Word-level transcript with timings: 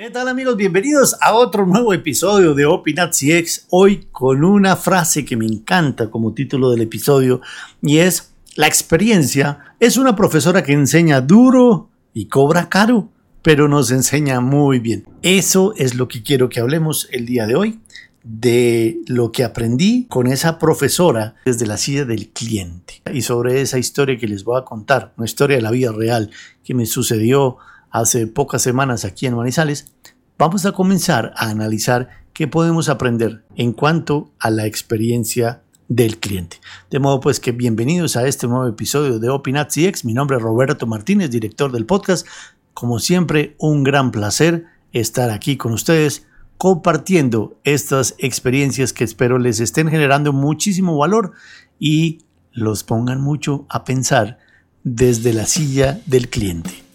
¿Qué 0.00 0.08
tal 0.08 0.28
amigos? 0.28 0.56
Bienvenidos 0.56 1.14
a 1.20 1.34
otro 1.34 1.66
nuevo 1.66 1.92
episodio 1.92 2.54
de 2.54 2.64
Opinat 2.64 3.12
CX. 3.12 3.66
Hoy 3.68 4.06
con 4.10 4.44
una 4.44 4.74
frase 4.74 5.26
que 5.26 5.36
me 5.36 5.44
encanta 5.44 6.08
como 6.08 6.32
título 6.32 6.70
del 6.70 6.80
episodio 6.80 7.42
y 7.82 7.98
es 7.98 8.32
La 8.54 8.66
experiencia 8.66 9.58
es 9.78 9.98
una 9.98 10.16
profesora 10.16 10.62
que 10.62 10.72
enseña 10.72 11.20
duro 11.20 11.90
y 12.14 12.28
cobra 12.28 12.70
caro, 12.70 13.10
pero 13.42 13.68
nos 13.68 13.90
enseña 13.90 14.40
muy 14.40 14.78
bien. 14.78 15.04
Eso 15.20 15.74
es 15.76 15.94
lo 15.94 16.08
que 16.08 16.22
quiero 16.22 16.48
que 16.48 16.60
hablemos 16.60 17.06
el 17.12 17.26
día 17.26 17.46
de 17.46 17.56
hoy 17.56 17.80
de 18.22 19.00
lo 19.06 19.32
que 19.32 19.44
aprendí 19.44 20.06
con 20.08 20.28
esa 20.28 20.58
profesora 20.58 21.34
desde 21.44 21.66
la 21.66 21.76
silla 21.76 22.06
del 22.06 22.30
cliente 22.30 23.02
y 23.12 23.20
sobre 23.20 23.60
esa 23.60 23.78
historia 23.78 24.16
que 24.16 24.28
les 24.28 24.44
voy 24.44 24.58
a 24.58 24.64
contar, 24.64 25.12
una 25.18 25.26
historia 25.26 25.56
de 25.56 25.62
la 25.62 25.70
vida 25.70 25.92
real 25.92 26.30
que 26.64 26.72
me 26.72 26.86
sucedió 26.86 27.58
hace 27.90 28.26
pocas 28.26 28.62
semanas 28.62 29.04
aquí 29.04 29.26
en 29.26 29.36
Manizales, 29.36 29.92
vamos 30.38 30.64
a 30.66 30.72
comenzar 30.72 31.32
a 31.36 31.50
analizar 31.50 32.08
qué 32.32 32.48
podemos 32.48 32.88
aprender 32.88 33.44
en 33.56 33.72
cuanto 33.72 34.30
a 34.38 34.50
la 34.50 34.66
experiencia 34.66 35.62
del 35.88 36.18
cliente. 36.18 36.58
De 36.90 37.00
modo 37.00 37.20
pues 37.20 37.40
que 37.40 37.52
bienvenidos 37.52 38.16
a 38.16 38.26
este 38.26 38.46
nuevo 38.46 38.68
episodio 38.68 39.18
de 39.18 39.28
Opinat 39.28 39.70
CX. 39.70 40.04
Mi 40.04 40.14
nombre 40.14 40.36
es 40.36 40.42
Roberto 40.42 40.86
Martínez, 40.86 41.30
director 41.30 41.72
del 41.72 41.84
podcast. 41.84 42.26
Como 42.72 43.00
siempre, 43.00 43.56
un 43.58 43.82
gran 43.82 44.12
placer 44.12 44.66
estar 44.92 45.30
aquí 45.30 45.56
con 45.56 45.72
ustedes 45.72 46.26
compartiendo 46.56 47.58
estas 47.64 48.14
experiencias 48.18 48.92
que 48.92 49.02
espero 49.04 49.38
les 49.38 49.60
estén 49.60 49.88
generando 49.88 50.32
muchísimo 50.32 50.96
valor 50.96 51.32
y 51.78 52.18
los 52.52 52.84
pongan 52.84 53.20
mucho 53.20 53.66
a 53.68 53.84
pensar 53.84 54.38
desde 54.84 55.32
la 55.32 55.46
silla 55.46 56.00
del 56.06 56.28
cliente. 56.28 56.89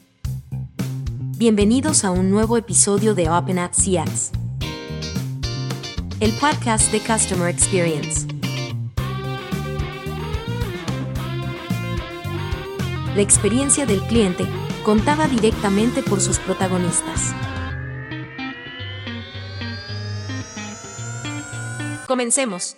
Bienvenidos 1.38 2.06
a 2.06 2.12
un 2.12 2.32
nuevo 2.32 2.56
episodio 2.56 3.14
de 3.14 3.30
Open 3.30 3.60
at 3.60 3.74
CX, 3.74 4.32
el 6.22 6.32
podcast 6.40 6.94
de 6.94 7.02
Customer 7.02 7.50
Experience. 7.50 8.26
La 13.18 13.22
experiencia 13.22 13.86
del 13.86 14.00
cliente 14.04 14.46
contada 14.86 15.28
directamente 15.28 16.02
por 16.04 16.22
sus 16.22 16.40
protagonistas. 16.40 17.34
Comencemos. 22.08 22.78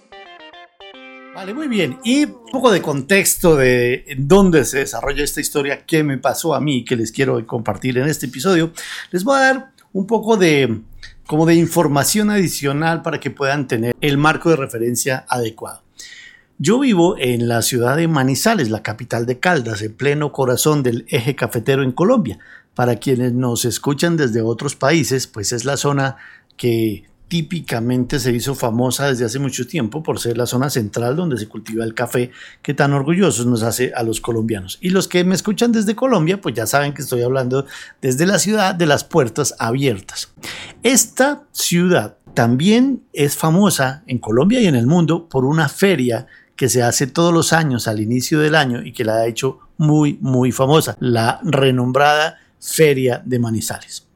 Vale, 1.37 1.53
muy 1.53 1.67
bien. 1.67 1.99
Y 2.03 2.25
un 2.25 2.49
poco 2.51 2.71
de 2.71 2.81
contexto 2.81 3.55
de 3.55 4.15
dónde 4.17 4.65
se 4.65 4.79
desarrolla 4.79 5.23
esta 5.23 5.39
historia, 5.39 5.85
qué 5.85 6.03
me 6.03 6.17
pasó 6.17 6.55
a 6.55 6.59
mí, 6.59 6.83
que 6.83 6.95
les 6.95 7.11
quiero 7.11 7.45
compartir 7.45 7.99
en 7.99 8.07
este 8.07 8.25
episodio. 8.25 8.71
Les 9.11 9.23
voy 9.23 9.37
a 9.37 9.41
dar 9.41 9.71
un 9.93 10.07
poco 10.07 10.35
de 10.35 10.81
como 11.27 11.45
de 11.45 11.53
información 11.53 12.31
adicional 12.31 13.03
para 13.03 13.19
que 13.19 13.29
puedan 13.29 13.67
tener 13.67 13.95
el 14.01 14.17
marco 14.17 14.49
de 14.49 14.55
referencia 14.55 15.27
adecuado. 15.29 15.83
Yo 16.57 16.79
vivo 16.79 17.15
en 17.19 17.47
la 17.47 17.61
ciudad 17.61 17.97
de 17.97 18.07
Manizales, 18.07 18.71
la 18.71 18.81
capital 18.81 19.27
de 19.27 19.39
Caldas, 19.39 19.83
en 19.83 19.93
pleno 19.93 20.31
corazón 20.31 20.81
del 20.81 21.05
eje 21.07 21.35
cafetero 21.35 21.83
en 21.83 21.91
Colombia. 21.91 22.39
Para 22.73 22.95
quienes 22.95 23.33
nos 23.33 23.63
escuchan 23.63 24.17
desde 24.17 24.41
otros 24.41 24.75
países, 24.75 25.27
pues 25.27 25.51
es 25.51 25.65
la 25.65 25.77
zona 25.77 26.17
que 26.57 27.05
típicamente 27.27 28.19
se 28.19 28.31
hizo 28.31 28.55
famosa 28.55 29.07
desde 29.07 29.25
hace 29.25 29.39
mucho 29.39 29.67
tiempo 29.67 30.01
por 30.01 30.19
ser 30.19 30.37
la 30.37 30.45
zona 30.45 30.69
central 30.69 31.15
donde 31.15 31.37
se 31.37 31.47
cultiva 31.47 31.83
el 31.83 31.93
café 31.93 32.31
que 32.61 32.73
tan 32.73 32.93
orgullosos 32.93 33.45
nos 33.45 33.63
hace 33.63 33.91
a 33.95 34.03
los 34.03 34.21
colombianos. 34.21 34.77
Y 34.81 34.89
los 34.89 35.07
que 35.07 35.23
me 35.23 35.35
escuchan 35.35 35.71
desde 35.71 35.95
Colombia, 35.95 36.39
pues 36.39 36.55
ya 36.55 36.65
saben 36.65 36.93
que 36.93 37.01
estoy 37.01 37.21
hablando 37.21 37.65
desde 38.01 38.25
la 38.25 38.39
ciudad 38.39 38.75
de 38.75 38.85
las 38.85 39.03
puertas 39.03 39.55
abiertas. 39.59 40.33
Esta 40.83 41.43
ciudad 41.51 42.17
también 42.33 43.03
es 43.13 43.35
famosa 43.35 44.03
en 44.07 44.19
Colombia 44.19 44.61
y 44.61 44.67
en 44.67 44.75
el 44.75 44.87
mundo 44.87 45.27
por 45.27 45.43
una 45.43 45.69
feria 45.69 46.27
que 46.55 46.69
se 46.69 46.81
hace 46.81 47.07
todos 47.07 47.33
los 47.33 47.53
años 47.53 47.87
al 47.87 47.99
inicio 47.99 48.39
del 48.39 48.55
año 48.55 48.81
y 48.83 48.93
que 48.93 49.03
la 49.03 49.17
ha 49.17 49.27
hecho 49.27 49.59
muy, 49.77 50.17
muy 50.21 50.51
famosa, 50.51 50.97
la 50.99 51.39
renombrada 51.43 52.37
Feria 52.59 53.21
de 53.23 53.39
Manizales. 53.39 54.06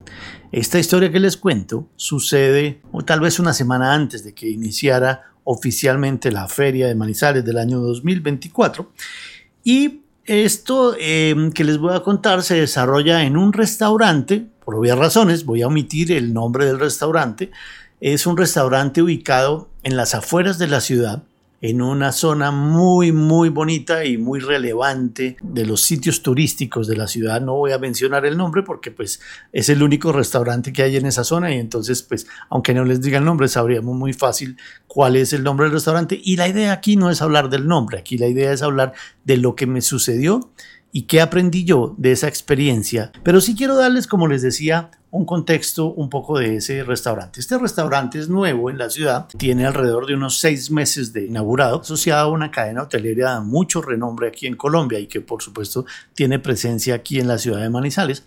Esta 0.52 0.80
historia 0.80 1.12
que 1.12 1.20
les 1.20 1.38
cuento 1.38 1.88
sucede 1.96 2.82
o 2.92 3.04
tal 3.04 3.22
vez 3.22 3.40
una 3.40 3.54
semana 3.54 3.94
antes 3.94 4.24
de 4.24 4.34
que 4.34 4.50
iniciara 4.50 5.32
oficialmente 5.46 6.30
la 6.30 6.48
feria 6.50 6.88
de 6.88 6.96
Manizales 6.96 7.46
del 7.46 7.58
año 7.58 7.80
2024 7.80 8.92
y 9.64 10.02
esto 10.26 10.96
em, 11.00 11.52
que 11.52 11.64
les 11.64 11.78
voy 11.78 11.96
a 11.96 12.02
contar 12.02 12.44
se 12.44 12.56
desarrolla 12.56 13.24
en 13.24 13.38
un 13.38 13.54
restaurante, 13.54 14.46
por 14.64 14.76
obvias 14.76 14.98
razones, 14.98 15.46
voy 15.46 15.62
a 15.62 15.68
omitir 15.68 16.12
el 16.12 16.34
nombre 16.34 16.66
del 16.66 16.80
restaurante, 16.80 17.52
es 18.02 18.26
un 18.26 18.36
restaurante 18.36 19.02
ubicado 19.02 19.70
en 19.84 19.96
las 19.96 20.14
afueras 20.16 20.58
de 20.60 20.68
la 20.68 20.82
ciudad, 20.82 21.24
en 21.62 21.82
una 21.82 22.12
zona 22.12 22.52
muy, 22.52 23.12
muy 23.12 23.50
bonita 23.50 24.04
y 24.04 24.18
muy 24.18 24.40
relevante 24.40 25.38
de 25.42 25.66
los 25.66 25.82
sitios 25.82 26.24
turísticos 26.24 26.88
de 26.88 26.98
la 26.98 27.08
ciudad. 27.08 27.40
No 27.40 27.54
voy 27.54 27.72
a 27.72 27.78
mencionar 27.78 28.26
el 28.26 28.36
nombre 28.36 28.64
porque 28.64 28.90
pues 28.90 29.22
es 29.52 29.70
el 29.70 29.84
único 29.84 30.12
restaurante 30.12 30.74
que 30.74 30.82
hay 30.84 30.98
en 30.98 31.06
esa 31.06 31.24
zona 31.24 31.54
y 31.54 31.60
entonces 31.60 32.02
pues 32.02 32.26
aunque 32.50 32.74
no 32.74 32.84
les 32.84 33.02
diga 33.02 33.20
el 33.20 33.26
nombre 33.26 33.48
sabríamos 33.48 33.96
muy 33.96 34.14
fácil 34.14 34.58
cuál 34.88 35.16
es 35.16 35.34
el 35.34 35.44
nombre 35.44 35.66
del 35.66 35.74
restaurante 35.74 36.20
y 36.22 36.36
la 36.36 36.48
idea 36.48 36.74
aquí 36.74 36.96
no 36.96 37.12
es 37.12 37.22
hablar 37.22 37.50
del 37.50 37.68
nombre, 37.68 38.00
aquí 38.00 38.18
la 38.18 38.28
idea 38.28 38.52
es 38.52 38.64
hablar 38.64 38.94
de 39.24 39.38
lo 39.38 39.56
que 39.56 39.68
me 39.68 39.82
sucedió 39.82 40.52
y 40.92 41.04
qué 41.04 41.22
aprendí 41.22 41.64
yo 41.64 41.96
de 41.98 42.12
esa 42.12 42.28
experiencia. 42.28 43.12
Pero 43.24 43.40
sí 43.40 43.56
quiero 43.56 43.76
darles, 43.76 44.08
como 44.08 44.28
les 44.28 44.42
decía, 44.42 44.92
un 45.12 45.26
contexto 45.26 45.94
un 45.94 46.10
poco 46.10 46.40
de 46.40 46.56
ese 46.56 46.84
restaurante. 46.84 47.40
Este 47.42 47.58
restaurante 47.58 48.18
es 48.18 48.30
nuevo 48.30 48.70
en 48.70 48.78
la 48.78 48.90
ciudad, 48.90 49.28
tiene 49.38 49.66
alrededor 49.66 50.08
de 50.08 50.16
unos 50.16 50.40
seis 50.40 50.72
meses 50.72 51.12
de 51.12 51.26
inaugurado, 51.26 51.82
asociado 51.82 52.30
a 52.30 52.32
una 52.32 52.50
cadena 52.50 52.84
hotelera 52.84 53.36
de 53.36 53.42
mucho 53.42 53.82
renombre 53.82 54.30
aquí 54.30 54.48
en 54.48 54.56
Colombia 54.56 55.00
y 55.00 55.08
que 55.08 55.20
por 55.22 55.44
supuesto 55.44 55.86
tiene 56.14 56.40
presencia 56.40 56.96
aquí 56.96 57.20
en 57.20 57.28
la 57.28 57.38
ciudad 57.38 57.62
de 57.62 57.70
Manizales. 57.70 58.24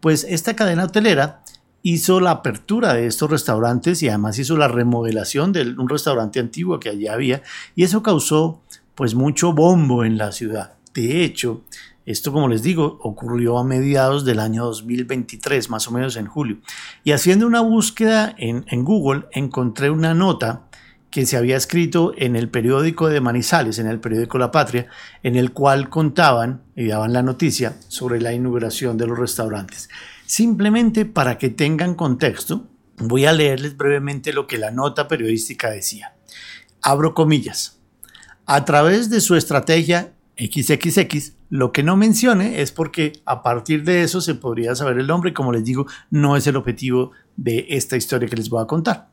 Pues 0.00 0.24
esta 0.24 0.54
cadena 0.54 0.84
hotelera 0.84 1.42
hizo 1.82 2.20
la 2.20 2.30
apertura 2.30 2.94
de 2.94 3.06
estos 3.06 3.30
restaurantes 3.30 4.02
y 4.02 4.08
además 4.08 4.38
hizo 4.38 4.56
la 4.56 4.68
remodelación 4.68 5.52
de 5.52 5.62
un 5.62 5.88
restaurante 5.88 6.38
antiguo 6.38 6.78
que 6.78 6.90
allí 6.90 7.08
había 7.08 7.42
y 7.74 7.82
eso 7.82 8.02
causó 8.02 8.60
pues 8.94 9.14
mucho 9.14 9.52
bombo 9.52 10.04
en 10.04 10.18
la 10.18 10.32
ciudad. 10.32 10.74
De 10.94 11.24
hecho, 11.24 11.62
esto, 12.10 12.32
como 12.32 12.48
les 12.48 12.62
digo, 12.62 12.98
ocurrió 13.02 13.58
a 13.58 13.64
mediados 13.64 14.24
del 14.24 14.40
año 14.40 14.64
2023, 14.64 15.68
más 15.68 15.88
o 15.88 15.90
menos 15.90 16.16
en 16.16 16.24
julio. 16.26 16.56
Y 17.04 17.12
haciendo 17.12 17.46
una 17.46 17.60
búsqueda 17.60 18.34
en, 18.38 18.64
Google, 18.82 19.26
encontré 19.30 19.90
una 19.90 20.14
nota 20.14 20.68
que 21.10 21.26
se 21.26 21.36
había 21.36 21.58
escrito 21.58 22.14
en 22.16 22.34
el 22.34 22.48
periódico 22.48 23.10
de 23.10 23.20
Manizales, 23.20 23.78
en 23.78 23.88
el 23.88 24.00
periódico 24.00 24.38
La 24.38 24.50
Patria, 24.50 24.86
en 25.22 25.36
el 25.36 25.52
cual 25.52 25.90
contaban 25.90 26.62
y 26.74 26.86
daban 26.86 27.12
la 27.12 27.22
noticia 27.22 27.76
sobre 27.88 28.22
la 28.22 28.32
inauguración 28.32 28.96
de 28.96 29.06
los 29.06 29.18
restaurantes. 29.18 29.90
Simplemente 30.24 31.04
para 31.04 31.36
que 31.36 31.50
tengan 31.50 31.94
contexto, 31.94 32.68
voy 32.96 33.26
a 33.26 33.34
leerles 33.34 33.76
brevemente 33.76 34.32
lo 34.32 34.46
que 34.46 34.56
la 34.56 34.70
nota 34.70 35.08
periodística 35.08 35.68
decía. 35.68 36.14
Abro 36.80 37.12
comillas. 37.12 37.80
A 38.46 38.64
través 38.64 39.10
de 39.10 39.20
su 39.20 39.36
estrategia 39.36 40.14
XXX, 40.38 41.37
lo 41.50 41.72
que 41.72 41.82
no 41.82 41.96
mencione 41.96 42.60
es 42.60 42.72
porque 42.72 43.12
a 43.24 43.42
partir 43.42 43.84
de 43.84 44.02
eso 44.02 44.20
se 44.20 44.34
podría 44.34 44.74
saber 44.74 44.98
el 44.98 45.06
nombre 45.06 45.32
como 45.32 45.52
les 45.52 45.64
digo, 45.64 45.86
no 46.10 46.36
es 46.36 46.46
el 46.46 46.56
objetivo 46.56 47.12
de 47.36 47.66
esta 47.70 47.96
historia 47.96 48.28
que 48.28 48.36
les 48.36 48.50
voy 48.50 48.62
a 48.62 48.66
contar. 48.66 49.08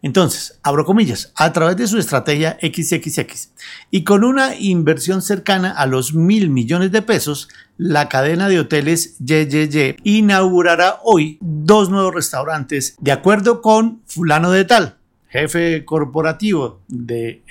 Entonces, 0.00 0.60
abro 0.62 0.84
comillas, 0.84 1.32
a 1.34 1.52
través 1.52 1.76
de 1.76 1.88
su 1.88 1.98
estrategia 1.98 2.56
XXX 2.62 3.50
y 3.90 4.04
con 4.04 4.22
una 4.22 4.54
inversión 4.54 5.22
cercana 5.22 5.72
a 5.72 5.86
los 5.86 6.14
mil 6.14 6.50
millones 6.50 6.92
de 6.92 7.02
pesos, 7.02 7.48
la 7.76 8.08
cadena 8.08 8.48
de 8.48 8.60
hoteles 8.60 9.16
YYY 9.18 9.96
inaugurará 10.04 11.00
hoy 11.02 11.38
dos 11.40 11.90
nuevos 11.90 12.14
restaurantes 12.14 12.94
de 13.00 13.10
acuerdo 13.10 13.60
con 13.60 14.02
fulano 14.06 14.52
de 14.52 14.64
tal, 14.64 14.98
jefe 15.28 15.84
corporativo 15.84 16.80
de, 16.86 17.42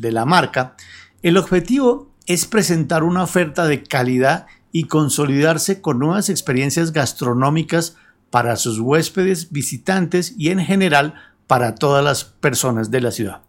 de 0.00 0.12
la 0.12 0.24
marca. 0.24 0.76
El 1.22 1.36
objetivo 1.36 2.09
es 2.32 2.46
presentar 2.46 3.02
una 3.02 3.24
oferta 3.24 3.66
de 3.66 3.82
calidad 3.82 4.46
y 4.70 4.84
consolidarse 4.84 5.80
con 5.80 5.98
nuevas 5.98 6.28
experiencias 6.28 6.92
gastronómicas 6.92 7.96
para 8.30 8.54
sus 8.54 8.78
huéspedes, 8.78 9.50
visitantes 9.50 10.34
y 10.38 10.50
en 10.50 10.60
general 10.60 11.14
para 11.48 11.74
todas 11.74 12.04
las 12.04 12.22
personas 12.22 12.92
de 12.92 13.00
la 13.00 13.10
ciudad. 13.10 13.42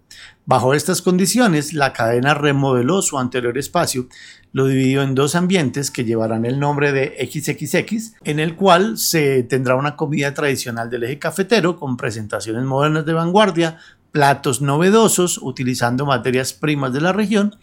Bajo 0.48 0.74
estas 0.74 1.04
condiciones, 1.04 1.74
la 1.74 1.94
cadena 1.94 2.34
remodeló 2.34 3.04
su 3.04 3.20
anterior 3.20 3.56
espacio, 3.60 4.08
lo 4.52 4.66
dividió 4.66 5.04
en 5.04 5.14
dos 5.14 5.36
ambientes 5.36 5.92
que 5.92 6.04
llevarán 6.04 6.44
el 6.44 6.60
nombre 6.60 6.92
de 6.92 7.16
XXX, 7.32 8.14
en 8.24 8.40
el 8.40 8.56
cual 8.56 8.98
se 8.98 9.44
tendrá 9.44 9.76
una 9.76 9.96
comida 9.96 10.34
tradicional 10.34 10.90
del 10.90 11.04
eje 11.04 11.20
cafetero 11.20 11.78
con 11.78 11.98
presentaciones 11.98 12.64
modernas 12.64 13.06
de 13.06 13.14
vanguardia, 13.14 13.78
platos 14.12 14.62
novedosos 14.62 15.40
utilizando 15.42 16.06
materias 16.06 16.54
primas 16.54 16.94
de 16.94 17.02
la 17.02 17.14
región 17.14 17.56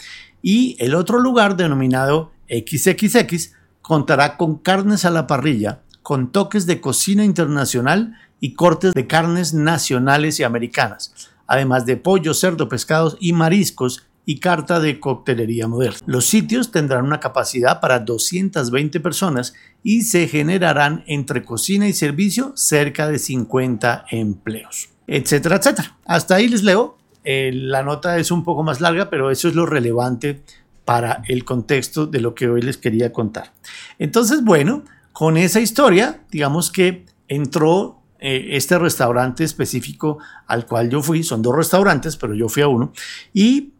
y 0.43 0.76
el 0.79 0.94
otro 0.94 1.19
lugar 1.19 1.56
denominado 1.56 2.32
XXX 2.49 3.52
contará 3.82 4.37
con 4.37 4.58
carnes 4.58 5.05
a 5.05 5.11
la 5.11 5.26
parrilla, 5.26 5.81
con 6.02 6.32
toques 6.32 6.67
de 6.67 6.81
cocina 6.81 7.25
internacional 7.25 8.17
y 8.40 8.55
cortes 8.55 8.94
de 8.94 9.06
carnes 9.06 9.55
nacionales 9.55 10.38
y 10.40 10.44
americanas, 10.44 11.31
además 11.46 11.87
de 11.87 11.96
pollo, 11.96 12.35
cerdo, 12.35 12.69
pescados 12.69 13.17
y 13.20 13.32
mariscos 13.32 14.05
y 14.25 14.40
carta 14.40 14.79
de 14.79 15.00
coctelería 15.00 15.69
moderna. 15.69 15.99
Los 16.05 16.26
sitios 16.26 16.70
tendrán 16.70 17.06
una 17.06 17.19
capacidad 17.19 17.81
para 17.81 17.99
220 18.00 19.00
personas 19.00 19.55
y 19.82 20.02
se 20.02 20.29
generarán 20.29 21.02
entre 21.06 21.43
cocina 21.43 21.88
y 21.88 21.94
servicio 21.94 22.52
cerca 22.55 23.08
de 23.08 23.19
50 23.19 24.05
empleos, 24.11 24.90
etcétera, 25.06 25.56
etcétera. 25.56 25.96
Hasta 26.05 26.35
ahí 26.35 26.46
les 26.49 26.62
leo. 26.62 26.99
Eh, 27.31 27.51
la 27.53 27.83
nota 27.83 28.17
es 28.17 28.31
un 28.31 28.43
poco 28.43 28.63
más 28.63 28.81
larga, 28.81 29.11
pero 29.11 29.31
eso 29.31 29.49
es 29.49 29.55
lo 29.55 29.67
relevante 29.67 30.41
para 30.87 31.23
el 31.29 31.45
contexto 31.45 32.07
de 32.07 32.23
lo 32.23 32.35
que 32.35 32.49
hoy 32.49 32.63
les 32.63 32.79
quería 32.79 33.13
contar. 33.13 33.53
Entonces, 33.99 34.43
bueno, 34.43 34.83
con 35.13 35.37
esa 35.37 35.61
historia, 35.61 36.23
digamos 36.31 36.73
que 36.73 37.05
entró 37.29 38.01
eh, 38.19 38.47
este 38.53 38.79
restaurante 38.79 39.45
específico 39.45 40.17
al 40.47 40.65
cual 40.65 40.89
yo 40.89 41.03
fui, 41.03 41.23
son 41.23 41.43
dos 41.43 41.55
restaurantes, 41.55 42.17
pero 42.17 42.33
yo 42.33 42.49
fui 42.49 42.63
a 42.63 42.69
uno, 42.69 42.95
y 43.35 43.75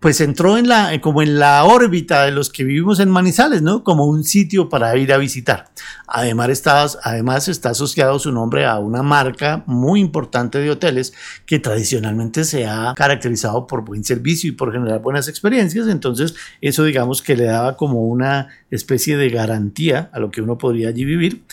pues 0.00 0.22
entró 0.22 0.56
en 0.56 0.66
la, 0.66 0.98
como 1.02 1.20
en 1.20 1.38
la 1.38 1.62
órbita 1.64 2.24
de 2.24 2.32
los 2.32 2.48
que 2.48 2.64
vivimos 2.64 3.00
en 3.00 3.10
Manizales, 3.10 3.60
¿no? 3.60 3.84
Como 3.84 4.06
un 4.06 4.24
sitio 4.24 4.70
para 4.70 4.96
ir 4.96 5.12
a 5.12 5.18
visitar. 5.18 5.68
Además 6.06 6.48
está, 6.48 6.86
además 7.02 7.48
está 7.48 7.70
asociado 7.70 8.18
su 8.18 8.32
nombre 8.32 8.64
a 8.64 8.78
una 8.78 9.02
marca 9.02 9.62
muy 9.66 10.00
importante 10.00 10.58
de 10.58 10.70
hoteles 10.70 11.12
que 11.44 11.58
tradicionalmente 11.58 12.44
se 12.44 12.66
ha 12.66 12.94
caracterizado 12.96 13.66
por 13.66 13.84
buen 13.84 14.02
servicio 14.02 14.48
y 14.48 14.52
por 14.52 14.72
generar 14.72 15.02
buenas 15.02 15.28
experiencias. 15.28 15.86
Entonces, 15.86 16.34
eso 16.62 16.84
digamos 16.84 17.20
que 17.20 17.36
le 17.36 17.44
daba 17.44 17.76
como 17.76 18.06
una 18.06 18.48
especie 18.70 19.18
de 19.18 19.28
garantía 19.28 20.08
a 20.14 20.18
lo 20.18 20.30
que 20.30 20.40
uno 20.40 20.56
podría 20.56 20.88
allí 20.88 21.04
vivir. 21.04 21.44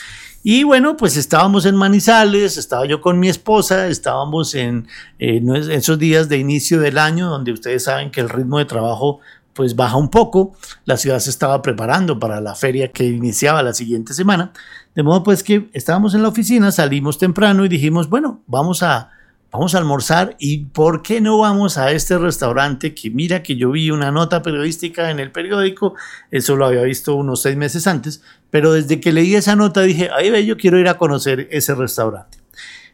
Y 0.49 0.63
bueno, 0.63 0.95
pues 0.95 1.17
estábamos 1.17 1.65
en 1.65 1.75
Manizales, 1.75 2.55
estaba 2.55 2.85
yo 2.85 3.01
con 3.01 3.19
mi 3.19 3.27
esposa, 3.27 3.89
estábamos 3.89 4.55
en, 4.55 4.87
esos 5.19 5.99
días 5.99 6.29
de 6.29 6.37
inicio 6.37 6.79
del 6.79 6.99
año 6.99 7.29
donde 7.29 7.51
ustedes 7.51 7.83
saben 7.83 8.11
que 8.11 8.21
el 8.21 8.29
ritmo 8.29 8.57
de 8.57 8.63
trabajo 8.63 9.19
pues 9.51 9.75
baja 9.75 9.97
un 9.97 10.09
poco, 10.09 10.55
la 10.85 10.95
ciudad 10.95 11.19
se 11.19 11.31
estaba 11.31 11.61
preparando 11.61 12.17
para 12.17 12.39
la 12.39 12.55
feria 12.55 12.93
que 12.93 13.03
iniciaba 13.03 13.61
la 13.61 13.73
siguiente 13.73 14.13
semana, 14.13 14.53
de 14.95 15.03
modo 15.03 15.21
pues 15.21 15.43
que 15.43 15.69
estábamos 15.73 16.13
en 16.13 16.21
la 16.21 16.29
oficina, 16.29 16.71
salimos 16.71 17.17
temprano 17.17 17.65
y 17.65 17.67
dijimos, 17.67 18.07
bueno, 18.07 18.41
vamos 18.47 18.83
a 18.83 19.16
vamos 19.51 19.75
a 19.75 19.77
almorzar 19.77 20.35
y 20.39 20.65
¿por 20.65 21.01
qué 21.01 21.21
no 21.21 21.39
vamos 21.39 21.77
a 21.77 21.91
este 21.91 22.17
restaurante 22.17 22.93
que 22.93 23.09
mira 23.09 23.43
que 23.43 23.55
yo 23.55 23.71
vi 23.71 23.91
una 23.91 24.11
nota 24.11 24.41
periodística 24.41 25.09
en 25.09 25.19
el 25.19 25.31
periódico, 25.31 25.95
eso 26.31 26.55
lo 26.55 26.65
había 26.65 26.81
visto 26.83 27.15
unos 27.15 27.41
seis 27.41 27.55
meses 27.57 27.87
antes, 27.87 28.21
pero 28.49 28.73
desde 28.73 28.99
que 28.99 29.13
leí 29.13 29.35
esa 29.35 29.55
nota 29.55 29.81
dije, 29.81 30.09
ay, 30.15 30.29
ve, 30.29 30.45
yo 30.45 30.57
quiero 30.57 30.79
ir 30.79 30.87
a 30.87 30.97
conocer 30.97 31.47
ese 31.51 31.75
restaurante. 31.75 32.39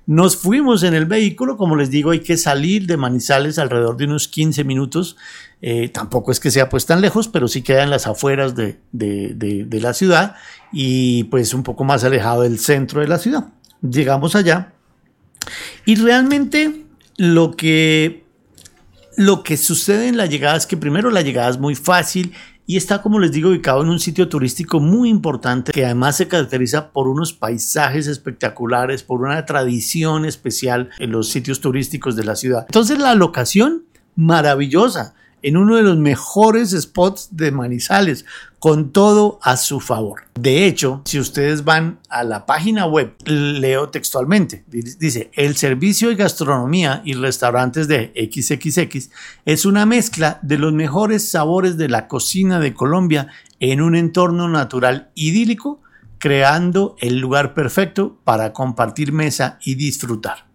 Nos 0.05 0.35
fuimos 0.35 0.83
en 0.83 0.93
el 0.93 1.05
vehículo, 1.05 1.55
como 1.55 1.77
les 1.77 1.89
digo, 1.89 2.11
hay 2.11 2.19
que 2.19 2.35
salir 2.35 2.87
de 2.87 2.97
Manizales 2.97 3.57
alrededor 3.57 3.95
de 3.95 4.03
unos 4.03 4.27
15 4.27 4.65
minutos. 4.65 5.15
Eh, 5.61 5.87
tampoco 5.87 6.33
es 6.33 6.41
que 6.41 6.51
sea 6.51 6.67
pues 6.67 6.85
tan 6.85 6.99
lejos, 6.99 7.29
pero 7.29 7.47
sí 7.47 7.61
queda 7.61 7.83
en 7.83 7.89
las 7.89 8.05
afueras 8.05 8.53
de, 8.53 8.79
de 8.91 9.79
la 9.79 9.93
ciudad 9.93 10.35
y 10.73 11.23
pues 11.25 11.53
un 11.53 11.63
poco 11.63 11.85
más 11.85 12.03
alejado 12.03 12.41
del 12.41 12.59
centro 12.59 12.99
de 12.99 13.07
la 13.07 13.17
ciudad. 13.17 13.45
Llegamos 13.81 14.35
allá 14.35 14.73
y 15.85 15.95
realmente 15.95 16.85
lo 17.17 17.55
que, 17.55 18.25
lo 19.17 19.43
que 19.43 19.57
sucede 19.57 20.07
en 20.07 20.17
la 20.17 20.25
llegada 20.25 20.57
es 20.57 20.65
que 20.65 20.77
primero 20.77 21.09
la 21.11 21.21
llegada 21.21 21.49
es 21.49 21.59
muy 21.59 21.75
fácil 21.75 22.33
y 22.65 22.77
está, 22.77 23.01
como 23.01 23.19
les 23.19 23.33
digo, 23.33 23.49
ubicado 23.49 23.83
en 23.83 23.89
un 23.89 23.99
sitio 23.99 24.29
turístico 24.29 24.79
muy 24.79 25.09
importante 25.09 25.73
que 25.73 25.85
además 25.85 26.15
se 26.15 26.27
caracteriza 26.27 26.91
por 26.91 27.09
unos 27.09 27.33
paisajes 27.33 28.07
espectaculares, 28.07 29.03
por 29.03 29.21
una 29.21 29.45
tradición 29.45 30.25
especial 30.25 30.89
en 30.99 31.11
los 31.11 31.29
sitios 31.29 31.59
turísticos 31.59 32.15
de 32.15 32.23
la 32.23 32.35
ciudad. 32.35 32.65
Entonces 32.67 32.99
la 32.99 33.15
locación 33.15 33.83
maravillosa 34.15 35.13
en 35.43 35.57
uno 35.57 35.75
de 35.75 35.83
los 35.83 35.97
mejores 35.97 36.71
spots 36.71 37.29
de 37.31 37.51
Manizales, 37.51 38.25
con 38.59 38.93
todo 38.93 39.39
a 39.43 39.57
su 39.57 39.81
favor. 39.81 40.21
De 40.39 40.65
hecho, 40.65 41.01
si 41.03 41.19
ustedes 41.19 41.65
van 41.65 41.99
a 42.07 42.23
la 42.23 42.45
página 42.45 42.85
web, 42.85 43.13
leo 43.25 43.89
textualmente, 43.89 44.63
dice, 44.67 45.31
el 45.33 45.57
servicio 45.57 46.07
de 46.07 46.15
gastronomía 46.15 47.01
y 47.03 47.13
restaurantes 47.13 47.89
de 47.89 48.13
XXX 48.15 49.09
es 49.45 49.65
una 49.65 49.85
mezcla 49.85 50.39
de 50.43 50.57
los 50.57 50.71
mejores 50.71 51.29
sabores 51.29 51.75
de 51.77 51.89
la 51.89 52.07
cocina 52.07 52.61
de 52.61 52.73
Colombia 52.73 53.27
en 53.59 53.81
un 53.81 53.97
entorno 53.97 54.47
natural 54.47 55.11
idílico, 55.13 55.81
creando 56.17 56.95
el 56.99 57.19
lugar 57.19 57.53
perfecto 57.53 58.17
para 58.23 58.53
compartir 58.53 59.11
mesa 59.11 59.59
y 59.61 59.75
disfrutar. 59.75 60.45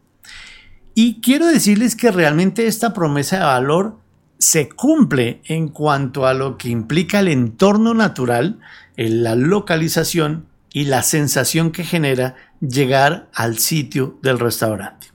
Y 0.94 1.20
quiero 1.20 1.46
decirles 1.46 1.94
que 1.94 2.10
realmente 2.10 2.66
esta 2.66 2.94
promesa 2.94 3.36
de 3.36 3.44
valor 3.44 3.98
se 4.38 4.68
cumple 4.68 5.40
en 5.44 5.68
cuanto 5.68 6.26
a 6.26 6.34
lo 6.34 6.56
que 6.56 6.68
implica 6.68 7.20
el 7.20 7.28
entorno 7.28 7.94
natural, 7.94 8.60
la 8.96 9.34
localización 9.34 10.46
y 10.72 10.84
la 10.84 11.02
sensación 11.02 11.72
que 11.72 11.84
genera 11.84 12.36
llegar 12.60 13.28
al 13.34 13.58
sitio 13.58 14.18
del 14.22 14.38
restaurante. 14.38 15.08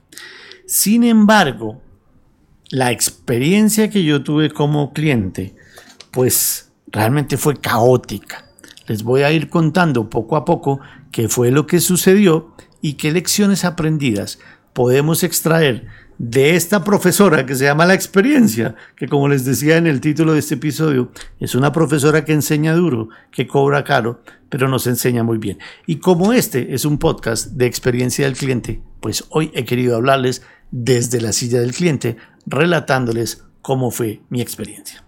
Sin 0.66 1.04
embargo, 1.04 1.80
la 2.70 2.90
experiencia 2.90 3.90
que 3.90 4.04
yo 4.04 4.22
tuve 4.22 4.50
como 4.50 4.92
cliente, 4.92 5.54
pues 6.10 6.72
realmente 6.86 7.36
fue 7.36 7.56
caótica. 7.56 8.46
Les 8.86 9.02
voy 9.02 9.22
a 9.22 9.32
ir 9.32 9.48
contando 9.48 10.10
poco 10.10 10.36
a 10.36 10.44
poco 10.44 10.80
qué 11.10 11.28
fue 11.28 11.50
lo 11.50 11.66
que 11.66 11.80
sucedió 11.80 12.54
y 12.80 12.94
qué 12.94 13.12
lecciones 13.12 13.64
aprendidas 13.64 14.38
podemos 14.74 15.22
extraer 15.22 15.86
de 16.18 16.54
esta 16.54 16.84
profesora 16.84 17.46
que 17.46 17.54
se 17.54 17.64
llama 17.64 17.86
La 17.86 17.94
Experiencia, 17.94 18.76
que 18.96 19.08
como 19.08 19.28
les 19.28 19.44
decía 19.44 19.76
en 19.76 19.86
el 19.86 20.00
título 20.00 20.34
de 20.34 20.40
este 20.40 20.54
episodio, 20.54 21.10
es 21.40 21.54
una 21.54 21.72
profesora 21.72 22.24
que 22.24 22.32
enseña 22.32 22.74
duro, 22.74 23.08
que 23.32 23.46
cobra 23.46 23.82
caro, 23.82 24.20
pero 24.48 24.68
nos 24.68 24.86
enseña 24.86 25.24
muy 25.24 25.38
bien. 25.38 25.58
Y 25.86 25.96
como 25.96 26.32
este 26.32 26.74
es 26.74 26.84
un 26.84 26.98
podcast 26.98 27.52
de 27.52 27.66
experiencia 27.66 28.26
del 28.26 28.36
cliente, 28.36 28.80
pues 29.00 29.24
hoy 29.30 29.50
he 29.54 29.64
querido 29.64 29.96
hablarles 29.96 30.42
desde 30.70 31.20
la 31.20 31.32
silla 31.32 31.60
del 31.60 31.72
cliente, 31.72 32.16
relatándoles 32.46 33.44
cómo 33.62 33.90
fue 33.90 34.20
mi 34.28 34.40
experiencia. 34.40 35.04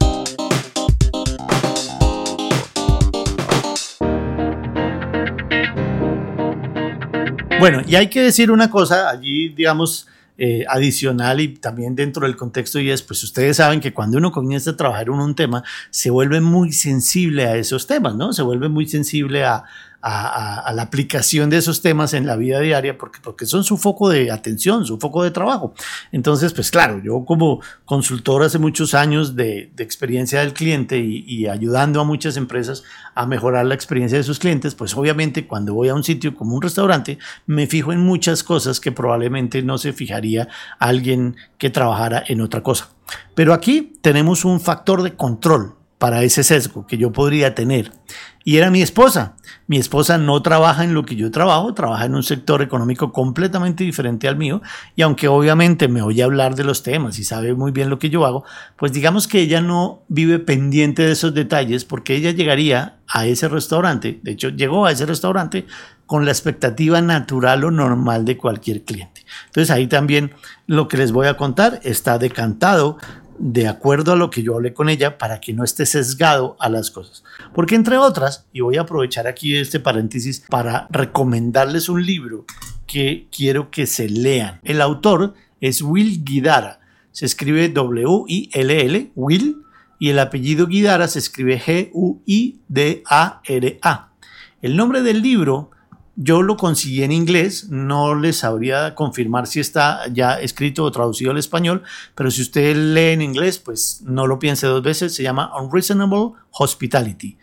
Bueno, 7.58 7.82
y 7.86 7.94
hay 7.94 8.08
que 8.08 8.20
decir 8.20 8.50
una 8.50 8.70
cosa, 8.70 9.08
allí 9.08 9.48
digamos, 9.48 10.08
eh, 10.36 10.66
adicional 10.68 11.40
y 11.40 11.48
también 11.48 11.96
dentro 11.96 12.26
del 12.26 12.36
contexto 12.36 12.78
y 12.78 12.90
es, 12.90 13.00
pues 13.00 13.22
ustedes 13.24 13.56
saben 13.56 13.80
que 13.80 13.94
cuando 13.94 14.18
uno 14.18 14.30
comienza 14.30 14.72
a 14.72 14.76
trabajar 14.76 15.06
en 15.06 15.14
un 15.14 15.34
tema, 15.34 15.64
se 15.88 16.10
vuelve 16.10 16.42
muy 16.42 16.72
sensible 16.72 17.46
a 17.46 17.56
esos 17.56 17.86
temas, 17.86 18.14
¿no? 18.14 18.34
Se 18.34 18.42
vuelve 18.42 18.68
muy 18.68 18.86
sensible 18.86 19.44
a, 19.44 19.64
a, 20.08 20.72
la 20.72 20.82
aplicación 20.82 21.50
de 21.50 21.56
esos 21.56 21.82
temas 21.82 22.14
en 22.14 22.26
la 22.26 22.36
vida 22.36 22.60
diaria 22.60 22.96
porque, 22.96 23.18
porque 23.20 23.44
son 23.44 23.64
su 23.64 23.76
foco 23.76 24.08
de 24.08 24.30
atención, 24.30 24.86
su 24.86 24.98
foco 24.98 25.24
de 25.24 25.32
trabajo. 25.32 25.74
Entonces, 26.12 26.52
pues 26.52 26.70
claro, 26.70 27.00
yo 27.02 27.24
como 27.24 27.60
consultor 27.84 28.44
hace 28.44 28.58
muchos 28.58 28.94
años 28.94 29.34
de, 29.34 29.72
experiencia 29.78 30.40
del 30.40 30.52
cliente 30.52 30.98
y, 30.98 31.46
ayudando 31.46 32.00
a 32.00 32.04
muchas 32.04 32.36
empresas 32.36 32.84
a 33.14 33.26
mejorar 33.26 33.66
la 33.66 33.74
experiencia 33.74 34.18
de 34.18 34.24
sus 34.24 34.38
clientes, 34.38 34.74
pues 34.74 34.96
obviamente 34.96 35.46
cuando 35.46 35.74
voy 35.74 35.88
a 35.88 35.94
un 35.94 36.04
sitio 36.04 36.34
como 36.34 36.54
un 36.54 36.62
restaurante, 36.62 37.18
me 37.46 37.66
fijo 37.66 37.92
en 37.92 38.00
muchas 38.00 38.44
cosas 38.44 38.78
que 38.78 38.92
probablemente 38.92 39.62
no 39.62 39.78
se 39.78 39.92
fijaría 39.92 40.48
alguien 40.78 41.36
que 41.58 41.70
trabajara 41.70 42.22
en 42.26 42.40
otra 42.40 42.62
cosa. 42.62 42.90
Pero 43.34 43.52
aquí 43.52 43.94
tenemos 44.02 44.44
un 44.44 44.60
factor 44.60 45.02
de 45.02 45.14
control 45.14 45.74
para 45.98 46.22
ese 46.22 46.44
sesgo 46.44 46.86
que 46.86 46.98
yo 46.98 47.12
podría 47.12 47.54
tener. 47.54 47.92
Y 48.46 48.58
era 48.58 48.70
mi 48.70 48.80
esposa. 48.80 49.34
Mi 49.66 49.76
esposa 49.76 50.18
no 50.18 50.40
trabaja 50.40 50.84
en 50.84 50.94
lo 50.94 51.04
que 51.04 51.16
yo 51.16 51.32
trabajo, 51.32 51.74
trabaja 51.74 52.04
en 52.04 52.14
un 52.14 52.22
sector 52.22 52.62
económico 52.62 53.10
completamente 53.10 53.82
diferente 53.82 54.28
al 54.28 54.36
mío. 54.36 54.62
Y 54.94 55.02
aunque 55.02 55.26
obviamente 55.26 55.88
me 55.88 56.00
oye 56.00 56.22
hablar 56.22 56.54
de 56.54 56.62
los 56.62 56.84
temas 56.84 57.18
y 57.18 57.24
sabe 57.24 57.54
muy 57.54 57.72
bien 57.72 57.90
lo 57.90 57.98
que 57.98 58.08
yo 58.08 58.24
hago, 58.24 58.44
pues 58.76 58.92
digamos 58.92 59.26
que 59.26 59.40
ella 59.40 59.60
no 59.60 60.04
vive 60.06 60.38
pendiente 60.38 61.02
de 61.02 61.10
esos 61.10 61.34
detalles 61.34 61.84
porque 61.84 62.14
ella 62.14 62.30
llegaría 62.30 62.98
a 63.08 63.26
ese 63.26 63.48
restaurante. 63.48 64.20
De 64.22 64.30
hecho, 64.30 64.50
llegó 64.50 64.86
a 64.86 64.92
ese 64.92 65.06
restaurante 65.06 65.66
con 66.06 66.24
la 66.24 66.30
expectativa 66.30 67.00
natural 67.00 67.64
o 67.64 67.72
normal 67.72 68.24
de 68.24 68.36
cualquier 68.36 68.84
cliente. 68.84 69.26
Entonces 69.46 69.72
ahí 69.72 69.88
también 69.88 70.34
lo 70.68 70.86
que 70.86 70.98
les 70.98 71.10
voy 71.10 71.26
a 71.26 71.36
contar 71.36 71.80
está 71.82 72.16
decantado 72.18 72.98
de 73.38 73.68
acuerdo 73.68 74.12
a 74.12 74.16
lo 74.16 74.30
que 74.30 74.42
yo 74.42 74.54
hablé 74.54 74.72
con 74.74 74.88
ella 74.88 75.18
para 75.18 75.40
que 75.40 75.52
no 75.52 75.64
esté 75.64 75.86
sesgado 75.86 76.56
a 76.60 76.68
las 76.68 76.90
cosas. 76.90 77.24
Porque 77.54 77.74
entre 77.74 77.98
otras, 77.98 78.46
y 78.52 78.60
voy 78.60 78.76
a 78.76 78.82
aprovechar 78.82 79.26
aquí 79.26 79.56
este 79.56 79.80
paréntesis 79.80 80.44
para 80.48 80.86
recomendarles 80.90 81.88
un 81.88 82.04
libro 82.04 82.44
que 82.86 83.28
quiero 83.30 83.70
que 83.70 83.86
se 83.86 84.08
lean. 84.08 84.60
El 84.64 84.80
autor 84.80 85.34
es 85.60 85.82
Will 85.82 86.24
Guidara. 86.24 86.80
Se 87.12 87.26
escribe 87.26 87.68
W-I-L-L, 87.68 89.12
Will, 89.14 89.62
y 89.98 90.10
el 90.10 90.18
apellido 90.18 90.66
Guidara 90.66 91.08
se 91.08 91.18
escribe 91.18 91.58
G-U-I-D-A-R-A. 91.58 92.12
El 94.62 94.76
nombre 94.76 95.02
del 95.02 95.22
libro 95.22 95.70
Yo 96.16 96.40
lo 96.40 96.56
conseguí 96.56 97.02
en 97.02 97.12
inglés, 97.12 97.68
no 97.68 98.14
les 98.14 98.38
sabría 98.38 98.94
confirmar 98.94 99.46
si 99.46 99.60
está 99.60 100.08
ya 100.10 100.40
escrito 100.40 100.84
o 100.84 100.90
traducido 100.90 101.30
al 101.30 101.38
español, 101.38 101.82
pero 102.14 102.30
si 102.30 102.40
usted 102.40 102.74
lee 102.74 103.12
en 103.12 103.20
inglés, 103.20 103.58
pues 103.58 104.00
no 104.02 104.26
lo 104.26 104.38
piense 104.38 104.66
dos 104.66 104.82
veces, 104.82 105.14
se 105.14 105.22
llama 105.22 105.52
Unreasonable 105.60 106.32
Hospitality 106.52 107.36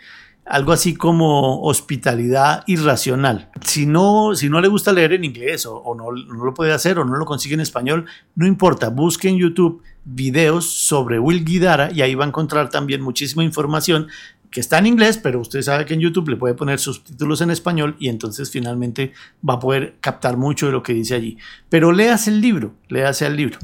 algo 0.46 0.74
así 0.74 0.94
como 0.94 1.62
hospitalidad 1.62 2.64
irracional. 2.68 3.50
Si 3.62 3.86
no, 3.86 4.36
si 4.36 4.50
no 4.50 4.60
le 4.60 4.68
gusta 4.68 4.92
leer 4.92 5.14
en 5.14 5.24
inglés 5.24 5.66
o, 5.66 5.96
no, 5.96 6.12
no, 6.12 6.44
lo 6.44 6.54
puede 6.54 6.74
hacer 6.74 7.00
o 7.00 7.06
no 7.06 7.16
lo 7.16 7.26
consigue 7.26 7.56
en 7.56 7.62
español, 7.62 8.06
no 8.36 8.46
importa, 8.46 8.90
busque 8.90 9.30
en 9.30 9.38
YouTube 9.38 9.82
videos 10.06 10.70
sobre 10.70 11.18
Will 11.18 11.46
Guidara 11.46 11.92
y 11.92 12.02
ahí 12.02 12.14
va 12.16 12.26
a 12.26 12.28
encontrar 12.28 12.70
también 12.70 13.02
muchísima 13.02 13.44
información 13.44 14.08
que 14.54 14.60
está 14.60 14.78
en 14.78 14.86
inglés, 14.86 15.18
pero 15.18 15.40
usted 15.40 15.64
sabe 15.64 15.86
que 15.86 15.96
en 15.96 16.00
YouTube 16.00 16.30
le 16.30 16.38
puede 16.38 16.54
poner 16.54 16.80
subtítulos 16.80 17.42
en 17.42 17.50
español 17.50 17.96
y 18.00 18.10
entonces 18.10 18.52
finalmente 18.52 19.12
va 19.48 19.56
a 19.56 19.60
poder 19.60 19.96
captar 20.00 20.38
mucho 20.38 20.68
de 20.68 20.72
lo 20.72 20.84
que 20.84 20.94
dice 20.94 21.16
allí. 21.16 21.38
Pero 21.70 21.92
léase 21.92 22.30
el 22.30 22.40
libro, 22.40 22.76
léase 22.88 23.26
el 23.26 23.36
libro. 23.36 23.58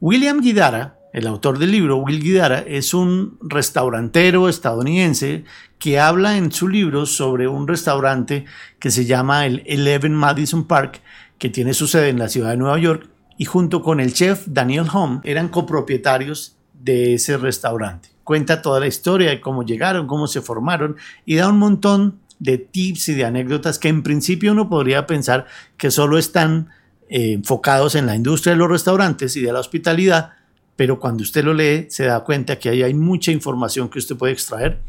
William 0.00 0.40
Guidara 0.40 0.98
el 1.12 1.26
autor 1.26 1.58
del 1.58 1.72
libro, 1.72 1.96
Will 1.96 2.22
Guidara, 2.22 2.58
es 2.60 2.92
un 2.92 3.38
restaurantero 3.40 4.48
estadounidense 4.48 5.44
que 5.78 5.98
habla 5.98 6.36
en 6.36 6.52
su 6.52 6.68
libro 6.68 7.06
sobre 7.06 7.48
un 7.48 7.66
restaurante 7.66 8.44
que 8.78 8.90
se 8.90 9.06
llama 9.06 9.46
el 9.46 9.62
Eleven 9.66 10.14
Madison 10.14 10.66
Park, 10.66 11.00
que 11.38 11.48
tiene 11.48 11.72
su 11.72 11.86
sede 11.86 12.10
en 12.10 12.18
la 12.18 12.28
ciudad 12.28 12.50
de 12.50 12.58
Nueva 12.58 12.78
York, 12.78 13.08
y 13.38 13.46
junto 13.46 13.82
con 13.82 14.00
el 14.00 14.12
chef 14.12 14.46
Daniel 14.46 14.86
Home 14.92 15.20
eran 15.24 15.48
copropietarios 15.48 16.56
de 16.74 17.14
ese 17.14 17.36
restaurante. 17.36 18.10
Cuenta 18.28 18.60
toda 18.60 18.78
la 18.78 18.86
historia 18.86 19.30
de 19.30 19.40
cómo 19.40 19.62
llegaron, 19.62 20.06
cómo 20.06 20.26
se 20.26 20.42
formaron 20.42 20.96
y 21.24 21.36
da 21.36 21.48
un 21.48 21.58
montón 21.58 22.20
de 22.38 22.58
tips 22.58 23.08
y 23.08 23.14
de 23.14 23.24
anécdotas 23.24 23.78
que 23.78 23.88
en 23.88 24.02
principio 24.02 24.52
uno 24.52 24.68
podría 24.68 25.06
pensar 25.06 25.46
que 25.78 25.90
solo 25.90 26.18
están 26.18 26.68
eh, 27.08 27.32
enfocados 27.32 27.94
en 27.94 28.04
la 28.04 28.14
industria 28.14 28.52
de 28.52 28.58
los 28.58 28.68
restaurantes 28.68 29.34
y 29.36 29.40
de 29.40 29.50
la 29.50 29.60
hospitalidad, 29.60 30.32
pero 30.76 31.00
cuando 31.00 31.22
usted 31.22 31.42
lo 31.42 31.54
lee 31.54 31.86
se 31.88 32.04
da 32.04 32.22
cuenta 32.22 32.58
que 32.58 32.68
ahí 32.68 32.82
hay 32.82 32.92
mucha 32.92 33.32
información 33.32 33.88
que 33.88 33.98
usted 33.98 34.14
puede 34.14 34.34
extraer 34.34 34.82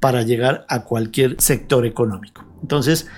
para 0.00 0.22
llegar 0.22 0.64
a 0.66 0.84
cualquier 0.84 1.36
sector 1.38 1.84
económico. 1.84 2.46
Entonces, 2.62 3.08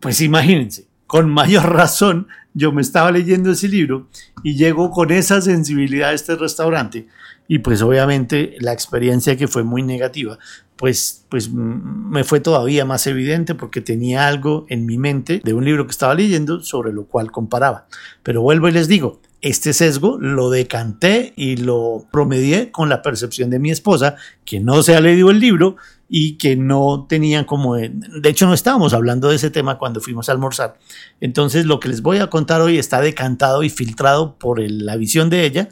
pues 0.00 0.22
imagínense, 0.22 0.88
con 1.14 1.30
mayor 1.30 1.72
razón 1.72 2.26
yo 2.54 2.72
me 2.72 2.82
estaba 2.82 3.12
leyendo 3.12 3.52
ese 3.52 3.68
libro 3.68 4.08
y 4.42 4.56
llego 4.56 4.90
con 4.90 5.12
esa 5.12 5.40
sensibilidad 5.40 6.08
a 6.08 6.12
este 6.12 6.34
restaurante 6.34 7.06
y 7.46 7.60
pues 7.60 7.82
obviamente 7.82 8.56
la 8.58 8.72
experiencia 8.72 9.36
que 9.36 9.46
fue 9.46 9.62
muy 9.62 9.84
negativa, 9.84 10.40
pues, 10.74 11.24
pues 11.28 11.52
me 11.52 12.24
fue 12.24 12.40
todavía 12.40 12.84
más 12.84 13.06
evidente 13.06 13.54
porque 13.54 13.80
tenía 13.80 14.26
algo 14.26 14.66
en 14.68 14.86
mi 14.86 14.98
mente 14.98 15.40
de 15.44 15.54
un 15.54 15.64
libro 15.64 15.86
que 15.86 15.92
estaba 15.92 16.16
leyendo 16.16 16.60
sobre 16.64 16.92
lo 16.92 17.04
cual 17.04 17.30
comparaba. 17.30 17.86
Pero 18.24 18.42
vuelvo 18.42 18.68
y 18.68 18.72
les 18.72 18.88
digo, 18.88 19.20
este 19.40 19.72
sesgo 19.72 20.18
lo 20.18 20.50
decanté 20.50 21.32
y 21.36 21.58
lo 21.58 22.06
promedié 22.10 22.72
con 22.72 22.88
la 22.88 23.02
percepción 23.02 23.50
de 23.50 23.60
mi 23.60 23.70
esposa, 23.70 24.16
que 24.44 24.58
no 24.58 24.82
se 24.82 24.96
ha 24.96 25.00
leído 25.00 25.30
el 25.30 25.38
libro 25.38 25.76
y 26.08 26.36
que 26.36 26.56
no 26.56 27.06
tenían 27.08 27.44
como... 27.44 27.76
De, 27.76 28.28
hecho, 28.28 28.46
no 28.46 28.54
estábamos 28.54 28.94
hablando 28.94 29.28
de 29.28 29.36
ese 29.36 29.50
tema 29.50 29.78
cuando 29.78 30.00
fuimos 30.00 30.28
a 30.28 30.32
almorzar. 30.32 30.78
Entonces, 31.20 31.66
lo 31.66 31.80
que 31.80 31.88
les 31.88 32.02
voy 32.02 32.18
a 32.18 32.28
contar 32.28 32.60
hoy 32.60 32.78
está 32.78 33.00
decantado 33.00 33.62
y 33.62 33.70
filtrado 33.70 34.36
por 34.38 34.60
la 34.60 34.96
visión 34.96 35.30
de 35.30 35.44
ella 35.44 35.68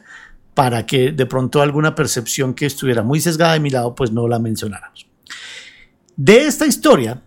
para 0.53 0.85
que 0.85 1.11
de 1.11 1.25
pronto 1.25 1.61
alguna 1.61 1.95
percepción 1.95 2.53
que 2.53 2.65
estuviera 2.65 3.03
muy 3.03 3.19
sesgada 3.19 3.53
de 3.53 3.59
mi 3.59 3.69
lado, 3.69 3.95
pues 3.95 4.11
no 4.11 4.27
la 4.27 4.39
mencionáramos. 4.39 5.07
De 6.15 6.45
esta 6.45 6.65
historia 6.65 7.23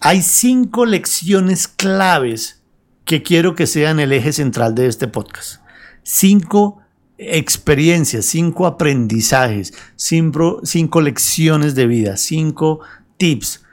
hay 0.00 0.22
cinco 0.22 0.86
lecciones 0.86 1.66
claves 1.66 2.62
que 3.04 3.22
quiero 3.22 3.54
que 3.54 3.66
sean 3.66 3.98
el 3.98 4.12
eje 4.12 4.32
central 4.32 4.74
de 4.74 4.86
este 4.86 5.08
podcast 5.08 5.60
cinco 6.08 6.80
experiencias, 7.18 8.26
cinco 8.26 8.66
aprendizajes, 8.66 9.74
cinco, 9.96 10.60
cinco 10.62 11.00
lecciones 11.00 11.74
de 11.74 11.86
vida, 11.86 12.16
cinco 12.16 12.80
tips, 13.16 13.64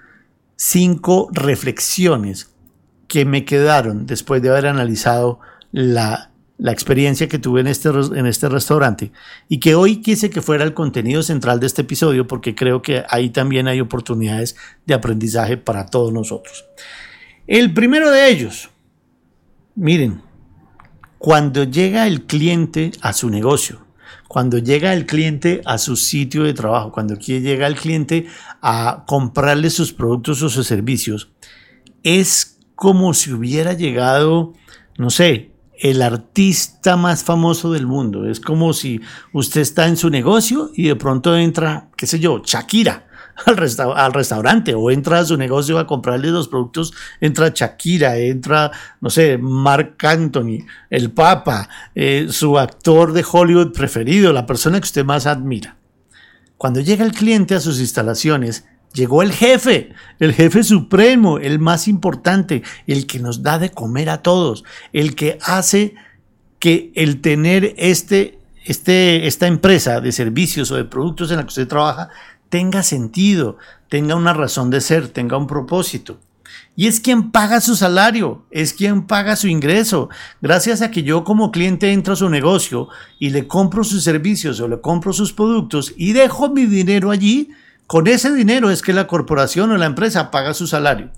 cinco 0.55 1.29
reflexiones 1.31 2.49
que 3.07 3.23
me 3.23 3.45
quedaron 3.45 4.07
después 4.07 4.41
de 4.41 4.49
haber 4.49 4.65
analizado 4.65 5.39
la, 5.71 6.31
la 6.57 6.71
experiencia 6.71 7.27
que 7.27 7.37
tuve 7.37 7.61
en 7.61 7.67
este, 7.67 7.89
en 7.89 8.25
este 8.25 8.49
restaurante 8.49 9.11
y 9.47 9.59
que 9.59 9.75
hoy 9.75 9.97
quise 10.01 10.31
que 10.31 10.41
fuera 10.41 10.63
el 10.63 10.73
contenido 10.73 11.21
central 11.21 11.59
de 11.59 11.67
este 11.67 11.83
episodio 11.83 12.25
porque 12.25 12.55
creo 12.55 12.81
que 12.81 13.03
ahí 13.09 13.29
también 13.29 13.67
hay 13.67 13.79
oportunidades 13.79 14.55
de 14.87 14.95
aprendizaje 14.95 15.57
para 15.57 15.85
todos 15.85 16.11
nosotros. 16.11 16.65
El 17.45 17.73
primero 17.75 18.09
de 18.09 18.29
ellos, 18.29 18.69
miren, 19.75 20.24
cuando 21.25 21.63
llega 21.63 22.05
el 22.05 22.27
cliente 22.27 22.91
a 23.01 23.11
su 23.11 23.31
negocio, 23.31 23.83
cuando 24.27 24.59
llega 24.59 24.93
el 24.93 25.07
cliente 25.07 25.59
a 25.65 25.79
su 25.79 25.95
sitio 25.95 26.43
de 26.43 26.53
trabajo, 26.53 26.91
cuando 26.91 27.15
llega 27.15 27.65
el 27.65 27.73
cliente 27.73 28.27
a 28.61 29.05
comprarle 29.07 29.71
sus 29.71 29.91
productos 29.91 30.43
o 30.43 30.49
sus 30.49 30.67
servicios, 30.67 31.31
es 32.03 32.59
como 32.75 33.15
si 33.15 33.31
hubiera 33.31 33.73
llegado, 33.73 34.53
no 34.99 35.09
sé, 35.09 35.49
el 35.79 36.03
artista 36.03 36.95
más 36.95 37.23
famoso 37.23 37.71
del 37.71 37.87
mundo. 37.87 38.29
Es 38.29 38.39
como 38.39 38.71
si 38.73 39.01
usted 39.33 39.61
está 39.61 39.87
en 39.87 39.97
su 39.97 40.11
negocio 40.11 40.69
y 40.75 40.89
de 40.89 40.95
pronto 40.95 41.35
entra, 41.35 41.89
qué 41.97 42.05
sé 42.05 42.19
yo, 42.19 42.43
Shakira 42.45 43.07
al, 43.45 44.13
restaurante 44.13 44.73
o 44.73 44.91
entra 44.91 45.19
a 45.19 45.25
su 45.25 45.37
negocio 45.37 45.77
a 45.77 45.87
comprarle 45.87 46.29
los 46.29 46.47
productos, 46.47 46.93
entra 47.19 47.51
Shakira, 47.53 48.17
entra, 48.17 48.71
no 49.01 49.09
sé, 49.09 49.37
Mark 49.37 49.95
Anthony, 49.99 50.65
el 50.89 51.11
Papa, 51.11 51.69
eh, 51.93 52.27
su 52.29 52.57
actor 52.57 53.13
de 53.13 53.25
Hollywood 53.29 53.73
preferido, 53.73 54.31
la 54.31 54.45
persona 54.45 54.79
que 54.79 54.85
usted 54.85 55.05
más 55.05 55.25
admira. 55.25 55.77
Cuando 56.57 56.79
llega 56.79 57.03
el 57.03 57.11
cliente 57.11 57.55
a 57.55 57.59
sus 57.59 57.79
instalaciones, 57.79 58.65
llegó 58.93 59.21
el 59.21 59.33
jefe, 59.33 59.93
el 60.19 60.33
jefe 60.33 60.63
supremo, 60.63 61.37
el 61.37 61.59
más 61.59 61.87
importante, 61.87 62.63
el 62.87 63.05
que 63.05 63.19
nos 63.19 63.43
da 63.43 63.59
de 63.59 63.71
comer 63.71 64.09
a 64.09 64.21
todos, 64.21 64.63
el 64.93 65.15
que 65.15 65.37
hace 65.41 65.95
que 66.59 66.91
el 66.95 67.21
tener 67.21 67.75
este, 67.77 68.39
este, 68.63 69.27
esta 69.27 69.47
empresa 69.47 69.99
de 69.99 70.11
servicios 70.13 70.71
o 70.71 70.75
de 70.75 70.85
productos 70.85 71.29
en 71.29 71.37
la 71.37 71.43
que 71.43 71.49
usted 71.49 71.67
trabaja 71.67 72.09
tenga 72.55 72.83
sentido, 72.83 73.57
tenga 73.89 74.15
una 74.15 74.31
razón 74.31 74.69
de 74.69 74.79
ser, 74.79 75.09
tenga 75.09 75.35
un 75.35 75.45
propósito. 75.45 76.21
Y 76.77 76.87
es 76.87 77.01
quien 77.01 77.31
paga 77.31 77.59
su 77.59 77.75
salario, 77.75 78.45
es 78.49 78.71
quien 78.71 79.07
paga 79.07 79.35
su 79.35 79.49
ingreso. 79.49 80.07
Gracias 80.41 80.81
a 80.81 80.89
que 80.89 81.03
yo 81.03 81.25
como 81.25 81.51
cliente 81.51 81.91
entro 81.91 82.13
a 82.13 82.15
su 82.15 82.29
negocio 82.29 82.87
y 83.19 83.31
le 83.31 83.45
compro 83.45 83.83
sus 83.83 84.05
servicios 84.05 84.61
o 84.61 84.69
le 84.69 84.79
compro 84.79 85.11
sus 85.11 85.33
productos 85.33 85.93
y 85.97 86.13
dejo 86.13 86.47
mi 86.47 86.65
dinero 86.65 87.11
allí, 87.11 87.49
con 87.87 88.07
ese 88.07 88.33
dinero 88.33 88.69
es 88.69 88.81
que 88.81 88.93
la 88.93 89.05
corporación 89.05 89.71
o 89.71 89.77
la 89.77 89.87
empresa 89.87 90.31
paga 90.31 90.53
su 90.53 90.65
salario. 90.65 91.11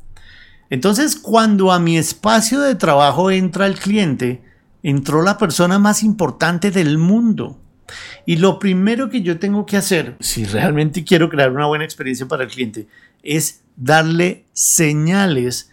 Entonces, 0.71 1.15
cuando 1.15 1.71
a 1.71 1.77
mi 1.77 1.99
espacio 1.99 2.61
de 2.61 2.73
trabajo 2.73 3.29
entra 3.29 3.67
el 3.67 3.77
cliente, 3.77 4.41
entró 4.81 5.21
la 5.21 5.37
persona 5.37 5.77
más 5.77 6.01
importante 6.01 6.71
del 6.71 6.97
mundo. 6.97 7.59
Y 8.25 8.37
lo 8.37 8.59
primero 8.59 9.09
que 9.09 9.21
yo 9.21 9.39
tengo 9.39 9.65
que 9.65 9.77
hacer, 9.77 10.15
si 10.19 10.45
realmente 10.45 11.03
quiero 11.03 11.29
crear 11.29 11.51
una 11.51 11.67
buena 11.67 11.85
experiencia 11.85 12.27
para 12.27 12.43
el 12.43 12.49
cliente, 12.49 12.87
es 13.23 13.61
darle 13.75 14.45
señales 14.53 15.71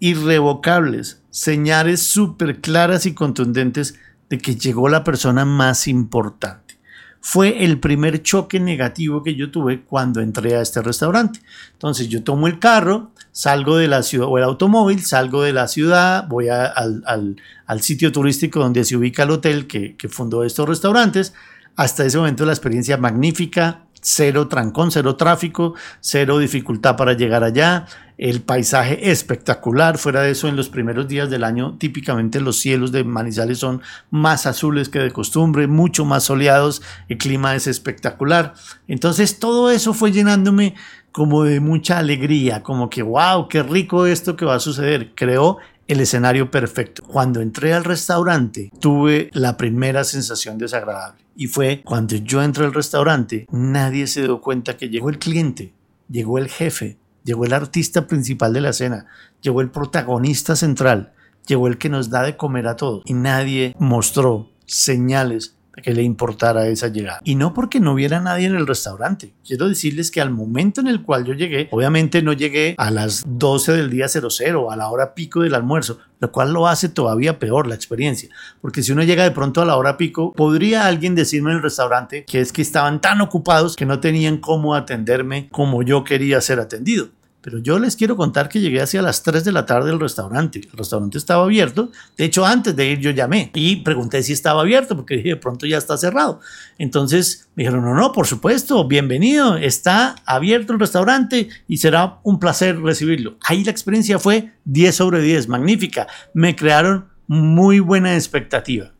irrevocables, 0.00 1.22
señales 1.30 2.02
súper 2.02 2.60
claras 2.60 3.06
y 3.06 3.14
contundentes 3.14 3.98
de 4.28 4.38
que 4.38 4.56
llegó 4.56 4.88
la 4.88 5.04
persona 5.04 5.44
más 5.44 5.88
importante. 5.88 6.78
Fue 7.20 7.64
el 7.64 7.80
primer 7.80 8.22
choque 8.22 8.60
negativo 8.60 9.22
que 9.22 9.34
yo 9.34 9.50
tuve 9.50 9.82
cuando 9.82 10.20
entré 10.20 10.54
a 10.54 10.62
este 10.62 10.82
restaurante. 10.82 11.40
Entonces 11.72 12.08
yo 12.08 12.22
tomo 12.22 12.46
el 12.46 12.58
carro, 12.58 13.10
salgo 13.32 13.76
de 13.76 13.88
la 13.88 14.02
ciudad 14.02 14.28
o 14.28 14.38
el 14.38 14.44
automóvil, 14.44 15.04
salgo 15.04 15.42
de 15.42 15.52
la 15.52 15.68
ciudad, 15.68 16.26
voy 16.28 16.48
al, 16.48 17.36
sitio 17.80 18.12
turístico 18.12 18.60
donde 18.60 18.84
se 18.84 18.96
ubica 18.96 19.22
el 19.24 19.30
hotel 19.30 19.66
que, 19.66 19.96
que 19.96 20.08
fundó 20.08 20.44
estos 20.44 20.68
restaurantes, 20.68 21.34
hasta 21.76 22.04
ese 22.04 22.18
momento 22.18 22.44
la 22.44 22.52
experiencia 22.52 22.96
magnífica, 22.96 23.82
cero 24.00 24.48
trancón, 24.48 24.90
cero 24.90 25.16
tráfico, 25.16 25.74
cero 26.00 26.38
dificultad 26.38 26.96
para 26.96 27.12
llegar 27.12 27.44
allá, 27.44 27.86
el 28.16 28.42
paisaje 28.42 29.10
espectacular, 29.10 29.96
fuera 29.96 30.22
de 30.22 30.32
eso 30.32 30.48
en 30.48 30.56
los 30.56 30.68
primeros 30.68 31.06
días 31.06 31.30
del 31.30 31.44
año 31.44 31.76
típicamente 31.78 32.40
los 32.40 32.58
cielos 32.58 32.90
de 32.90 33.04
Manizales 33.04 33.58
son 33.58 33.80
más 34.10 34.46
azules 34.46 34.88
que 34.88 34.98
de 34.98 35.12
costumbre, 35.12 35.66
mucho 35.68 36.04
más 36.04 36.24
soleados, 36.24 36.82
el 37.08 37.18
clima 37.18 37.54
es 37.54 37.66
espectacular, 37.66 38.54
entonces 38.88 39.38
todo 39.38 39.70
eso 39.70 39.94
fue 39.94 40.10
llenándome 40.10 40.74
como 41.18 41.42
de 41.42 41.58
mucha 41.58 41.98
alegría, 41.98 42.62
como 42.62 42.88
que 42.88 43.02
wow, 43.02 43.48
qué 43.48 43.64
rico 43.64 44.06
esto 44.06 44.36
que 44.36 44.44
va 44.44 44.54
a 44.54 44.60
suceder, 44.60 45.16
creó 45.16 45.58
el 45.88 45.98
escenario 45.98 46.48
perfecto. 46.48 47.02
Cuando 47.02 47.40
entré 47.40 47.74
al 47.74 47.82
restaurante 47.82 48.70
tuve 48.78 49.28
la 49.32 49.56
primera 49.56 50.04
sensación 50.04 50.58
desagradable 50.58 51.24
y 51.34 51.48
fue 51.48 51.82
cuando 51.84 52.14
yo 52.14 52.40
entré 52.40 52.66
al 52.66 52.72
restaurante 52.72 53.48
nadie 53.50 54.06
se 54.06 54.22
dio 54.22 54.40
cuenta 54.40 54.76
que 54.76 54.90
llegó 54.90 55.10
el 55.10 55.18
cliente, 55.18 55.74
llegó 56.08 56.38
el 56.38 56.48
jefe, 56.48 56.98
llegó 57.24 57.44
el 57.44 57.52
artista 57.52 58.06
principal 58.06 58.52
de 58.52 58.60
la 58.60 58.70
escena, 58.70 59.06
llegó 59.42 59.60
el 59.60 59.72
protagonista 59.72 60.54
central, 60.54 61.14
llegó 61.48 61.66
el 61.66 61.78
que 61.78 61.88
nos 61.88 62.10
da 62.10 62.22
de 62.22 62.36
comer 62.36 62.68
a 62.68 62.76
todos 62.76 63.02
y 63.06 63.14
nadie 63.14 63.74
mostró 63.80 64.52
señales 64.66 65.56
que 65.82 65.94
le 65.94 66.02
importara 66.02 66.66
esa 66.66 66.88
llegada. 66.88 67.20
Y 67.24 67.34
no 67.34 67.54
porque 67.54 67.80
no 67.80 67.92
hubiera 67.92 68.20
nadie 68.20 68.46
en 68.46 68.54
el 68.54 68.66
restaurante. 68.66 69.32
Quiero 69.46 69.68
decirles 69.68 70.10
que 70.10 70.20
al 70.20 70.30
momento 70.30 70.80
en 70.80 70.86
el 70.86 71.02
cual 71.02 71.24
yo 71.24 71.34
llegué, 71.34 71.68
obviamente 71.70 72.22
no 72.22 72.32
llegué 72.32 72.74
a 72.78 72.90
las 72.90 73.24
12 73.26 73.72
del 73.72 73.90
día 73.90 74.08
00, 74.08 74.70
a 74.70 74.76
la 74.76 74.88
hora 74.88 75.14
pico 75.14 75.40
del 75.40 75.54
almuerzo, 75.54 75.98
lo 76.20 76.32
cual 76.32 76.52
lo 76.52 76.66
hace 76.66 76.88
todavía 76.88 77.38
peor 77.38 77.66
la 77.66 77.74
experiencia. 77.74 78.28
Porque 78.60 78.82
si 78.82 78.92
uno 78.92 79.02
llega 79.02 79.24
de 79.24 79.30
pronto 79.30 79.62
a 79.62 79.64
la 79.64 79.76
hora 79.76 79.96
pico, 79.96 80.32
podría 80.32 80.86
alguien 80.86 81.14
decirme 81.14 81.50
en 81.50 81.56
el 81.56 81.62
restaurante 81.62 82.24
que 82.24 82.40
es 82.40 82.52
que 82.52 82.62
estaban 82.62 83.00
tan 83.00 83.20
ocupados 83.20 83.76
que 83.76 83.86
no 83.86 84.00
tenían 84.00 84.38
cómo 84.38 84.74
atenderme 84.74 85.48
como 85.50 85.82
yo 85.82 86.04
quería 86.04 86.40
ser 86.40 86.60
atendido. 86.60 87.08
Pero 87.48 87.60
yo 87.60 87.78
les 87.78 87.96
quiero 87.96 88.14
contar 88.14 88.50
que 88.50 88.60
llegué 88.60 88.82
hacia 88.82 89.00
las 89.00 89.22
3 89.22 89.42
de 89.42 89.52
la 89.52 89.64
tarde 89.64 89.90
al 89.90 89.98
restaurante. 89.98 90.60
El 90.70 90.76
restaurante 90.76 91.16
estaba 91.16 91.44
abierto. 91.44 91.90
De 92.18 92.26
hecho, 92.26 92.44
antes 92.44 92.76
de 92.76 92.90
ir 92.90 92.98
yo 92.98 93.10
llamé 93.10 93.50
y 93.54 93.76
pregunté 93.76 94.22
si 94.22 94.34
estaba 94.34 94.60
abierto 94.60 94.94
porque 94.94 95.16
dije, 95.16 95.30
de 95.30 95.36
pronto 95.36 95.64
ya 95.64 95.78
está 95.78 95.96
cerrado. 95.96 96.40
Entonces 96.76 97.48
me 97.54 97.62
dijeron, 97.62 97.86
no, 97.86 97.94
no, 97.94 98.12
por 98.12 98.26
supuesto, 98.26 98.86
bienvenido. 98.86 99.56
Está 99.56 100.16
abierto 100.26 100.74
el 100.74 100.78
restaurante 100.78 101.48
y 101.66 101.78
será 101.78 102.18
un 102.22 102.38
placer 102.38 102.78
recibirlo. 102.82 103.38
Ahí 103.40 103.64
la 103.64 103.70
experiencia 103.70 104.18
fue 104.18 104.52
10 104.66 104.94
sobre 104.94 105.22
10, 105.22 105.48
magnífica. 105.48 106.06
Me 106.34 106.54
crearon 106.54 107.06
muy 107.28 107.80
buena 107.80 108.14
expectativa. 108.14 108.92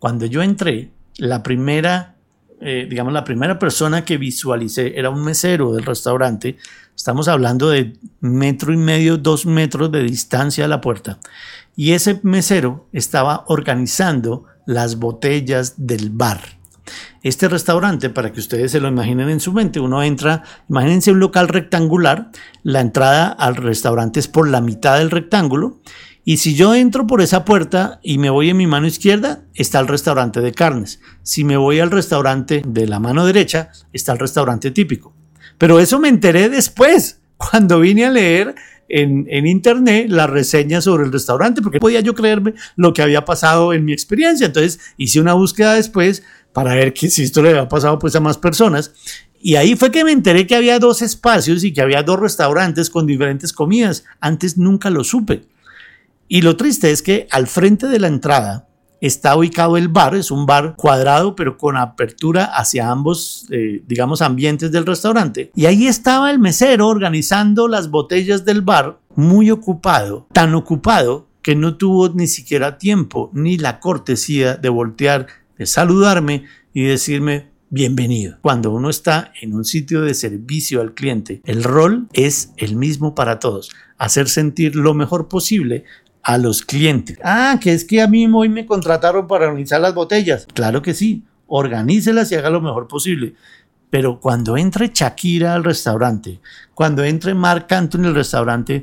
Cuando 0.00 0.26
yo 0.26 0.42
entré, 0.42 0.90
la 1.18 1.44
primera 1.44 2.13
eh, 2.60 2.86
digamos, 2.88 3.12
la 3.12 3.24
primera 3.24 3.58
persona 3.58 4.04
que 4.04 4.18
visualicé 4.18 4.98
era 4.98 5.10
un 5.10 5.24
mesero 5.24 5.72
del 5.72 5.84
restaurante. 5.84 6.56
Estamos 6.96 7.28
hablando 7.28 7.70
de 7.70 7.94
metro 8.20 8.72
y 8.72 8.76
medio, 8.76 9.16
dos 9.16 9.46
metros 9.46 9.90
de 9.92 10.02
distancia 10.02 10.64
a 10.64 10.68
la 10.68 10.80
puerta. 10.80 11.18
Y 11.76 11.92
ese 11.92 12.20
mesero 12.22 12.86
estaba 12.92 13.44
organizando 13.48 14.44
las 14.66 14.96
botellas 14.96 15.74
del 15.76 16.10
bar. 16.10 16.40
Este 17.22 17.48
restaurante, 17.48 18.10
para 18.10 18.32
que 18.32 18.40
ustedes 18.40 18.70
se 18.72 18.80
lo 18.80 18.88
imaginen 18.88 19.30
en 19.30 19.40
su 19.40 19.52
mente, 19.52 19.80
uno 19.80 20.02
entra, 20.02 20.42
imagínense 20.68 21.10
un 21.10 21.20
local 21.20 21.48
rectangular, 21.48 22.30
la 22.62 22.80
entrada 22.80 23.28
al 23.28 23.56
restaurante 23.56 24.20
es 24.20 24.28
por 24.28 24.48
la 24.48 24.60
mitad 24.60 24.98
del 24.98 25.10
rectángulo 25.10 25.80
y 26.24 26.38
si 26.38 26.54
yo 26.54 26.74
entro 26.74 27.06
por 27.06 27.20
esa 27.20 27.44
puerta 27.44 28.00
y 28.02 28.16
me 28.16 28.30
voy 28.30 28.48
en 28.48 28.56
mi 28.56 28.66
mano 28.66 28.86
izquierda, 28.86 29.42
está 29.54 29.78
el 29.80 29.88
restaurante 29.88 30.40
de 30.40 30.52
carnes. 30.52 31.00
Si 31.22 31.44
me 31.44 31.58
voy 31.58 31.80
al 31.80 31.90
restaurante 31.90 32.62
de 32.66 32.86
la 32.86 32.98
mano 32.98 33.26
derecha, 33.26 33.70
está 33.92 34.12
el 34.12 34.18
restaurante 34.18 34.70
típico. 34.70 35.12
Pero 35.58 35.78
eso 35.80 35.98
me 35.98 36.08
enteré 36.08 36.48
después, 36.48 37.20
cuando 37.36 37.80
vine 37.80 38.06
a 38.06 38.10
leer 38.10 38.54
en, 38.88 39.46
internet 39.46 40.06
la 40.08 40.26
reseña 40.26 40.80
sobre 40.80 41.04
el 41.04 41.12
restaurante, 41.12 41.60
porque 41.60 41.80
podía 41.80 42.00
yo 42.00 42.14
creerme 42.14 42.54
lo 42.76 42.94
que 42.94 43.02
había 43.02 43.26
pasado 43.26 43.74
en 43.74 43.84
mi 43.84 43.92
experiencia. 43.92 44.46
Entonces 44.46 44.80
hice 44.96 45.20
una 45.20 45.34
búsqueda 45.34 45.74
después 45.74 46.22
para 46.54 46.74
ver 46.74 46.94
que 46.94 47.10
si 47.10 47.22
esto 47.22 47.42
le 47.42 47.50
había 47.50 47.68
pasado 47.68 47.98
pues 47.98 48.16
a 48.16 48.20
más 48.20 48.38
personas. 48.38 48.92
Y 49.42 49.56
ahí 49.56 49.76
fue 49.76 49.90
que 49.90 50.04
me 50.04 50.12
enteré 50.12 50.46
que 50.46 50.56
había 50.56 50.78
dos 50.78 51.02
espacios 51.02 51.64
y 51.64 51.74
que 51.74 51.82
había 51.82 52.02
dos 52.02 52.18
restaurantes 52.18 52.88
con 52.88 53.06
diferentes 53.06 53.52
comidas. 53.52 54.04
Antes 54.20 54.56
nunca 54.56 54.88
lo 54.88 55.04
supe. 55.04 55.42
Y 56.28 56.42
lo 56.42 56.56
triste 56.56 56.90
es 56.90 57.02
que 57.02 57.26
al 57.30 57.46
frente 57.46 57.86
de 57.86 57.98
la 57.98 58.08
entrada 58.08 58.68
está 59.00 59.36
ubicado 59.36 59.76
el 59.76 59.88
bar, 59.88 60.14
es 60.14 60.30
un 60.30 60.46
bar 60.46 60.76
cuadrado 60.76 61.36
pero 61.36 61.58
con 61.58 61.76
apertura 61.76 62.44
hacia 62.44 62.90
ambos, 62.90 63.46
eh, 63.50 63.82
digamos, 63.86 64.22
ambientes 64.22 64.72
del 64.72 64.86
restaurante. 64.86 65.50
Y 65.54 65.66
ahí 65.66 65.86
estaba 65.86 66.30
el 66.30 66.38
mesero 66.38 66.88
organizando 66.88 67.68
las 67.68 67.90
botellas 67.90 68.44
del 68.44 68.62
bar, 68.62 68.98
muy 69.14 69.50
ocupado, 69.50 70.26
tan 70.32 70.54
ocupado 70.54 71.28
que 71.42 71.54
no 71.54 71.76
tuvo 71.76 72.08
ni 72.08 72.26
siquiera 72.26 72.78
tiempo 72.78 73.30
ni 73.34 73.58
la 73.58 73.78
cortesía 73.78 74.56
de 74.56 74.70
voltear, 74.70 75.26
de 75.58 75.66
saludarme 75.66 76.44
y 76.72 76.84
decirme 76.84 77.50
bienvenido. 77.68 78.38
Cuando 78.40 78.70
uno 78.70 78.88
está 78.88 79.32
en 79.42 79.52
un 79.52 79.64
sitio 79.64 80.00
de 80.00 80.14
servicio 80.14 80.80
al 80.80 80.94
cliente, 80.94 81.42
el 81.44 81.62
rol 81.62 82.08
es 82.12 82.52
el 82.56 82.76
mismo 82.76 83.14
para 83.14 83.38
todos, 83.40 83.70
hacer 83.98 84.28
sentir 84.28 84.76
lo 84.76 84.94
mejor 84.94 85.28
posible 85.28 85.84
a 86.24 86.38
los 86.38 86.62
clientes. 86.62 87.18
Ah, 87.22 87.58
que 87.60 87.72
es 87.72 87.84
que 87.84 88.00
a 88.00 88.08
mí 88.08 88.26
hoy 88.32 88.48
me 88.48 88.66
contrataron 88.66 89.28
para 89.28 89.46
organizar 89.46 89.80
las 89.80 89.94
botellas. 89.94 90.46
Claro 90.54 90.82
que 90.82 90.94
sí, 90.94 91.22
organícelas 91.46 92.32
y 92.32 92.34
haga 92.34 92.50
lo 92.50 92.62
mejor 92.62 92.88
posible. 92.88 93.34
Pero 93.90 94.18
cuando 94.18 94.56
entre 94.56 94.90
Shakira 94.92 95.54
al 95.54 95.62
restaurante, 95.62 96.40
cuando 96.74 97.04
entre 97.04 97.34
Marc 97.34 97.70
Anthony 97.70 98.06
al 98.06 98.14
restaurante, 98.14 98.82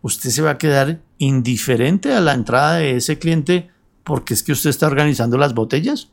usted 0.00 0.30
se 0.30 0.40
va 0.40 0.52
a 0.52 0.58
quedar 0.58 1.00
indiferente 1.18 2.14
a 2.14 2.20
la 2.20 2.32
entrada 2.32 2.76
de 2.76 2.96
ese 2.96 3.18
cliente 3.18 3.70
porque 4.04 4.32
es 4.32 4.42
que 4.42 4.52
usted 4.52 4.70
está 4.70 4.86
organizando 4.86 5.36
las 5.36 5.54
botellas. 5.54 6.10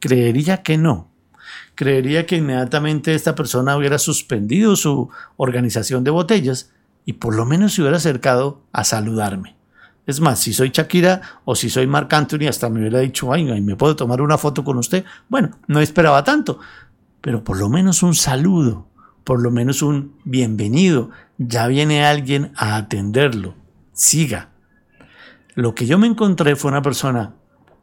Creería 0.00 0.62
que 0.62 0.76
no. 0.76 1.08
Creería 1.76 2.26
que 2.26 2.36
inmediatamente 2.36 3.14
esta 3.14 3.34
persona 3.34 3.76
hubiera 3.76 3.98
suspendido 3.98 4.76
su 4.76 5.08
organización 5.36 6.04
de 6.04 6.10
botellas 6.10 6.72
y 7.06 7.14
por 7.14 7.34
lo 7.34 7.46
menos 7.46 7.72
se 7.74 7.82
hubiera 7.82 7.96
acercado 7.96 8.62
a 8.72 8.84
saludarme. 8.84 9.59
Es 10.06 10.20
más, 10.20 10.38
si 10.40 10.52
soy 10.52 10.70
Shakira 10.70 11.20
o 11.44 11.54
si 11.54 11.70
soy 11.70 11.86
Marc 11.86 12.12
Anthony, 12.12 12.48
hasta 12.48 12.68
me 12.68 12.80
hubiera 12.80 13.00
dicho, 13.00 13.32
ay, 13.32 13.44
¿me 13.60 13.76
puedo 13.76 13.94
tomar 13.96 14.20
una 14.20 14.38
foto 14.38 14.64
con 14.64 14.78
usted? 14.78 15.04
Bueno, 15.28 15.50
no 15.66 15.80
esperaba 15.80 16.24
tanto, 16.24 16.58
pero 17.20 17.44
por 17.44 17.58
lo 17.58 17.68
menos 17.68 18.02
un 18.02 18.14
saludo, 18.14 18.88
por 19.24 19.40
lo 19.40 19.50
menos 19.50 19.82
un 19.82 20.16
bienvenido. 20.24 21.10
Ya 21.38 21.66
viene 21.66 22.04
alguien 22.04 22.52
a 22.56 22.76
atenderlo. 22.76 23.54
Siga. 23.92 24.50
Lo 25.54 25.74
que 25.74 25.86
yo 25.86 25.98
me 25.98 26.06
encontré 26.06 26.56
fue 26.56 26.70
una 26.70 26.82
persona 26.82 27.34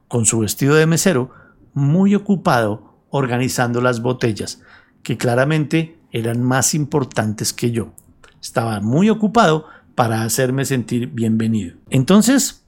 con 0.08 0.25
su 0.25 0.39
vestido 0.39 0.75
de 0.75 0.86
mesero 0.86 1.32
muy 1.73 2.15
ocupado 2.15 2.97
organizando 3.10 3.82
las 3.82 4.01
botellas, 4.01 4.62
que 5.03 5.17
claramente 5.17 5.99
eran 6.12 6.41
más 6.41 6.73
importantes 6.73 7.53
que 7.53 7.71
yo. 7.71 7.93
Estaba 8.41 8.80
muy 8.80 9.10
ocupado 9.10 9.67
para 9.97 10.21
hacerme 10.21 10.63
sentir 10.63 11.07
bienvenido. 11.07 11.75
Entonces, 11.89 12.63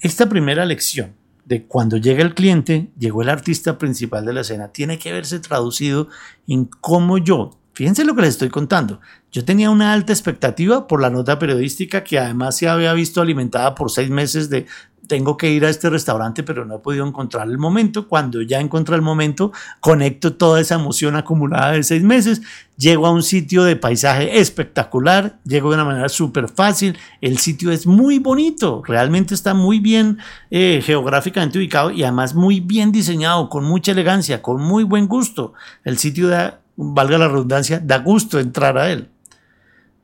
esta 0.00 0.30
primera 0.30 0.64
lección 0.64 1.12
de 1.44 1.66
cuando 1.66 1.98
llega 1.98 2.22
el 2.22 2.34
cliente, 2.34 2.90
llegó 2.98 3.20
el 3.20 3.28
artista 3.28 3.76
principal 3.76 4.24
de 4.24 4.32
la 4.32 4.40
escena, 4.40 4.68
tiene 4.68 4.98
que 4.98 5.12
verse 5.12 5.40
traducido 5.40 6.08
en 6.48 6.64
cómo 6.64 7.18
yo, 7.18 7.60
fíjense 7.74 8.02
lo 8.02 8.14
que 8.14 8.22
les 8.22 8.30
estoy 8.30 8.48
contando, 8.48 8.98
yo 9.30 9.44
tenía 9.44 9.68
una 9.68 9.92
alta 9.92 10.14
expectativa 10.14 10.86
por 10.86 11.02
la 11.02 11.10
nota 11.10 11.38
periodística 11.38 12.02
que 12.02 12.18
además 12.18 12.56
se 12.56 12.66
había 12.66 12.94
visto 12.94 13.20
alimentada 13.20 13.74
por 13.74 13.90
seis 13.90 14.08
meses 14.08 14.48
de 14.48 14.64
tengo 15.10 15.36
que 15.36 15.50
ir 15.50 15.64
a 15.64 15.70
este 15.70 15.90
restaurante, 15.90 16.44
pero 16.44 16.64
no 16.64 16.76
he 16.76 16.78
podido 16.78 17.04
encontrar 17.04 17.48
el 17.48 17.58
momento. 17.58 18.06
Cuando 18.06 18.42
ya 18.42 18.60
encontré 18.60 18.94
el 18.94 19.02
momento, 19.02 19.50
conecto 19.80 20.34
toda 20.34 20.60
esa 20.60 20.76
emoción 20.76 21.16
acumulada 21.16 21.72
de 21.72 21.82
seis 21.82 22.04
meses, 22.04 22.42
llego 22.76 23.08
a 23.08 23.10
un 23.10 23.24
sitio 23.24 23.64
de 23.64 23.74
paisaje 23.74 24.38
espectacular, 24.38 25.40
llego 25.44 25.70
de 25.70 25.74
una 25.74 25.84
manera 25.84 26.08
súper 26.08 26.48
fácil, 26.48 26.96
el 27.20 27.38
sitio 27.38 27.72
es 27.72 27.88
muy 27.88 28.20
bonito, 28.20 28.84
realmente 28.86 29.34
está 29.34 29.52
muy 29.52 29.80
bien 29.80 30.18
eh, 30.52 30.80
geográficamente 30.80 31.58
ubicado 31.58 31.90
y 31.90 32.04
además 32.04 32.36
muy 32.36 32.60
bien 32.60 32.92
diseñado, 32.92 33.48
con 33.48 33.64
mucha 33.64 33.90
elegancia, 33.90 34.42
con 34.42 34.62
muy 34.62 34.84
buen 34.84 35.08
gusto. 35.08 35.54
El 35.82 35.98
sitio 35.98 36.28
da, 36.28 36.60
valga 36.76 37.18
la 37.18 37.26
redundancia, 37.26 37.80
da 37.80 37.98
gusto 37.98 38.38
entrar 38.38 38.78
a 38.78 38.92
él. 38.92 39.08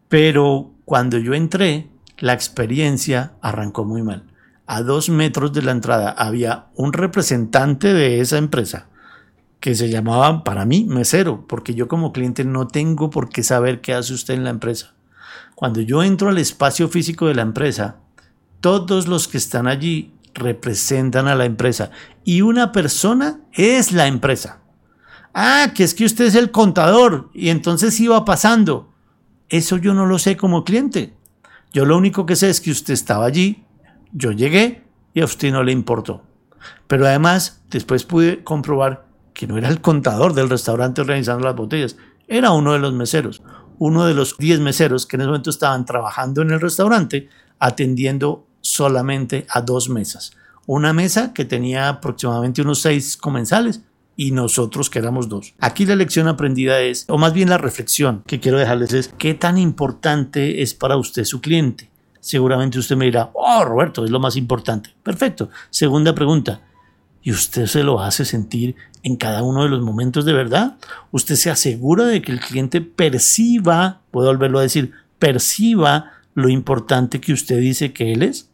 Pero 0.09 0.73
cuando 0.85 1.17
yo 1.19 1.33
entré, 1.33 1.87
la 2.19 2.33
experiencia 2.33 3.35
arrancó 3.41 3.85
muy 3.85 4.03
mal 4.03 4.25
a 4.67 4.83
dos 4.83 5.09
metros 5.09 5.53
de 5.53 5.63
la 5.63 5.73
entrada 5.73 6.11
había 6.11 6.67
un 6.75 6.93
representante 6.93 7.95
de 7.95 8.21
esa 8.21 8.39
empresa 8.39 8.89
que 9.61 9.75
se 9.75 9.89
llamaba 9.89 10.45
para 10.45 10.65
mí 10.65 10.85
mesero, 10.85 11.47
porque 11.49 11.75
yo 11.75 11.89
como 11.89 12.13
cliente 12.13 12.45
no 12.45 12.67
tengo 12.67 13.11
por 13.11 13.29
qué 13.29 13.43
saber 13.43 13.81
qué 13.81 13.95
hace 13.95 14.15
usted 14.15 14.35
en 14.35 14.45
la 14.45 14.51
empresa. 14.51 14.95
Cuando 15.55 15.81
yo 15.81 16.03
entro 16.03 16.29
al 16.29 16.39
espacio 16.39 16.89
físico 16.89 17.27
de 17.27 17.35
la 17.35 17.43
empresa, 17.43 17.97
todos 18.61 19.09
los 19.09 19.29
que 19.29 19.39
están 19.39 19.67
allí 19.67 20.13
representan 20.35 21.29
a 21.29 21.35
la 21.35 21.47
empresa 21.47 21.91
y 22.25 22.43
una 22.43 22.73
persona 22.73 23.41
es 23.53 23.93
la 23.93 24.07
empresa. 24.07 24.61
Ah, 25.33 25.73
que 25.75 25.85
es 25.85 25.95
que 25.95 26.05
usted 26.05 26.27
es 26.27 26.35
el 26.35 26.51
contador 26.51 27.31
y 27.35 27.51
entonces 27.51 27.99
iba 28.01 28.25
pasando. 28.25 28.93
Eso 29.49 29.77
yo 29.77 29.95
no 29.95 30.07
lo 30.07 30.19
sé 30.19 30.37
como 30.37 30.65
cliente. 30.65 31.15
Yo 31.73 31.85
lo 31.85 31.97
único 31.97 32.27
que 32.27 32.37
sé 32.37 32.49
es 32.49 32.61
que 32.61 32.71
usted 32.71 32.95
estaba 32.95 33.27
allí, 33.27 33.66
yo 34.13 34.33
llegué 34.33 34.83
y 35.15 35.21
a 35.21 35.25
usted 35.25 35.53
no 35.53 35.63
le 35.63 35.73
importó. 35.73 36.23
Pero 36.87 37.07
además, 37.07 37.63
después 37.71 38.05
pude 38.05 38.45
comprobar 38.45 39.07
que 39.33 39.47
no 39.47 39.59
era 39.59 39.69
el 39.69 39.81
contador 39.81 40.35
del 40.35 40.49
restaurante 40.49 41.01
organizando 41.01 41.45
las 41.45 41.57
botellas, 41.57 41.97
era 42.27 42.53
uno 42.53 42.73
de 42.73 42.79
los 42.79 42.93
meseros, 42.93 43.43
uno 43.79 44.07
de 44.07 44.15
los 44.15 44.37
10 44.39 44.61
meseros 44.61 45.07
que 45.07 45.17
en 45.17 45.23
ese 45.23 45.29
momento 45.29 45.51
estaban 45.51 45.85
trabajando 45.85 46.43
en 46.43 46.51
el 46.51 46.61
restaurante 46.61 47.29
atendiendo 47.59 48.47
solamente 48.61 49.47
a 49.49 49.61
dos 49.61 49.89
mesas. 49.89 50.33
Una 50.67 50.93
mesa 50.93 51.33
que 51.33 51.45
tenía 51.45 51.89
aproximadamente 51.89 52.63
unos 52.63 52.81
seis 52.81 53.17
comensales 53.17 53.83
y 54.17 54.33
nosotros 54.33 54.91
que 54.91 54.99
éramos 54.99 55.29
dos. 55.29 55.55
Aquí 55.61 55.87
la 55.87 55.95
lección 55.95 56.27
aprendida 56.27 56.81
es, 56.81 57.05
o 57.09 57.19
más 57.19 57.33
bien 57.33 57.51
la 57.51 57.59
reflexión 57.59 58.23
que 58.27 58.41
quiero 58.41 58.59
dejarles 58.59 58.93
es, 58.95 59.09
¿qué 59.19 59.35
tan 59.35 59.59
importante 59.59 60.63
es 60.63 60.75
para 60.75 60.97
usted 60.97 61.25
su 61.25 61.41
cliente? 61.41 61.91
Seguramente 62.27 62.81
usted 62.81 62.97
me 62.97 63.05
dirá, 63.05 63.31
oh 63.35 63.65
Roberto, 63.65 64.05
es 64.05 64.11
lo 64.11 64.19
más 64.19 64.35
importante. 64.35 64.91
Perfecto. 65.01 65.49
Segunda 65.71 66.13
pregunta, 66.13 66.61
¿y 67.23 67.31
usted 67.31 67.67
se 67.67 67.85
lo 67.85 68.01
hace 68.01 68.25
sentir 68.25 68.75
en 69.05 69.15
cada 69.15 69.45
uno 69.45 69.63
de 69.63 69.69
los 69.69 69.81
momentos 69.81 70.25
de 70.25 70.33
verdad? 70.33 70.77
¿Usted 71.13 71.37
se 71.37 71.51
asegura 71.51 72.05
de 72.05 72.23
que 72.23 72.33
el 72.33 72.41
cliente 72.41 72.81
perciba, 72.81 74.01
puedo 74.11 74.27
volverlo 74.27 74.59
a 74.59 74.63
decir, 74.63 74.91
perciba 75.21 76.15
lo 76.35 76.49
importante 76.49 77.21
que 77.21 77.33
usted 77.33 77.61
dice 77.61 77.93
que 77.93 78.13
él 78.13 78.25
es? 78.25 78.51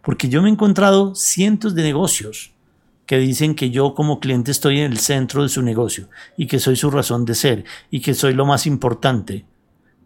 Porque 0.00 0.30
yo 0.30 0.40
me 0.40 0.48
he 0.48 0.52
encontrado 0.52 1.14
cientos 1.14 1.74
de 1.74 1.82
negocios 1.82 2.52
que 3.04 3.18
dicen 3.18 3.54
que 3.54 3.68
yo 3.68 3.94
como 3.94 4.18
cliente 4.18 4.50
estoy 4.50 4.80
en 4.80 4.92
el 4.92 4.98
centro 4.98 5.42
de 5.42 5.50
su 5.50 5.60
negocio 5.60 6.08
y 6.38 6.46
que 6.46 6.58
soy 6.58 6.76
su 6.76 6.90
razón 6.90 7.26
de 7.26 7.34
ser 7.34 7.64
y 7.90 8.00
que 8.00 8.14
soy 8.14 8.32
lo 8.32 8.46
más 8.46 8.66
importante. 8.66 9.44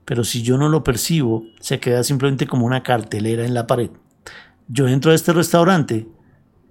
Pero 0.04 0.24
si 0.24 0.42
yo 0.42 0.58
no 0.58 0.68
lo 0.68 0.84
percibo, 0.84 1.44
se 1.60 1.80
queda 1.80 2.04
simplemente 2.04 2.46
como 2.46 2.66
una 2.66 2.82
cartelera 2.82 3.44
en 3.44 3.54
la 3.54 3.66
pared. 3.66 3.90
Yo 4.68 4.88
entro 4.88 5.12
a 5.12 5.14
este 5.14 5.32
restaurante 5.32 6.08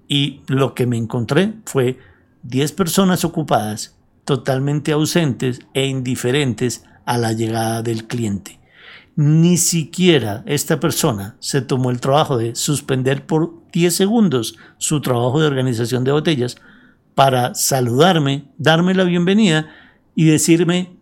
y 0.08 0.41
lo 0.48 0.74
que 0.74 0.86
me 0.86 0.98
encontré 0.98 1.54
fue 1.65 1.98
10 2.43 2.72
personas 2.74 3.24
ocupadas, 3.24 3.96
totalmente 4.26 4.91
ausentes 4.91 5.60
e 5.74 5.88
indiferentes 5.88 6.84
a 7.06 7.17
la 7.17 7.34
llegada 7.34 7.82
del 7.82 8.08
cliente 8.08 8.60
ni 9.15 9.58
siquiera 9.58 10.43
esta 10.46 10.80
persona 10.80 11.36
se 11.39 11.62
tomó 11.62 11.91
el 11.91 12.00
trabajo 12.00 12.38
de 12.38 12.56
suspender 12.56 13.26
por 13.26 13.54
10 13.72 13.96
segundos 13.96 14.58
su 14.78 15.02
trabajo 15.02 15.39
de 15.39 15.48
organización 15.48 16.04
de 16.04 16.12
botellas 16.12 16.58
para 17.13 17.54
saludarme, 17.54 18.46
darme 18.58 18.96
la 18.96 19.04
bienvenida 19.04 19.69
y 20.15 20.26
decirme, 20.26 20.98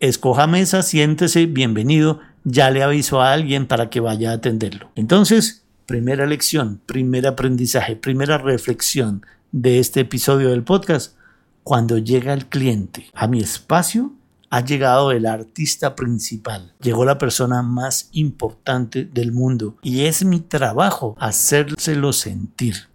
escoja 0.00 0.46
mesa, 0.46 0.82
siéntese, 0.82 1.46
bienvenido, 1.46 2.20
ya 2.44 2.70
le 2.70 2.82
aviso 2.82 3.20
a 3.20 3.32
alguien 3.32 3.66
para 3.66 3.90
que 3.90 4.00
vaya 4.00 4.30
a 4.30 4.34
atenderlo. 4.34 4.90
Entonces, 4.96 5.62
primera 5.86 6.26
lección, 6.26 6.80
primer 6.86 7.26
aprendizaje, 7.26 7.96
primera 7.96 8.38
reflexión 8.38 9.24
de 9.52 9.78
este 9.78 10.00
episodio 10.00 10.50
del 10.50 10.64
podcast, 10.64 11.16
cuando 11.62 11.98
llega 11.98 12.32
el 12.32 12.46
cliente 12.46 13.06
a 13.12 13.26
mi 13.26 13.40
espacio, 13.40 14.12
ha 14.48 14.64
llegado 14.64 15.12
el 15.12 15.26
artista 15.26 15.94
principal, 15.94 16.72
llegó 16.80 17.04
la 17.04 17.18
persona 17.18 17.62
más 17.62 18.08
importante 18.12 19.04
del 19.04 19.30
mundo 19.32 19.76
y 19.82 20.06
es 20.06 20.24
mi 20.24 20.40
trabajo 20.40 21.14
hacérselo 21.20 22.12
sentir. 22.12 22.89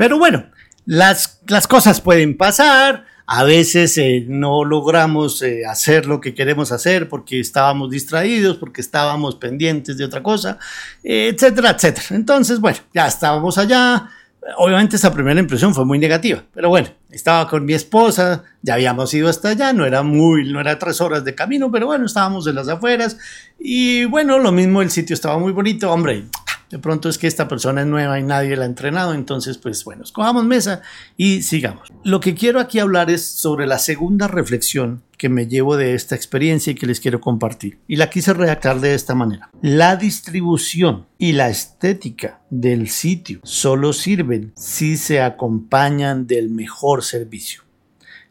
Pero 0.00 0.18
bueno, 0.18 0.46
las, 0.86 1.42
las 1.46 1.66
cosas 1.66 2.00
pueden 2.00 2.34
pasar, 2.38 3.04
a 3.26 3.44
veces 3.44 3.98
eh, 3.98 4.24
no 4.26 4.64
logramos 4.64 5.42
eh, 5.42 5.66
hacer 5.66 6.06
lo 6.06 6.22
que 6.22 6.32
queremos 6.32 6.72
hacer 6.72 7.06
porque 7.06 7.38
estábamos 7.38 7.90
distraídos, 7.90 8.56
porque 8.56 8.80
estábamos 8.80 9.34
pendientes 9.34 9.98
de 9.98 10.06
otra 10.06 10.22
cosa, 10.22 10.58
etcétera, 11.02 11.72
etcétera. 11.72 12.06
Entonces, 12.12 12.60
bueno, 12.60 12.78
ya 12.94 13.08
estábamos 13.08 13.58
allá. 13.58 14.08
Obviamente 14.56 14.96
esa 14.96 15.12
primera 15.12 15.38
impresión 15.38 15.74
fue 15.74 15.84
muy 15.84 15.98
negativa, 15.98 16.44
pero 16.54 16.70
bueno, 16.70 16.88
estaba 17.10 17.46
con 17.46 17.66
mi 17.66 17.74
esposa, 17.74 18.44
ya 18.62 18.72
habíamos 18.72 19.12
ido 19.12 19.28
hasta 19.28 19.50
allá, 19.50 19.74
no 19.74 19.84
era 19.84 20.02
muy, 20.02 20.50
no 20.50 20.62
era 20.62 20.78
tres 20.78 21.02
horas 21.02 21.26
de 21.26 21.34
camino, 21.34 21.70
pero 21.70 21.84
bueno, 21.88 22.06
estábamos 22.06 22.46
en 22.46 22.54
las 22.54 22.68
afueras 22.68 23.18
y 23.58 24.06
bueno, 24.06 24.38
lo 24.38 24.50
mismo, 24.50 24.80
el 24.80 24.90
sitio 24.90 25.12
estaba 25.12 25.38
muy 25.38 25.52
bonito, 25.52 25.92
hombre, 25.92 26.24
de 26.70 26.78
pronto 26.78 27.08
es 27.08 27.18
que 27.18 27.26
esta 27.26 27.48
persona 27.48 27.80
es 27.80 27.86
nueva 27.88 28.20
y 28.20 28.22
nadie 28.22 28.56
la 28.56 28.62
ha 28.62 28.66
entrenado, 28.66 29.12
entonces 29.12 29.58
pues 29.58 29.84
bueno, 29.84 30.04
escojamos 30.04 30.44
mesa 30.44 30.82
y 31.16 31.42
sigamos. 31.42 31.88
Lo 32.04 32.20
que 32.20 32.34
quiero 32.34 32.60
aquí 32.60 32.78
hablar 32.78 33.10
es 33.10 33.26
sobre 33.26 33.66
la 33.66 33.78
segunda 33.78 34.28
reflexión 34.28 35.02
que 35.18 35.28
me 35.28 35.48
llevo 35.48 35.76
de 35.76 35.94
esta 35.94 36.14
experiencia 36.14 36.70
y 36.70 36.76
que 36.76 36.86
les 36.86 37.00
quiero 37.00 37.20
compartir. 37.20 37.80
Y 37.88 37.96
la 37.96 38.08
quise 38.08 38.32
redactar 38.32 38.80
de 38.80 38.94
esta 38.94 39.14
manera. 39.14 39.50
La 39.60 39.96
distribución 39.96 41.06
y 41.18 41.32
la 41.32 41.50
estética 41.50 42.40
del 42.50 42.88
sitio 42.88 43.40
solo 43.42 43.92
sirven 43.92 44.52
si 44.54 44.96
se 44.96 45.20
acompañan 45.20 46.26
del 46.26 46.50
mejor 46.50 47.02
servicio. 47.02 47.64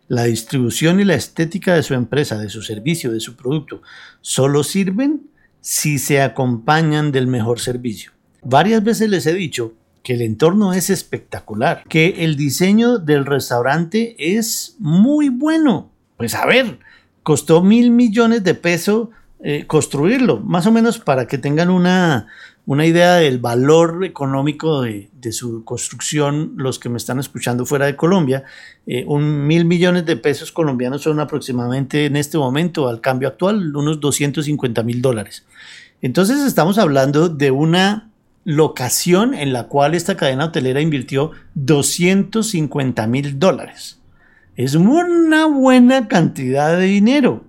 La 0.07 0.23
distribución 0.23 0.99
y 0.99 1.03
la 1.03 1.13
estética 1.13 1.75
de 1.75 1.83
su 1.83 1.93
empresa, 1.93 2.39
de 2.39 2.49
su 2.49 2.63
servicio, 2.63 3.11
de 3.11 3.19
su 3.19 3.35
producto, 3.35 3.81
solo 4.21 4.63
sirven 4.63 5.29
si 5.61 5.99
se 5.99 6.21
acompañan 6.21 7.11
del 7.11 7.27
mejor 7.27 7.59
servicio. 7.59 8.13
Varias 8.43 8.83
veces 8.83 9.09
les 9.09 9.25
he 9.25 9.33
dicho 9.33 9.73
que 10.03 10.13
el 10.13 10.21
entorno 10.21 10.73
es 10.73 10.89
espectacular, 10.89 11.83
que 11.87 12.23
el 12.23 12.35
diseño 12.35 12.97
del 12.99 13.25
restaurante 13.25 14.15
es 14.17 14.75
muy 14.79 15.29
bueno. 15.29 15.91
Pues 16.17 16.35
a 16.35 16.45
ver, 16.45 16.79
costó 17.23 17.61
mil 17.61 17.91
millones 17.91 18.43
de 18.43 18.55
pesos 18.55 19.09
eh, 19.41 19.65
construirlo, 19.67 20.39
más 20.39 20.65
o 20.67 20.71
menos 20.71 20.99
para 20.99 21.25
que 21.25 21.37
tengan 21.37 21.69
una, 21.69 22.27
una 22.65 22.85
idea 22.85 23.15
del 23.15 23.39
valor 23.39 24.03
económico 24.03 24.81
de, 24.81 25.31
su 25.31 25.63
construcción, 25.63 26.53
los 26.57 26.77
que 26.77 26.89
me 26.89 26.97
están 26.97 27.19
escuchando 27.19 27.65
fuera 27.65 27.85
de 27.85 27.95
Colombia, 27.95 28.43
eh, 28.85 29.05
un 29.07 29.47
mil 29.47 29.63
millones 29.63 30.05
de 30.05 30.17
pesos 30.17 30.51
colombianos 30.51 31.03
son 31.03 31.19
aproximadamente 31.19 32.05
en 32.05 32.15
este 32.15 32.37
momento, 32.37 32.89
al 32.89 32.99
cambio 32.99 33.29
actual, 33.29 33.75
unos 33.75 33.99
250 33.99 34.83
mil 34.83 35.01
dólares. 35.01 35.45
Entonces 36.01 36.41
estamos 36.41 36.77
hablando 36.77 37.29
de 37.29 37.51
una 37.51 38.08
locación 38.43 39.33
en 39.33 39.53
la 39.53 39.67
cual 39.67 39.93
esta 39.93 40.17
cadena 40.17 40.45
hotelera 40.45 40.81
invirtió 40.81 41.31
250 41.55 43.07
mil 43.07 43.39
dólares. 43.39 43.99
Es 44.55 44.75
una 44.75 45.45
buena 45.45 46.07
cantidad 46.07 46.77
de 46.77 46.85
dinero. 46.85 47.45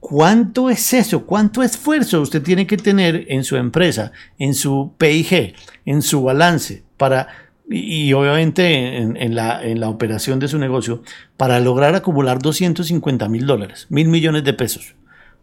¿Cuánto 0.00 0.70
es 0.70 0.94
eso? 0.94 1.26
¿Cuánto 1.26 1.62
esfuerzo 1.62 2.22
usted 2.22 2.42
tiene 2.42 2.66
que 2.66 2.78
tener 2.78 3.26
en 3.28 3.44
su 3.44 3.56
empresa, 3.56 4.12
en 4.38 4.54
su 4.54 4.94
PIG, 4.96 5.54
en 5.84 6.00
su 6.00 6.22
balance, 6.22 6.84
para, 6.96 7.28
y, 7.68 8.10
obviamente 8.14 8.96
en, 8.96 9.34
la, 9.34 9.62
en 9.62 9.78
la 9.78 9.90
operación 9.90 10.38
de 10.38 10.48
su 10.48 10.58
negocio, 10.58 11.02
para 11.36 11.60
lograr 11.60 11.94
acumular 11.94 12.40
250 12.40 13.28
mil 13.28 13.46
dólares, 13.46 13.86
mil 13.90 14.08
millones 14.08 14.42
de 14.44 14.54
pesos? 14.54 14.94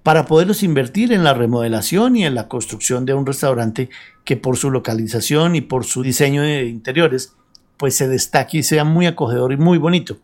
Para 0.07 0.25
poderlos 0.25 0.63
invertir 0.63 1.11
en 1.11 1.25
la 1.25 1.33
remodelación 1.33 2.15
y 2.15 2.25
en 2.25 2.33
la 2.33 2.47
construcción 2.47 3.05
de 3.05 3.13
un 3.13 3.25
restaurante 3.25 3.89
que 4.23 4.37
por 4.37 4.55
su 4.55 4.71
localización 4.71 5.57
y 5.57 5.59
por 5.59 5.83
su 5.83 6.01
diseño 6.01 6.43
de 6.43 6.63
interiores, 6.63 7.33
pues 7.75 7.97
se 7.97 8.07
destaque 8.07 8.59
y 8.59 8.63
sea 8.63 8.85
muy 8.85 9.05
acogedor 9.05 9.51
y 9.51 9.57
muy 9.57 9.77
bonito. 9.77 10.17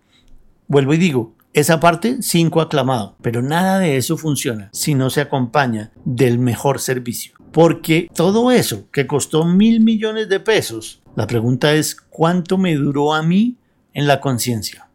Vuelvo 0.69 0.93
y 0.93 0.98
digo, 0.98 1.34
esa 1.52 1.82
parte 1.82 2.22
5 2.22 2.62
aclamado, 2.62 3.17
pero 3.22 3.41
nada 3.41 3.78
de 3.78 3.98
eso 3.98 4.15
funciona 4.15 4.69
si 4.72 4.96
no 4.96 5.10
se 5.10 5.19
acompaña 5.19 5.91
del 6.06 6.39
mejor 6.39 6.80
servicio. 6.80 7.34
Porque 7.52 8.08
todo 8.15 8.52
eso 8.52 8.89
que 8.89 9.06
costó 9.06 9.43
mil 9.43 9.82
millones 9.82 10.30
de 10.30 10.39
pesos, 10.39 11.02
la 11.17 11.28
pregunta 11.28 11.74
es 11.74 11.98
cuánto 12.10 12.58
me 12.58 12.74
duró 12.76 13.13
a 13.13 13.22
mí 13.22 13.58
en 13.93 14.08
la 14.08 14.22
conciencia. 14.22 14.88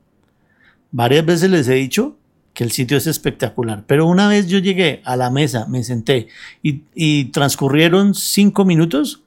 Varias 0.93 1.27
veces 1.27 1.51
les 1.51 1.69
he 1.69 1.75
dicho 1.75 2.17
que 2.59 2.65
el 2.65 2.73
sitio 2.73 2.97
es 2.97 3.07
espectacular. 3.07 3.85
Pero 3.87 4.05
una 4.07 4.27
vez 4.27 4.49
yo 4.49 4.59
llegué 4.59 5.01
a 5.05 5.15
la 5.15 5.31
mesa, 5.31 5.67
me 5.69 5.85
senté 5.85 6.27
y, 6.61 7.27
transcurrieron 7.27 8.17
cinco 8.17 8.65
minutos, 8.65 9.23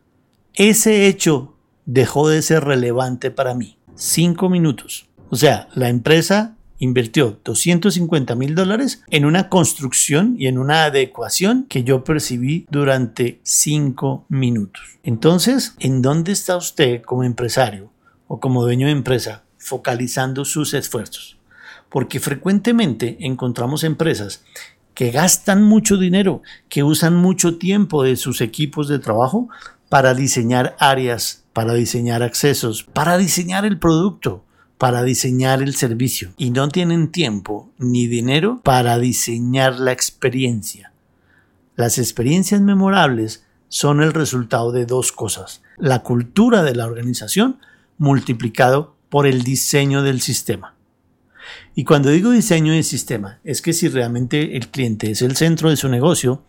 ese 0.53 1.07
hecho 1.07 1.55
dejó 1.85 2.27
de 2.27 2.41
ser 2.41 2.65
relevante 2.65 3.31
para 3.31 3.55
mí. 3.55 3.77
Cinco 3.95 4.49
minutos. 4.49 5.07
O 5.29 5.37
sea, 5.37 5.69
la 5.75 5.87
empresa 5.87 6.57
invirtió 6.77 7.39
250 7.45 8.35
mil 8.35 8.53
dólares 8.53 9.01
en 9.09 9.23
una 9.23 9.47
construcción 9.47 10.35
y 10.37 10.47
en 10.47 10.57
una 10.57 10.83
adecuación 10.83 11.67
que 11.69 11.85
yo 11.85 12.03
percibí 12.03 12.65
durante 12.69 13.39
cinco 13.43 14.25
minutos. 14.27 14.99
Entonces, 15.03 15.75
¿en 15.79 16.01
dónde 16.01 16.33
está 16.33 16.57
usted 16.57 17.01
como 17.01 17.23
empresario 17.23 17.93
o 18.27 18.41
como 18.41 18.61
dueño 18.61 18.87
de 18.87 18.91
empresa 18.91 19.45
focalizando 19.57 20.43
sus 20.43 20.73
esfuerzos? 20.73 21.37
Porque 21.91 22.21
frecuentemente 22.21 23.17
encontramos 23.19 23.83
empresas 23.83 24.43
que 24.95 25.11
gastan 25.11 25.63
mucho 25.63 25.97
dinero, 25.97 26.41
que 26.69 26.83
usan 26.83 27.15
mucho 27.15 27.57
tiempo 27.57 28.03
de 28.03 28.15
sus 28.15 28.39
equipos 28.41 28.87
de 28.87 28.97
trabajo 28.97 29.49
para 29.89 30.13
diseñar 30.13 30.75
áreas, 30.79 31.43
para 31.51 31.73
diseñar 31.73 32.23
accesos, 32.23 32.83
para 32.83 33.17
diseñar 33.17 33.65
el 33.65 33.77
producto, 33.77 34.45
para 34.77 35.03
diseñar 35.03 35.61
el 35.61 35.75
servicio 35.75 36.33
y 36.37 36.51
no 36.51 36.69
tienen 36.69 37.11
tiempo 37.11 37.69
ni 37.77 38.07
dinero 38.07 38.61
para 38.63 38.97
diseñar 38.97 39.77
la 39.79 39.91
experiencia. 39.91 40.93
Las 41.75 41.97
experiencias 41.97 42.61
memorables 42.61 43.45
son 43.67 44.01
el 44.01 44.13
resultado 44.13 44.71
de 44.71 44.85
dos 44.85 45.11
cosas, 45.11 45.61
la 45.77 46.03
cultura 46.03 46.63
de 46.63 46.73
la 46.73 46.85
organización 46.85 47.59
multiplicado 47.97 48.95
por 49.09 49.27
el 49.27 49.43
diseño 49.43 50.03
del 50.03 50.21
sistema. 50.21 50.75
Y 51.75 51.85
cuando 51.85 52.09
digo 52.09 52.31
diseño 52.31 52.73
de 52.73 52.83
sistema, 52.83 53.39
es 53.43 53.61
que 53.61 53.73
si 53.73 53.87
realmente 53.87 54.57
el 54.57 54.67
cliente 54.67 55.11
es 55.11 55.21
el 55.21 55.35
centro 55.35 55.69
de 55.69 55.77
su 55.77 55.87
negocio, 55.87 56.43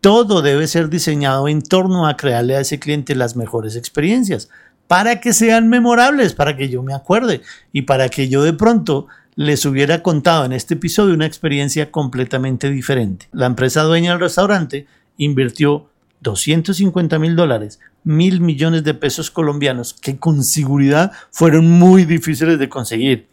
todo 0.00 0.42
debe 0.42 0.66
ser 0.66 0.88
diseñado 0.88 1.48
en 1.48 1.62
torno 1.62 2.06
a 2.06 2.16
crearle 2.16 2.56
a 2.56 2.60
ese 2.60 2.78
cliente 2.78 3.14
las 3.14 3.36
mejores 3.36 3.76
experiencias 3.76 4.48
para 4.86 5.20
que 5.20 5.32
sean 5.32 5.68
memorables, 5.68 6.34
para 6.34 6.56
que 6.56 6.68
yo 6.68 6.82
me 6.82 6.94
acuerde 6.94 7.42
y 7.72 7.82
para 7.82 8.08
que 8.08 8.28
yo 8.28 8.42
de 8.42 8.52
pronto 8.52 9.06
les 9.34 9.64
hubiera 9.66 10.02
contado 10.02 10.44
en 10.44 10.52
este 10.52 10.74
episodio 10.74 11.14
una 11.14 11.26
experiencia 11.26 11.90
completamente 11.90 12.70
diferente. 12.70 13.28
La 13.32 13.46
empresa 13.46 13.82
dueña 13.82 14.12
del 14.12 14.20
restaurante 14.20 14.86
invirtió 15.18 15.88
250 16.20 17.18
mil 17.18 17.36
dólares, 17.36 17.78
mil 18.02 18.40
millones 18.40 18.84
de 18.84 18.94
pesos 18.94 19.30
colombianos, 19.30 19.94
que 19.94 20.16
con 20.16 20.42
seguridad 20.42 21.12
fueron 21.30 21.70
muy 21.70 22.04
difíciles 22.04 22.58
de 22.58 22.68
conseguir, 22.68 23.28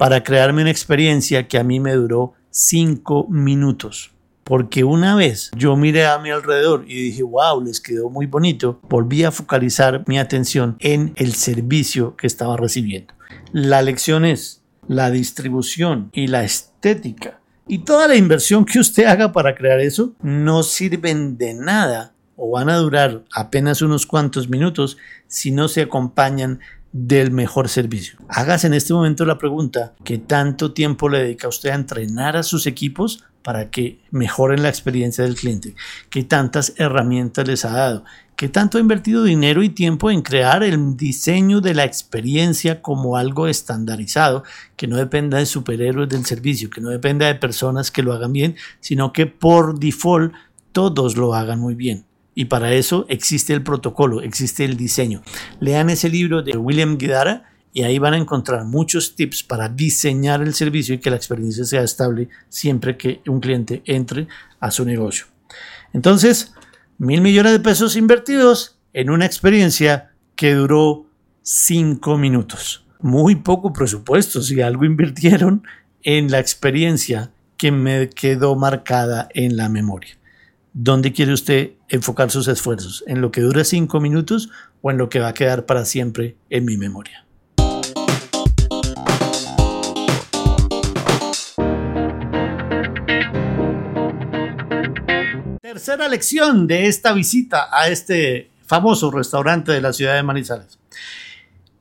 para 0.00 0.24
crearme 0.24 0.62
una 0.62 0.70
experiencia 0.70 1.46
que 1.46 1.58
a 1.58 1.62
mí 1.62 1.78
me 1.78 1.92
duró 1.92 2.32
cinco 2.48 3.26
minutos. 3.28 4.12
Porque 4.44 4.82
una 4.82 5.14
vez 5.14 5.50
yo 5.54 5.76
miré 5.76 6.06
a 6.06 6.18
mi 6.18 6.30
alrededor 6.30 6.86
y 6.88 7.02
dije, 7.02 7.22
wow, 7.22 7.62
les 7.62 7.82
quedó 7.82 8.08
muy 8.08 8.24
bonito, 8.24 8.80
volví 8.88 9.24
a 9.24 9.30
focalizar 9.30 10.02
mi 10.06 10.18
atención 10.18 10.78
en 10.80 11.12
el 11.16 11.34
servicio 11.34 12.16
que 12.16 12.26
estaba 12.26 12.56
recibiendo. 12.56 13.12
La 13.52 13.82
lección 13.82 14.24
es 14.24 14.62
la 14.88 15.10
distribución 15.10 16.08
y 16.14 16.28
la 16.28 16.44
estética 16.44 17.38
y 17.68 17.80
toda 17.80 18.08
la 18.08 18.16
inversión 18.16 18.64
que 18.64 18.78
usted 18.78 19.04
haga 19.04 19.32
para 19.32 19.54
crear 19.54 19.80
eso 19.80 20.14
no 20.22 20.62
sirven 20.62 21.36
de 21.36 21.52
nada 21.52 22.14
o 22.36 22.52
van 22.52 22.70
a 22.70 22.76
durar 22.76 23.22
apenas 23.34 23.82
unos 23.82 24.06
cuantos 24.06 24.48
minutos 24.48 24.96
si 25.26 25.50
no 25.50 25.68
se 25.68 25.82
acompañan 25.82 26.60
del 26.92 27.30
mejor 27.30 27.68
servicio. 27.68 28.18
Hágase 28.28 28.66
en 28.66 28.74
este 28.74 28.92
momento 28.92 29.24
la 29.24 29.38
pregunta, 29.38 29.94
¿qué 30.04 30.18
tanto 30.18 30.72
tiempo 30.72 31.08
le 31.08 31.20
dedica 31.20 31.48
usted 31.48 31.70
a 31.70 31.74
entrenar 31.74 32.36
a 32.36 32.42
sus 32.42 32.66
equipos 32.66 33.24
para 33.42 33.70
que 33.70 34.00
mejoren 34.10 34.62
la 34.62 34.68
experiencia 34.68 35.24
del 35.24 35.36
cliente? 35.36 35.74
¿Qué 36.10 36.24
tantas 36.24 36.74
herramientas 36.76 37.46
les 37.46 37.64
ha 37.64 37.70
dado? 37.70 38.04
¿Qué 38.34 38.48
tanto 38.48 38.78
ha 38.78 38.80
invertido 38.80 39.22
dinero 39.22 39.62
y 39.62 39.68
tiempo 39.68 40.10
en 40.10 40.22
crear 40.22 40.62
el 40.62 40.96
diseño 40.96 41.60
de 41.60 41.74
la 41.74 41.84
experiencia 41.84 42.80
como 42.80 43.16
algo 43.18 43.46
estandarizado, 43.46 44.44
que 44.76 44.86
no 44.86 44.96
dependa 44.96 45.38
de 45.38 45.46
superhéroes 45.46 46.08
del 46.08 46.24
servicio, 46.24 46.70
que 46.70 46.80
no 46.80 46.88
dependa 46.88 47.26
de 47.26 47.34
personas 47.34 47.90
que 47.90 48.02
lo 48.02 48.14
hagan 48.14 48.32
bien, 48.32 48.56
sino 48.80 49.12
que 49.12 49.26
por 49.26 49.78
default 49.78 50.32
todos 50.72 51.16
lo 51.16 51.34
hagan 51.34 51.60
muy 51.60 51.74
bien? 51.74 52.06
Y 52.34 52.46
para 52.46 52.72
eso 52.72 53.06
existe 53.08 53.52
el 53.52 53.62
protocolo, 53.62 54.22
existe 54.22 54.64
el 54.64 54.76
diseño. 54.76 55.22
Lean 55.58 55.90
ese 55.90 56.08
libro 56.08 56.42
de 56.42 56.56
William 56.56 56.96
Guidara 56.96 57.50
y 57.72 57.82
ahí 57.82 57.98
van 57.98 58.14
a 58.14 58.18
encontrar 58.18 58.64
muchos 58.64 59.14
tips 59.14 59.42
para 59.42 59.68
diseñar 59.68 60.42
el 60.42 60.54
servicio 60.54 60.94
y 60.94 60.98
que 60.98 61.10
la 61.10 61.16
experiencia 61.16 61.64
sea 61.64 61.82
estable 61.82 62.28
siempre 62.48 62.96
que 62.96 63.20
un 63.26 63.40
cliente 63.40 63.82
entre 63.86 64.28
a 64.58 64.70
su 64.70 64.84
negocio. 64.84 65.26
Entonces, 65.92 66.54
mil 66.98 67.20
millones 67.20 67.52
de 67.52 67.60
pesos 67.60 67.96
invertidos 67.96 68.78
en 68.92 69.10
una 69.10 69.26
experiencia 69.26 70.12
que 70.34 70.54
duró 70.54 71.06
cinco 71.42 72.16
minutos. 72.18 72.84
Muy 73.00 73.36
poco 73.36 73.72
presupuesto 73.72 74.42
si 74.42 74.60
algo 74.60 74.84
invirtieron 74.84 75.62
en 76.02 76.30
la 76.30 76.38
experiencia 76.38 77.32
que 77.56 77.72
me 77.72 78.08
quedó 78.10 78.56
marcada 78.56 79.28
en 79.34 79.56
la 79.56 79.68
memoria. 79.68 80.19
¿Dónde 80.72 81.12
quiere 81.12 81.32
usted 81.32 81.72
enfocar 81.88 82.30
sus 82.30 82.46
esfuerzos? 82.46 83.02
¿En 83.08 83.20
lo 83.20 83.32
que 83.32 83.40
dura 83.40 83.64
cinco 83.64 83.98
minutos 83.98 84.50
o 84.82 84.92
en 84.92 84.98
lo 84.98 85.08
que 85.08 85.18
va 85.18 85.28
a 85.28 85.34
quedar 85.34 85.66
para 85.66 85.84
siempre 85.84 86.36
en 86.48 86.64
mi 86.64 86.76
memoria? 86.76 87.26
Tercera 95.60 96.08
lección 96.08 96.68
de 96.68 96.86
esta 96.86 97.12
visita 97.14 97.68
a 97.72 97.88
este 97.88 98.50
famoso 98.64 99.10
restaurante 99.10 99.72
de 99.72 99.80
la 99.80 99.92
ciudad 99.92 100.14
de 100.14 100.22
Manizales. 100.22 100.78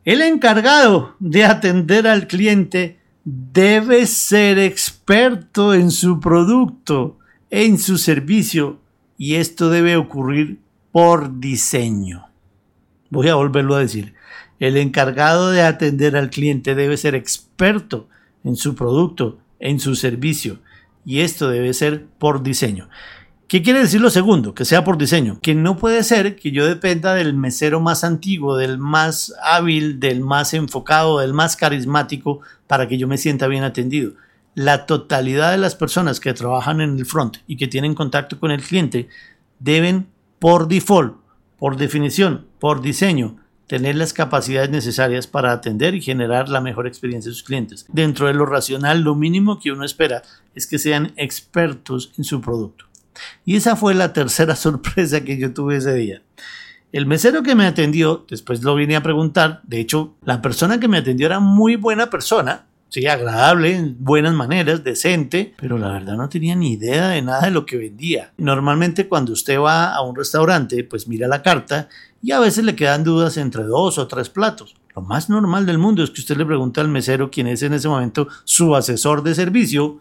El 0.04 0.22
encargado 0.24 1.16
de 1.20 1.44
atender 1.44 2.08
al 2.08 2.26
cliente 2.26 2.98
debe 3.24 4.08
ser 4.08 4.58
experto 4.58 5.76
en 5.76 5.92
su 5.92 6.20
producto 6.20 7.19
en 7.50 7.78
su 7.80 7.98
servicio 7.98 8.80
y 9.18 9.36
esto 9.36 9.70
debe 9.70 9.98
ocurrir 9.98 10.60
por 10.92 11.40
diseño. 11.40 12.28
Voy 13.10 13.28
a 13.28 13.36
volverlo 13.36 13.76
a 13.76 13.80
decir. 13.80 14.14
El 14.60 14.78
encargado 14.78 15.52
de 15.52 15.62
atender 15.62 16.16
al 16.16 16.30
cliente 16.30 16.76
debe 16.76 16.98
ser 16.98 17.16
experto 17.16 18.08
en 18.44 18.56
su 18.56 18.76
producto, 18.76 19.40
en 19.60 19.80
su 19.80 19.96
servicio 19.96 20.60
y 21.06 21.22
esto 21.22 21.50
debe 21.50 21.74
ser 21.74 22.06
por 22.18 22.44
diseño. 22.44 22.90
¿Qué 23.48 23.64
quiere 23.64 23.80
decir 23.80 24.00
lo 24.00 24.12
segundo? 24.12 24.54
Que 24.54 24.64
sea 24.64 24.84
por 24.84 24.98
diseño. 24.98 25.40
Que 25.42 25.56
no 25.56 25.76
puede 25.78 26.04
ser 26.04 26.36
que 26.36 26.52
yo 26.52 26.68
dependa 26.68 27.16
del 27.16 27.34
mesero 27.34 27.80
más 27.80 28.04
antiguo, 28.04 28.58
del 28.58 28.78
más 28.78 29.34
hábil, 29.44 30.00
del 30.00 30.22
más 30.22 30.54
enfocado, 30.54 31.20
del 31.20 31.34
más 31.34 31.56
carismático 31.56 32.42
para 32.68 32.88
que 32.88 33.00
yo 33.00 33.08
me 33.08 33.18
sienta 33.18 33.48
bien 33.48 33.64
atendido 33.64 34.14
la 34.56 34.86
totalidad 34.86 35.52
de 35.52 35.58
las 35.58 35.76
personas 35.76 36.20
que 36.20 36.34
trabajan 36.34 36.82
en 36.82 36.98
el 36.98 37.06
front 37.06 37.38
y 37.48 37.58
que 37.58 37.68
tienen 37.68 37.96
contacto 37.96 38.40
con 38.40 38.52
el 38.52 38.62
cliente 38.62 39.08
deben 39.60 40.08
por 40.40 40.68
default, 40.68 41.18
por 41.58 41.78
definición, 41.78 42.48
por 42.60 42.82
diseño, 42.82 43.38
tener 43.68 43.96
las 43.96 44.14
capacidades 44.14 44.72
necesarias 44.72 45.28
para 45.28 45.52
atender 45.52 45.94
y 45.94 46.02
generar 46.02 46.50
la 46.50 46.60
mejor 46.60 46.88
experiencia 46.88 47.30
de 47.30 47.36
sus 47.36 47.44
clientes. 47.44 47.86
Dentro 47.88 48.26
de 48.26 48.34
lo 48.34 48.48
racional, 48.48 49.02
lo 49.02 49.14
mínimo 49.14 49.60
que 49.60 49.72
uno 49.72 49.86
espera 49.86 50.24
es 50.56 50.66
que 50.66 50.80
sean 50.80 51.14
expertos 51.18 52.12
en 52.18 52.24
su 52.24 52.42
producto. 52.42 52.86
Y 53.46 53.56
esa 53.56 53.76
fue 53.76 53.94
la 53.94 54.12
tercera 54.12 54.56
sorpresa 54.58 55.24
que 55.24 55.38
yo 55.38 55.54
tuve 55.54 55.78
ese 55.78 55.94
día. 55.94 56.24
El 56.92 57.06
mesero 57.06 57.44
que 57.44 57.54
me 57.54 57.68
atendió, 57.68 58.26
después 58.28 58.64
lo 58.64 58.74
vine 58.74 58.96
a 58.96 59.04
preguntar, 59.04 59.62
de 59.64 59.80
hecho, 59.80 60.16
la 60.24 60.42
persona 60.42 60.80
que 60.80 60.88
me 60.88 60.98
atendió 60.98 61.28
era 61.28 61.40
muy 61.40 61.76
buena 61.76 62.10
persona, 62.10 62.66
sí, 62.90 63.08
agradable, 63.08 63.76
en 63.76 63.96
buenas 64.00 64.34
maneras, 64.34 64.84
decente, 64.84 65.54
pero 65.58 65.78
la 65.78 65.92
verdad 65.92 66.18
no 66.18 66.28
tenía 66.28 66.56
ni 66.56 66.74
idea 66.74 67.10
de 67.10 67.22
nada 67.22 67.42
de 67.42 67.52
lo 67.52 67.66
que 67.66 67.78
vendía. 67.78 68.34
Normalmente 68.38 69.08
cuando 69.08 69.34
usted 69.34 69.60
va 69.60 69.94
a 69.94 70.02
un 70.02 70.16
restaurante, 70.16 70.84
pues 70.84 71.08
mira 71.08 71.28
la 71.28 71.42
carta 71.42 71.88
y 72.22 72.32
a 72.32 72.40
veces 72.40 72.66
le 72.66 72.76
quedan 72.76 73.04
dudas 73.04 73.38
entre 73.38 73.64
dos 73.64 73.98
o 73.98 74.08
tres 74.08 74.30
platos. 74.30 74.76
Lo 74.96 75.02
más 75.02 75.30
normal 75.30 75.66
del 75.66 75.78
mundo 75.78 76.04
es 76.04 76.10
que 76.10 76.22
usted 76.22 76.36
le 76.36 76.46
pregunte 76.46 76.82
al 76.82 76.90
mesero 76.90 77.32
quién 77.32 77.48
es 77.48 77.64
en 77.64 77.74
ese 77.74 77.88
momento 77.88 78.28
su 78.44 78.76
asesor 78.76 79.24
de 79.24 79.36
servicio, 79.36 80.00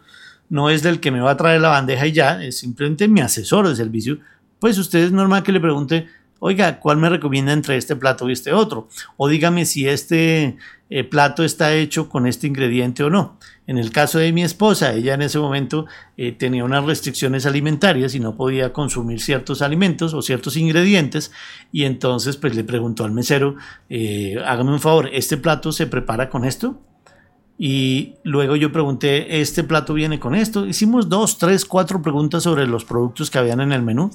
no 0.49 0.69
es 0.69 0.81
del 0.83 0.99
que 0.99 1.11
me 1.11 1.21
va 1.21 1.31
a 1.31 1.37
traer 1.37 1.61
la 1.61 1.69
bandeja 1.69 2.07
y 2.07 2.11
ya, 2.11 2.43
es 2.43 2.57
simplemente 2.57 3.07
mi 3.07 3.21
asesor 3.21 3.67
de 3.67 3.75
servicio, 3.75 4.17
pues 4.59 4.77
usted 4.77 4.99
es 4.99 5.11
normal 5.11 5.43
que 5.43 5.51
le 5.51 5.59
pregunte 5.59 6.07
oiga, 6.39 6.79
¿cuál 6.79 6.97
me 6.97 7.09
recomienda 7.09 7.53
entre 7.53 7.77
este 7.77 7.95
plato 7.95 8.29
y 8.29 8.33
este 8.33 8.53
otro? 8.53 8.87
O 9.17 9.27
dígame 9.27 9.65
si 9.65 9.87
este 9.87 10.57
eh, 10.89 11.03
plato 11.03 11.43
está 11.43 11.73
hecho 11.73 12.09
con 12.09 12.25
este 12.25 12.47
ingrediente 12.47 13.03
o 13.03 13.09
no. 13.09 13.37
En 13.67 13.77
el 13.77 13.91
caso 13.91 14.17
de 14.17 14.31
mi 14.33 14.43
esposa, 14.43 14.93
ella 14.93 15.13
en 15.13 15.21
ese 15.21 15.37
momento 15.37 15.85
eh, 16.17 16.31
tenía 16.31 16.63
unas 16.63 16.83
restricciones 16.83 17.45
alimentarias 17.45 18.15
y 18.15 18.19
no 18.19 18.35
podía 18.35 18.73
consumir 18.73 19.21
ciertos 19.21 19.61
alimentos 19.61 20.13
o 20.13 20.21
ciertos 20.21 20.57
ingredientes 20.57 21.31
y 21.71 21.83
entonces 21.83 22.37
pues 22.37 22.55
le 22.55 22.63
preguntó 22.63 23.03
al 23.03 23.11
mesero, 23.11 23.55
eh, 23.89 24.37
hágame 24.43 24.71
un 24.71 24.79
favor, 24.79 25.09
¿este 25.13 25.37
plato 25.37 25.71
se 25.71 25.85
prepara 25.85 26.29
con 26.29 26.45
esto? 26.45 26.81
Y 27.61 28.15
luego 28.23 28.55
yo 28.55 28.71
pregunté, 28.71 29.41
¿este 29.41 29.65
plato 29.65 29.93
viene 29.93 30.17
con 30.17 30.33
esto? 30.33 30.65
Hicimos 30.65 31.09
dos, 31.09 31.37
tres, 31.37 31.65
cuatro 31.65 32.01
preguntas 32.01 32.43
sobre 32.43 32.65
los 32.65 32.85
productos 32.85 33.29
que 33.29 33.37
habían 33.37 33.59
en 33.59 33.73
el 33.73 33.83
menú 33.83 34.11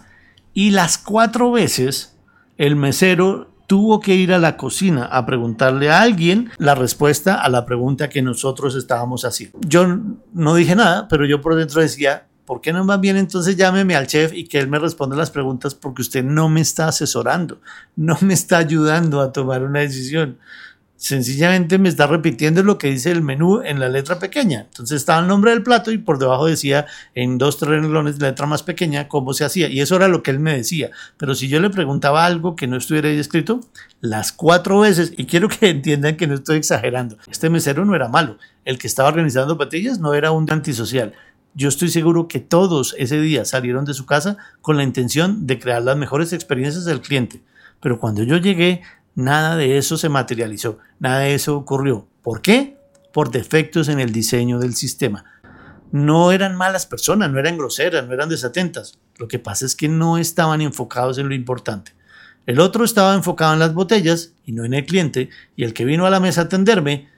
y 0.54 0.70
las 0.70 0.96
cuatro 0.96 1.52
veces 1.52 2.13
el 2.59 2.77
mesero 2.77 3.51
tuvo 3.67 4.01
que 4.01 4.14
ir 4.14 4.33
a 4.33 4.38
la 4.38 4.57
cocina 4.57 5.07
a 5.07 5.25
preguntarle 5.27 5.90
a 5.90 6.03
alguien 6.03 6.51
la 6.59 6.75
respuesta 6.75 7.43
a 7.43 7.49
la 7.49 7.64
pregunta 7.64 8.09
que 8.09 8.23
nosotros 8.23 8.75
estábamos 8.75 9.25
haciendo. 9.25 9.59
Yo 9.67 9.87
no 10.33 10.55
dije 10.55 10.77
nada, 10.77 11.09
pero 11.09 11.25
yo 11.27 11.40
por 11.40 11.55
dentro 11.57 11.81
decía, 11.81 12.27
¿por 12.45 12.61
qué 12.61 12.73
no 12.73 12.87
va 12.87 12.99
bien 12.99 13.17
entonces 13.17 13.57
llámeme 13.57 13.97
al 13.97 14.07
chef 14.07 14.33
y 14.35 14.45
que 14.45 14.59
él 14.59 14.69
me 14.69 14.79
responda 14.79 15.17
las 15.17 15.31
preguntas 15.31 15.75
porque 15.75 16.03
usted 16.03 16.23
no 16.23 16.49
me 16.49 16.61
está 16.61 16.88
asesorando, 16.88 17.61
no 17.97 18.19
me 18.21 18.35
está 18.35 18.59
ayudando 18.59 19.21
a 19.21 19.33
tomar 19.33 19.62
una 19.62 19.81
decisión? 19.81 20.38
Sencillamente 20.96 21.78
me 21.78 21.88
está 21.88 22.07
repitiendo 22.07 22.62
lo 22.62 22.78
que 22.78 22.90
dice 22.90 23.11
el 23.11 23.22
menú 23.22 23.61
en 23.62 23.80
la 23.80 23.88
letra 23.88 24.18
pequeña. 24.18 24.66
Entonces 24.70 24.96
estaba 25.00 25.20
el 25.20 25.26
nombre 25.26 25.50
del 25.50 25.62
plato 25.62 25.90
y 25.90 25.98
por 25.98 26.18
debajo 26.18 26.46
decía 26.46 26.87
en 27.14 27.38
dos, 27.38 27.59
tres 27.59 27.70
renglones 27.70 28.20
letra 28.20 28.46
más 28.46 28.62
pequeña 28.62 29.09
cómo 29.09 29.35
se 29.35 29.44
hacía. 29.44 29.68
Y 29.68 29.80
eso 29.80 29.96
era 29.96 30.09
lo 30.09 30.22
que 30.22 30.30
él 30.30 30.40
me 30.40 30.57
decía. 30.57 30.90
Pero 31.16 31.35
si 31.35 31.48
yo 31.48 31.61
le 31.61 31.70
preguntaba 31.70 32.24
algo 32.24 32.57
que 32.57 32.66
no 32.66 32.76
estuviera 32.76 33.09
ahí 33.09 33.18
escrito, 33.18 33.61
las 34.00 34.33
cuatro 34.33 34.80
veces, 34.80 35.12
y 35.16 35.26
quiero 35.26 35.48
que 35.48 35.68
entiendan 35.70 36.16
que 36.16 36.26
no 36.26 36.35
estoy 36.35 36.59
exagerando, 36.59 37.16
este 37.30 37.50
mesero 37.50 37.85
no 37.85 37.94
era 37.94 38.09
malo. 38.09 38.38
El 38.64 38.78
que 38.78 38.87
estaba 38.87 39.09
organizando 39.09 39.59
patillas 39.59 39.98
no 39.98 40.14
era 40.14 40.30
un 40.30 40.50
antisocial. 40.50 41.12
Yo 41.57 41.68
estoy 41.68 41.88
seguro 41.88 42.26
que 42.26 42.40
todos 42.40 42.96
ese 42.98 43.20
día 43.20 43.44
salieron 43.44 43.85
de 43.85 43.94
su 43.94 44.07
casa 44.07 44.38
con 44.61 44.76
la 44.76 44.83
intención 44.83 45.46
de 45.46 45.59
crear 45.61 45.83
las 45.83 45.96
mejores 45.96 46.33
experiencias 46.33 46.85
del 46.85 47.00
cliente. 47.00 47.42
Pero 47.80 48.00
cuando 48.00 48.22
yo 48.22 48.38
llegué, 48.38 48.83
Nada 49.14 49.57
de 49.57 49.79
eso 49.79 49.96
se 49.96 50.09
materializó, 50.09 50.79
nada 50.98 51.20
de 51.20 51.35
eso 51.35 51.57
ocurrió. 51.57 52.09
¿Por 52.22 52.42
qué? 52.42 52.77
Por 53.12 53.31
defectos 53.31 53.88
en 53.88 54.00
el 54.00 54.12
diseño 54.12 54.59
del 54.59 54.74
sistema. 54.74 55.24
no 55.92 56.33
eran 56.33 56.57
malas 56.57 56.87
personas, 56.87 57.31
no 57.31 57.38
eran 57.38 57.57
groseras, 57.57 58.05
no 58.05 58.14
eran 58.14 58.29
desatentas. 58.29 58.98
Lo 59.16 59.29
que 59.29 59.38
pasa 59.38 59.64
es 59.64 59.77
que 59.77 59.88
no 59.88 60.18
estaban 60.18 60.61
enfocados 60.61 61.18
en 61.18 61.29
lo 61.29 61.37
importante. 61.37 61.92
El 62.46 62.59
otro 62.59 62.85
estaba 62.85 63.14
enfocado 63.14 63.53
en 63.53 63.61
las 63.61 63.74
botellas 63.74 64.33
y 64.44 64.53
no 64.53 64.64
en 64.64 64.74
el 64.74 64.85
cliente, 64.85 65.31
y 65.55 65.64
el 65.64 65.72
que 65.72 65.85
vino 65.85 66.05
a 66.05 66.11
la 66.11 66.18
mesa 66.20 66.42
a 66.42 66.44
atenderme 66.44 67.09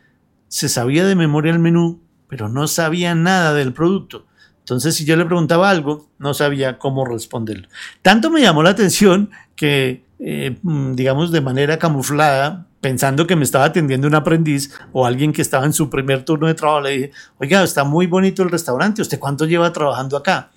se 0.48 0.68
sabía 0.68 1.06
de 1.06 1.14
memoria 1.14 1.52
el 1.52 1.59
menú, 1.59 2.00
pero 2.28 2.48
no 2.48 2.68
sabía 2.68 3.14
nada 3.14 3.54
del 3.54 3.72
producto. 3.72 4.26
Entonces, 4.61 4.94
si 4.94 5.04
yo 5.04 5.16
le 5.16 5.24
preguntaba 5.24 5.70
algo, 5.70 6.09
no 6.18 6.35
sabía 6.35 6.78
cómo 6.78 7.04
responderlo. 7.04 7.68
Tanto 8.02 8.30
me 8.30 8.40
llamó 8.40 8.62
la 8.62 8.70
atención 8.70 9.30
que, 9.54 10.04
eh, 10.18 10.59
mm, 10.62 10.94
digamos, 10.94 11.31
de 11.31 11.40
manera 11.40 11.79
camuflada, 11.79 12.66
pensando 12.81 13.26
que 13.26 13.37
me 13.37 13.44
estaba 13.44 13.64
atendiendo 13.64 14.07
un 14.07 14.14
aprendiz 14.14 14.72
o 14.92 15.07
alguien 15.07 15.33
que 15.33 15.42
estaba 15.42 15.66
en 15.66 15.72
su 15.72 15.90
primer 15.90 16.24
turno 16.24 16.46
de 16.46 16.55
trabajo, 16.55 16.83
le 16.83 16.90
dije, 16.90 17.11
oiga, 17.38 17.62
está 17.62 17.85
muy 17.85 18.07
bonito 18.07 18.42
el 18.42 18.50
restaurante, 18.50 19.02
¿usted 19.02 19.18
cuánto 19.18 19.44
lleva 19.44 19.72
trabajando 19.72 20.16
acá? 20.16 20.50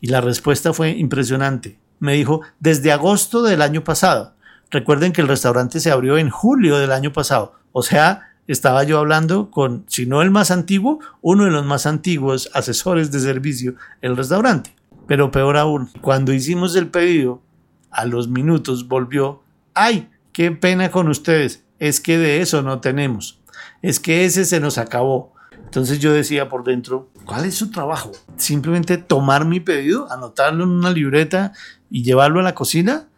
Y 0.00 0.08
la 0.08 0.20
respuesta 0.20 0.72
fue 0.72 0.90
impresionante. 0.90 1.78
Me 1.98 2.14
dijo, 2.14 2.40
desde 2.58 2.92
agosto 2.92 3.42
del 3.42 3.62
año 3.62 3.84
pasado. 3.84 4.34
Recuerden 4.70 5.12
que 5.12 5.20
el 5.20 5.28
restaurante 5.28 5.80
se 5.80 5.90
abrió 5.90 6.18
en 6.18 6.30
julio 6.30 6.78
del 6.78 6.92
año 6.92 7.12
pasado. 7.12 7.54
O 7.72 7.82
sea, 7.82 8.32
estaba 8.46 8.82
yo 8.84 8.98
hablando 8.98 9.50
con, 9.50 9.84
si 9.86 10.06
no 10.06 10.22
el 10.22 10.30
más 10.30 10.50
antiguo, 10.50 10.98
uno 11.20 11.44
de 11.44 11.50
los 11.50 11.64
más 11.64 11.86
antiguos 11.86 12.50
asesores 12.54 13.12
de 13.12 13.20
servicio 13.20 13.74
el 14.00 14.16
restaurante. 14.16 14.74
Pero 15.06 15.30
peor 15.30 15.56
aún, 15.56 15.90
cuando 16.00 16.32
hicimos 16.32 16.74
el 16.74 16.88
pedido, 16.88 17.42
a 17.92 18.04
los 18.06 18.28
minutos 18.28 18.88
volvió, 18.88 19.42
¡ay! 19.74 20.10
¡Qué 20.32 20.50
pena 20.50 20.90
con 20.90 21.08
ustedes! 21.08 21.64
Es 21.78 22.00
que 22.00 22.18
de 22.18 22.40
eso 22.40 22.62
no 22.62 22.80
tenemos. 22.80 23.40
Es 23.82 24.00
que 24.00 24.24
ese 24.24 24.44
se 24.44 24.60
nos 24.60 24.78
acabó. 24.78 25.32
Entonces 25.64 25.98
yo 25.98 26.12
decía 26.12 26.48
por 26.48 26.64
dentro, 26.64 27.10
¿cuál 27.24 27.44
es 27.44 27.54
su 27.54 27.70
trabajo? 27.70 28.12
¿Simplemente 28.36 28.98
tomar 28.98 29.44
mi 29.44 29.60
pedido, 29.60 30.10
anotarlo 30.10 30.64
en 30.64 30.70
una 30.70 30.90
libreta 30.90 31.52
y 31.90 32.02
llevarlo 32.02 32.40
a 32.40 32.42
la 32.42 32.54
cocina? 32.54 33.08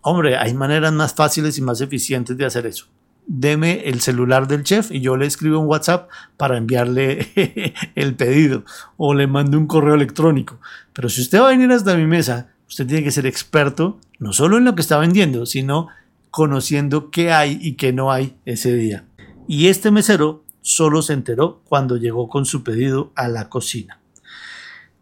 Hombre, 0.00 0.36
hay 0.36 0.54
maneras 0.54 0.92
más 0.92 1.14
fáciles 1.14 1.58
y 1.58 1.62
más 1.62 1.80
eficientes 1.80 2.36
de 2.36 2.44
hacer 2.44 2.66
eso 2.66 2.86
deme 3.26 3.88
el 3.88 4.00
celular 4.00 4.48
del 4.48 4.64
chef 4.64 4.90
y 4.90 5.00
yo 5.00 5.16
le 5.16 5.26
escribo 5.26 5.58
un 5.58 5.66
WhatsApp 5.66 6.10
para 6.36 6.56
enviarle 6.56 7.32
el 7.94 8.14
pedido 8.14 8.64
o 8.96 9.14
le 9.14 9.26
mando 9.26 9.58
un 9.58 9.66
correo 9.66 9.94
electrónico. 9.94 10.58
Pero 10.92 11.08
si 11.08 11.20
usted 11.20 11.40
va 11.40 11.48
a 11.48 11.50
venir 11.50 11.70
hasta 11.70 11.96
mi 11.96 12.06
mesa, 12.06 12.51
usted 12.72 12.86
tiene 12.86 13.04
que 13.04 13.10
ser 13.10 13.26
experto 13.26 14.00
no 14.18 14.32
solo 14.32 14.56
en 14.56 14.64
lo 14.64 14.74
que 14.74 14.80
está 14.80 14.96
vendiendo, 14.96 15.44
sino 15.44 15.88
conociendo 16.30 17.10
qué 17.10 17.30
hay 17.30 17.58
y 17.60 17.74
qué 17.74 17.92
no 17.92 18.10
hay 18.10 18.34
ese 18.46 18.74
día. 18.74 19.04
Y 19.46 19.66
este 19.66 19.90
mesero 19.90 20.42
solo 20.62 21.02
se 21.02 21.12
enteró 21.12 21.60
cuando 21.68 21.98
llegó 21.98 22.30
con 22.30 22.46
su 22.46 22.64
pedido 22.64 23.12
a 23.14 23.28
la 23.28 23.50
cocina. 23.50 24.00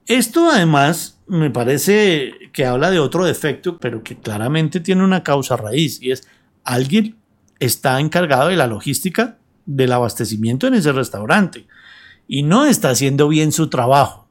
Esto 0.06 0.50
además 0.50 1.20
me 1.28 1.50
parece 1.50 2.32
que 2.52 2.66
habla 2.66 2.90
de 2.90 2.98
otro 2.98 3.24
defecto, 3.24 3.78
pero 3.78 4.02
que 4.02 4.18
claramente 4.18 4.80
tiene 4.80 5.04
una 5.04 5.22
causa 5.22 5.56
raíz 5.56 6.02
y 6.02 6.10
es 6.10 6.26
alguien 6.64 7.18
está 7.60 8.00
encargado 8.00 8.48
de 8.48 8.56
la 8.56 8.66
logística 8.66 9.38
del 9.64 9.92
abastecimiento 9.92 10.66
en 10.66 10.74
ese 10.74 10.90
restaurante 10.90 11.68
y 12.26 12.42
no 12.42 12.66
está 12.66 12.90
haciendo 12.90 13.28
bien 13.28 13.52
su 13.52 13.70
trabajo 13.70 14.28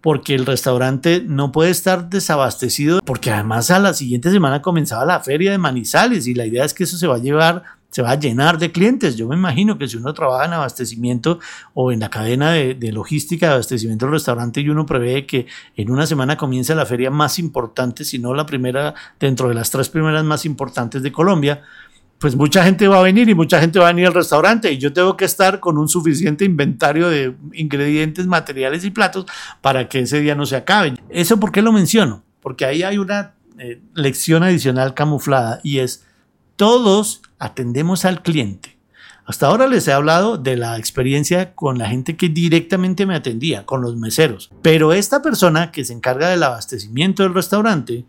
porque 0.00 0.34
el 0.34 0.46
restaurante 0.46 1.22
no 1.26 1.52
puede 1.52 1.70
estar 1.70 2.08
desabastecido 2.08 3.00
porque 3.04 3.30
además 3.30 3.70
a 3.70 3.78
la 3.78 3.94
siguiente 3.94 4.30
semana 4.30 4.62
comenzaba 4.62 5.04
la 5.04 5.20
feria 5.20 5.50
de 5.50 5.58
Manizales 5.58 6.26
y 6.26 6.34
la 6.34 6.46
idea 6.46 6.64
es 6.64 6.74
que 6.74 6.84
eso 6.84 6.96
se 6.96 7.06
va 7.06 7.16
a 7.16 7.18
llevar 7.18 7.78
se 7.90 8.02
va 8.02 8.10
a 8.10 8.18
llenar 8.18 8.58
de 8.58 8.70
clientes. 8.70 9.16
Yo 9.16 9.26
me 9.28 9.36
imagino 9.36 9.78
que 9.78 9.88
si 9.88 9.96
uno 9.96 10.12
trabaja 10.12 10.44
en 10.44 10.52
abastecimiento 10.52 11.38
o 11.74 11.90
en 11.90 12.00
la 12.00 12.10
cadena 12.10 12.52
de, 12.52 12.92
logística 12.92 13.46
de 13.46 13.52
abastecimiento 13.54 14.06
del 14.06 14.12
restaurante 14.12 14.60
y 14.60 14.68
uno 14.68 14.84
prevé 14.84 15.26
que 15.26 15.46
en 15.76 15.90
una 15.90 16.06
semana 16.06 16.36
comience 16.36 16.74
la 16.74 16.86
feria 16.86 17.10
más 17.10 17.38
importante, 17.38 18.04
si 18.04 18.18
no 18.18 18.34
la 18.34 18.46
primera, 18.46 18.94
dentro 19.18 19.48
de 19.48 19.54
las 19.54 19.70
tres 19.70 19.88
primeras 19.88 20.24
más 20.24 20.44
importantes 20.44 21.02
de 21.02 21.12
Colombia, 21.12 21.62
pues 22.18 22.34
mucha 22.34 22.64
gente 22.64 22.88
va 22.88 22.98
a 22.98 23.02
venir 23.02 23.28
y 23.28 23.34
mucha 23.34 23.60
gente 23.60 23.78
va 23.78 23.86
a 23.86 23.92
venir 23.92 24.08
al 24.08 24.14
restaurante 24.14 24.72
y 24.72 24.78
yo 24.78 24.92
tengo 24.92 25.16
que 25.16 25.24
estar 25.24 25.60
con 25.60 25.78
un 25.78 25.88
suficiente 25.88 26.44
inventario 26.44 27.08
de 27.08 27.34
ingredientes, 27.52 28.26
materiales 28.26 28.84
y 28.84 28.90
platos 28.90 29.26
para 29.60 29.88
que 29.88 30.00
ese 30.00 30.20
día 30.20 30.34
no 30.34 30.44
se 30.44 30.56
acabe. 30.56 30.94
¿Eso 31.10 31.38
por 31.38 31.52
qué 31.52 31.62
lo 31.62 31.72
menciono? 31.72 32.24
Porque 32.40 32.64
ahí 32.64 32.82
hay 32.82 32.98
una 32.98 33.34
eh, 33.58 33.80
lección 33.94 34.42
adicional 34.42 34.94
camuflada 34.94 35.60
y 35.62 35.78
es 35.78 36.04
todos 36.56 37.22
atendemos 37.38 38.04
al 38.04 38.22
cliente. 38.22 38.76
Hasta 39.24 39.46
ahora 39.46 39.68
les 39.68 39.86
he 39.86 39.92
hablado 39.92 40.38
de 40.38 40.56
la 40.56 40.78
experiencia 40.78 41.54
con 41.54 41.76
la 41.76 41.88
gente 41.88 42.16
que 42.16 42.30
directamente 42.30 43.04
me 43.04 43.14
atendía, 43.14 43.66
con 43.66 43.82
los 43.82 43.94
meseros. 43.94 44.50
Pero 44.62 44.94
esta 44.94 45.20
persona 45.20 45.70
que 45.70 45.84
se 45.84 45.92
encarga 45.92 46.30
del 46.30 46.42
abastecimiento 46.42 47.22
del 47.22 47.34
restaurante, 47.34 48.06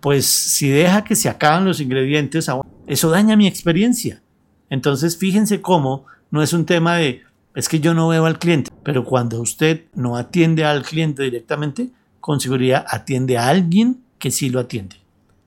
pues 0.00 0.26
si 0.26 0.68
deja 0.68 1.02
que 1.02 1.16
se 1.16 1.30
acaban 1.30 1.64
los 1.64 1.80
ingredientes, 1.80 2.50
eso 2.92 3.10
daña 3.10 3.36
mi 3.36 3.46
experiencia. 3.46 4.22
Entonces 4.68 5.16
fíjense 5.16 5.60
cómo 5.60 6.06
no 6.30 6.42
es 6.42 6.52
un 6.52 6.66
tema 6.66 6.96
de, 6.96 7.22
es 7.54 7.68
que 7.68 7.80
yo 7.80 7.94
no 7.94 8.08
veo 8.08 8.26
al 8.26 8.38
cliente, 8.38 8.70
pero 8.82 9.04
cuando 9.04 9.40
usted 9.40 9.84
no 9.94 10.16
atiende 10.16 10.64
al 10.64 10.82
cliente 10.82 11.22
directamente, 11.22 11.90
con 12.20 12.40
seguridad 12.40 12.84
atiende 12.88 13.38
a 13.38 13.48
alguien 13.48 14.02
que 14.18 14.30
sí 14.30 14.50
lo 14.50 14.60
atiende. 14.60 14.96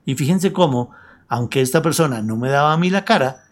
Y 0.04 0.14
fíjense 0.14 0.52
cómo, 0.52 0.90
aunque 1.28 1.60
esta 1.60 1.82
persona 1.82 2.20
no 2.22 2.36
me 2.36 2.50
daba 2.50 2.72
a 2.72 2.76
mí 2.76 2.90
la 2.90 3.04
cara, 3.04 3.44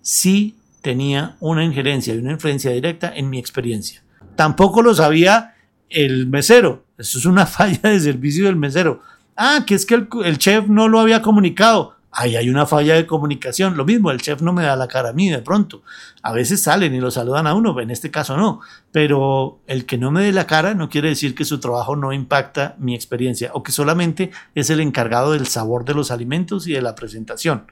sí 0.00 0.56
tenía 0.80 1.36
una 1.40 1.64
injerencia 1.64 2.14
y 2.14 2.18
una 2.18 2.32
influencia 2.32 2.70
directa 2.70 3.12
en 3.14 3.28
mi 3.28 3.38
experiencia. 3.38 4.02
Tampoco 4.36 4.82
lo 4.82 4.94
sabía 4.94 5.54
el 5.90 6.26
mesero. 6.26 6.84
Eso 6.96 7.18
es 7.18 7.24
una 7.24 7.46
falla 7.56 7.80
de 7.82 8.00
servicio 8.00 8.46
del 8.46 8.56
mesero. 8.56 9.02
Ah, 9.36 9.64
que 9.66 9.74
es 9.74 9.86
que 9.86 9.94
el, 9.94 10.38
chef 10.38 10.66
no 10.68 10.88
lo 10.88 10.98
había 10.98 11.22
comunicado. 11.22 11.96
Ahí 12.10 12.36
hay 12.36 12.48
una 12.48 12.66
falla 12.66 12.94
de 12.94 13.06
comunicación. 13.06 13.76
Lo 13.76 13.84
mismo, 13.84 14.10
el 14.10 14.20
chef 14.20 14.40
no 14.40 14.52
me 14.52 14.62
da 14.62 14.76
la 14.76 14.88
cara 14.88 15.10
a 15.10 15.12
mí 15.12 15.28
de 15.28 15.42
pronto. 15.42 15.82
A 16.22 16.32
veces 16.32 16.62
salen 16.62 16.94
y 16.94 17.00
lo 17.00 17.10
saludan 17.10 17.46
a 17.46 17.54
uno, 17.54 17.78
en 17.80 17.90
este 17.90 18.10
caso 18.10 18.36
no. 18.36 18.60
Pero 18.92 19.60
el 19.66 19.84
que 19.84 19.98
no 19.98 20.10
me 20.10 20.22
dé 20.22 20.32
la 20.32 20.46
cara 20.46 20.74
no 20.74 20.88
quiere 20.88 21.10
decir 21.10 21.34
que 21.34 21.44
su 21.44 21.60
trabajo 21.60 21.96
no 21.96 22.12
impacta 22.12 22.76
mi 22.78 22.94
experiencia 22.94 23.50
o 23.52 23.62
que 23.62 23.72
solamente 23.72 24.30
es 24.54 24.70
el 24.70 24.80
encargado 24.80 25.32
del 25.32 25.46
sabor 25.46 25.84
de 25.84 25.94
los 25.94 26.10
alimentos 26.10 26.66
y 26.66 26.72
de 26.72 26.82
la 26.82 26.94
presentación. 26.94 27.66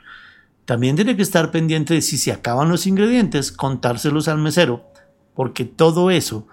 También 0.66 0.96
tiene 0.96 1.16
que 1.16 1.22
estar 1.22 1.50
pendiente 1.50 1.94
de 1.94 2.02
si 2.02 2.18
se 2.18 2.32
acaban 2.32 2.68
los 2.68 2.86
ingredientes, 2.86 3.52
contárselos 3.52 4.28
al 4.28 4.38
mesero, 4.38 4.84
porque 5.34 5.64
todo 5.64 6.10
eso 6.10 6.46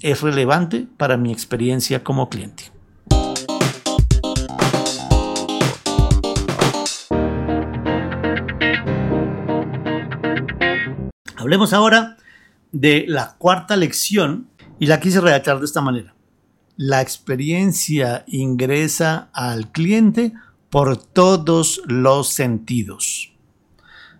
es 0.00 0.20
relevante 0.20 0.86
para 0.96 1.16
mi 1.16 1.32
experiencia 1.32 2.04
como 2.04 2.28
cliente. 2.28 2.75
Hablemos 11.46 11.72
ahora 11.72 12.16
de 12.72 13.04
la 13.06 13.36
cuarta 13.38 13.76
lección 13.76 14.48
y 14.80 14.86
la 14.86 14.98
quise 14.98 15.20
redactar 15.20 15.60
de 15.60 15.64
esta 15.64 15.80
manera. 15.80 16.12
La 16.76 17.00
experiencia 17.00 18.24
ingresa 18.26 19.30
al 19.32 19.70
cliente 19.70 20.32
por 20.70 20.96
todos 20.96 21.82
los 21.86 22.30
sentidos. 22.30 23.32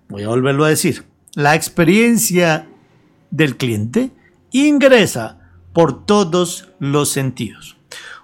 Voy 0.09 0.23
a 0.23 0.29
volverlo 0.29 0.65
a 0.65 0.69
decir. 0.69 1.03
La 1.35 1.57
experiencia 1.57 2.69
del 3.33 3.57
cliente 3.57 4.13
ingresa 4.53 5.51
por 5.73 6.07
todos 6.07 6.69
los 6.79 7.09
sentidos. 7.09 7.77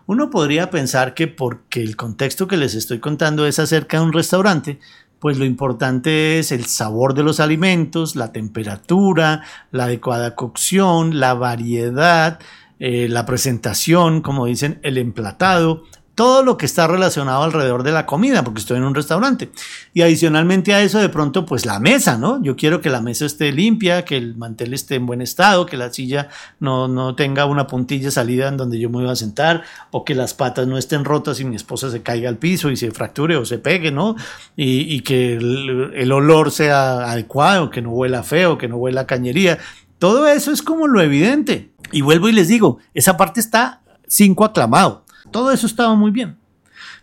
Uno 0.07 0.31
podría 0.31 0.71
pensar 0.71 1.15
que 1.15 1.27
porque 1.27 1.83
el 1.83 1.97
contexto 1.97 2.47
que 2.47 2.57
les 2.57 2.77
estoy 2.77 3.01
contando 3.01 3.47
es 3.47 3.59
acerca 3.59 3.99
de 3.99 4.05
un 4.05 4.13
restaurante, 4.13 4.79
pues 5.23 5.39
lo 5.39 5.45
importante 5.45 6.41
es 6.41 6.51
el 6.51 6.65
sabor 6.65 7.15
de 7.15 7.23
los 7.23 7.39
alimentos, 7.39 8.17
la 8.17 8.33
temperatura, 8.33 9.45
la 9.71 9.85
adecuada 9.85 10.35
cocción, 10.35 11.21
la 11.21 11.35
variedad, 11.35 12.41
eh, 12.81 13.07
la 13.09 13.25
presentación, 13.25 14.21
como 14.21 14.47
dicen, 14.47 14.81
el 14.83 14.99
emplatado, 14.99 15.85
todo 16.15 16.43
lo 16.43 16.59
que 16.59 16.67
está 16.67 16.87
relacionado 16.87 17.43
alrededor 17.43 17.83
de 17.83 17.93
la 17.93 18.05
comida, 18.05 18.45
porque 18.45 18.61
estoy 18.61 18.77
en 18.77 18.85
un 18.85 18.95
restaurante. 18.95 19.51
Y 19.95 20.03
adicionalmente 20.03 20.75
a 20.75 20.83
eso, 20.83 20.99
de 20.99 21.09
pronto, 21.09 21.47
pues 21.47 21.65
la 21.65 21.79
mesa, 21.81 22.19
¿no? 22.19 22.43
Yo 22.43 22.55
quiero 22.55 22.81
que 22.83 22.91
la 22.91 23.01
mesa 23.01 23.25
esté 23.25 23.51
limpia, 23.51 24.05
que 24.05 24.19
el 24.19 24.37
mantel 24.37 24.75
esté 24.75 24.97
en 24.97 25.07
buen 25.07 25.23
estado, 25.23 25.65
que 25.65 25.79
la 25.79 25.91
silla 25.93 26.29
no, 26.61 26.87
no 26.87 27.15
tenga 27.15 27.47
una 27.47 27.67
puntilla 27.67 28.11
salida 28.11 28.49
en 28.49 28.59
donde 28.59 28.79
yo 28.79 28.91
me 28.91 28.99
voy 28.99 29.09
a 29.09 29.17
sentar, 29.17 29.63
o 29.91 30.05
que 30.05 30.15
las 30.15 30.35
patas 30.35 30.67
no 30.67 30.77
estén 30.77 31.05
rotas 31.05 31.41
y 31.41 31.45
mi 31.45 31.57
esposa 31.57 31.91
se 31.91 32.03
caiga 32.03 32.29
al 32.29 32.37
piso 32.37 32.71
y 32.71 32.77
se 32.77 32.91
fracture 32.91 33.37
o 33.37 33.45
se 33.47 33.59
pegue, 33.59 33.91
¿no? 33.91 34.17
Y, 34.57 35.01
que 35.01 35.35
el, 35.35 36.13
olor 36.13 36.51
sea 36.51 37.11
adecuado, 37.11 37.71
que 37.71 37.81
no 37.81 37.91
huela 37.91 38.23
feo, 38.23 38.59
que 38.59 38.69
no 38.69 38.77
huela 38.77 39.03
a 39.03 39.07
cañería. 39.07 39.59
Todo 39.99 40.29
eso 40.29 40.53
es 40.53 40.63
como 40.63 40.87
lo 40.87 41.01
evidente. 41.01 41.71
Y 41.91 42.03
vuelvo 42.03 42.29
y 42.29 42.33
les 42.33 42.49
digo, 42.49 42.79
esa 42.95 43.17
parte 43.17 43.41
está 43.41 43.81
cinco 44.07 44.45
aclamado. 44.45 45.02
Todo 45.33 45.51
eso 45.51 45.67
estaba 45.67 45.95
muy 45.95 46.11
bien. 46.11 46.37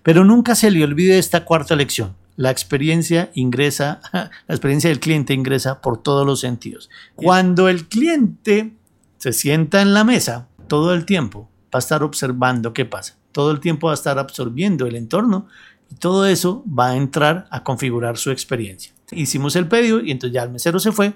Pero 0.04 0.24
nunca 0.24 0.56
se 0.56 0.72
le 0.72 0.84
olvide 0.84 1.18
esta 1.18 1.46
cuarta 1.46 1.76
lección. 1.76 2.16
La 2.36 2.52
experiencia 2.52 3.32
ingresa, 3.34 4.00
la 4.14 4.30
experiencia 4.48 4.90
del 4.90 5.00
cliente 5.00 5.34
ingresa 5.34 5.82
por 5.82 6.02
todos 6.02 6.26
los 6.26 6.40
sentidos. 6.40 6.90
Cuando 7.16 7.68
el 7.68 7.88
cliente 7.88 8.74
se 9.18 9.34
sienta 9.34 9.82
en 9.82 9.94
la 9.94 10.06
mesa, 10.06 10.48
todo 10.68 10.94
el 10.94 11.06
tiempo 11.06 11.50
va 11.66 11.78
a 11.78 11.80
estar 11.80 12.04
observando 12.04 12.74
qué 12.74 12.86
pasa. 12.86 13.18
Todo 13.32 13.52
el 13.52 13.60
tiempo 13.60 13.88
va 13.88 13.94
a 13.94 13.96
estar 13.96 14.18
absorbiendo 14.18 14.88
el 14.88 14.96
entorno 14.96 15.48
y 15.92 15.96
todo 15.96 16.26
eso 16.26 16.64
va 16.68 16.90
a 16.90 16.96
entrar 16.96 17.48
a 17.52 17.64
configurar 17.64 18.18
su 18.18 18.32
experiencia. 18.32 18.94
Hicimos 19.12 19.56
el 19.56 19.68
pedido 19.68 20.02
y 20.02 20.12
entonces 20.12 20.34
ya 20.34 20.44
el 20.44 20.52
mesero 20.52 20.80
se 20.80 20.92
fue 20.92 21.14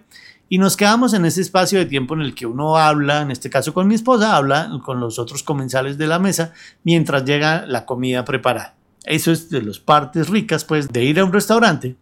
y 0.50 0.58
nos 0.58 0.78
quedamos 0.78 1.14
en 1.14 1.26
ese 1.26 1.42
espacio 1.42 1.80
de 1.80 1.86
tiempo 1.86 2.14
en 2.14 2.22
el 2.22 2.36
que 2.36 2.46
uno 2.46 2.78
habla, 2.78 3.22
en 3.22 3.32
este 3.32 3.50
caso 3.50 3.74
con 3.74 3.88
mi 3.88 3.96
esposa, 3.96 4.36
habla 4.36 4.70
con 4.84 5.00
los 5.00 5.18
otros 5.20 5.42
comensales 5.44 5.98
de 5.98 6.08
la 6.08 6.20
mesa 6.20 6.54
mientras 6.84 7.26
llega 7.26 7.66
la 7.66 7.86
comida 7.86 8.24
preparada. 8.26 8.76
Eso 9.06 9.32
es 9.32 9.50
de 9.50 9.62
las 9.62 9.80
partes 9.80 10.30
ricas, 10.30 10.64
pues, 10.64 10.90
de 10.90 11.04
ir 11.04 11.20
a 11.20 11.26
un 11.26 11.34
restaurante. 11.34 11.96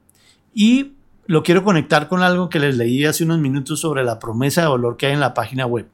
Y 0.54 0.94
lo 1.28 1.44
quiero 1.44 1.64
conectar 1.64 2.08
con 2.08 2.22
algo 2.22 2.50
que 2.50 2.60
les 2.60 2.76
leí 2.76 3.06
hace 3.06 3.24
unos 3.24 3.40
minutos 3.40 3.80
sobre 3.80 4.04
la 4.04 4.20
promesa 4.20 4.62
de 4.62 4.68
valor 4.68 4.98
que 4.98 5.08
hay 5.08 5.14
en 5.14 5.20
la 5.20 5.34
página 5.34 5.66
web. 5.66 5.88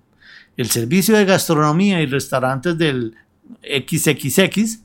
El 0.58 0.70
servicio 0.72 1.16
de 1.16 1.26
gastronomía 1.26 2.02
y 2.02 2.08
restaurantes 2.08 2.78
del 2.78 3.16
XXX 3.62 4.80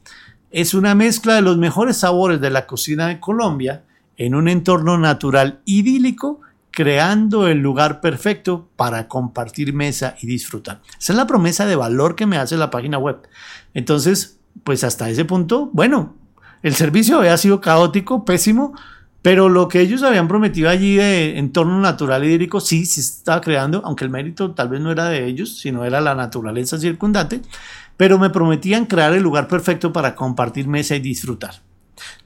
es 0.50 0.74
una 0.74 0.94
mezcla 0.94 1.34
de 1.34 1.42
los 1.42 1.56
mejores 1.56 1.96
sabores 1.96 2.40
de 2.40 2.50
la 2.50 2.66
cocina 2.66 3.08
de 3.08 3.18
Colombia 3.18 3.84
en 4.18 4.34
un 4.34 4.48
entorno 4.48 4.98
natural 4.98 5.60
idílico, 5.64 6.42
creando 6.72 7.46
el 7.46 7.58
lugar 7.58 8.00
perfecto 8.00 8.68
para 8.76 9.06
compartir 9.06 9.72
mesa 9.72 10.16
y 10.20 10.26
disfrutar. 10.26 10.80
Esa 10.98 11.12
es 11.12 11.16
la 11.16 11.26
promesa 11.26 11.66
de 11.66 11.76
valor 11.76 12.16
que 12.16 12.26
me 12.26 12.38
hace 12.38 12.56
la 12.56 12.70
página 12.70 12.98
web. 12.98 13.18
Entonces, 13.74 14.40
pues 14.64 14.82
hasta 14.82 15.08
ese 15.10 15.24
punto, 15.24 15.70
bueno, 15.72 16.16
el 16.62 16.74
servicio 16.74 17.18
había 17.18 17.36
sido 17.36 17.60
caótico, 17.60 18.24
pésimo, 18.24 18.74
pero 19.20 19.48
lo 19.48 19.68
que 19.68 19.80
ellos 19.80 20.02
habían 20.02 20.28
prometido 20.28 20.68
allí 20.68 20.96
de 20.96 21.38
entorno 21.38 21.80
natural 21.80 22.24
y 22.24 22.28
hídrico, 22.28 22.60
sí, 22.60 22.86
se 22.86 23.00
estaba 23.00 23.40
creando, 23.40 23.82
aunque 23.84 24.04
el 24.04 24.10
mérito 24.10 24.52
tal 24.52 24.68
vez 24.68 24.80
no 24.80 24.90
era 24.90 25.08
de 25.08 25.26
ellos, 25.26 25.58
sino 25.58 25.84
era 25.84 26.00
la 26.00 26.14
naturaleza 26.14 26.78
circundante, 26.78 27.42
pero 27.96 28.18
me 28.18 28.30
prometían 28.30 28.86
crear 28.86 29.12
el 29.12 29.22
lugar 29.22 29.46
perfecto 29.46 29.92
para 29.92 30.14
compartir 30.16 30.66
mesa 30.66 30.96
y 30.96 31.00
disfrutar. 31.00 31.54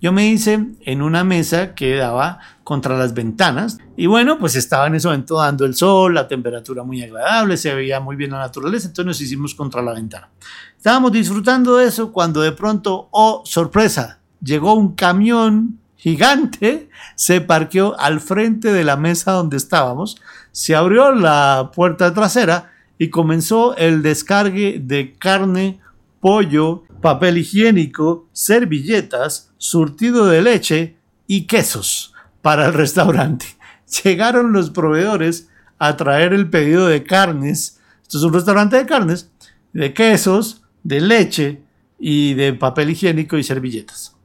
Yo 0.01 0.13
me 0.13 0.29
hice 0.29 0.67
en 0.81 1.03
una 1.03 1.25
mesa 1.25 1.75
que 1.75 1.97
daba 1.97 2.39
contra 2.65 2.97
las 2.97 3.15
ventanas 3.15 3.79
y 3.97 4.07
bueno, 4.07 4.39
pues 4.39 4.57
estaba 4.57 4.87
en 4.87 4.95
ese 4.95 5.09
momento 5.09 5.39
dando 5.39 5.65
el 5.65 5.75
sol, 5.75 6.15
la 6.15 6.29
temperatura 6.29 6.83
muy 6.83 7.03
agradable, 7.03 7.57
se 7.57 7.75
veía 7.75 8.01
muy 8.01 8.17
bien 8.17 8.31
la 8.31 8.39
naturaleza, 8.39 8.89
entonces 8.89 9.07
nos 9.07 9.21
hicimos 9.21 9.55
contra 9.55 9.83
la 9.83 9.93
ventana. 9.93 10.29
Estábamos 10.77 11.13
disfrutando 11.13 11.77
de 11.77 11.87
eso 11.87 12.13
cuando 12.13 12.41
de 12.41 12.53
pronto, 12.53 13.09
oh 13.11 13.43
sorpresa, 13.45 14.21
llegó 14.43 14.75
un 14.75 14.95
camión 14.95 15.79
gigante, 15.97 16.89
se 17.15 17.41
parqueó 17.41 17.99
al 17.99 18.21
frente 18.21 18.73
de 18.73 18.85
la 18.85 18.97
mesa 18.97 19.33
donde 19.33 19.57
estábamos, 19.57 20.21
se 20.53 20.75
abrió 20.75 21.13
la 21.13 21.71
puerta 21.75 22.15
trasera 22.15 22.71
y 22.99 23.11
comenzó 23.11 23.77
el 23.77 24.03
descargue 24.03 24.81
de 24.83 25.15
carne, 25.15 25.81
pollo, 26.21 26.85
papel 27.01 27.39
higiénico, 27.39 28.29
servilletas, 28.33 29.53
surtido 29.59 30.27
de 30.27 30.43
leche 30.43 30.97
y 31.27 31.47
quesos 31.47 32.15
para 32.43 32.67
el 32.67 32.75
restaurante. 32.75 33.47
Llegaron 34.05 34.53
los 34.53 34.71
proveedores 34.71 35.49
a 35.79 35.97
traer 35.97 36.33
el 36.33 36.51
pedido 36.51 36.87
de 36.87 37.05
carnes. 37.05 37.81
Esto 38.03 38.19
es 38.19 38.25
un 38.25 38.33
restaurante 38.33 38.77
de 38.77 38.87
carnes, 38.87 39.31
de 39.73 39.93
quesos, 39.93 40.63
de 40.83 41.01
leche 41.01 41.63
y 41.99 42.35
de 42.35 42.53
papel 42.53 42.91
higiénico 42.91 43.37
y 43.37 43.45
servilletas. 43.45 44.17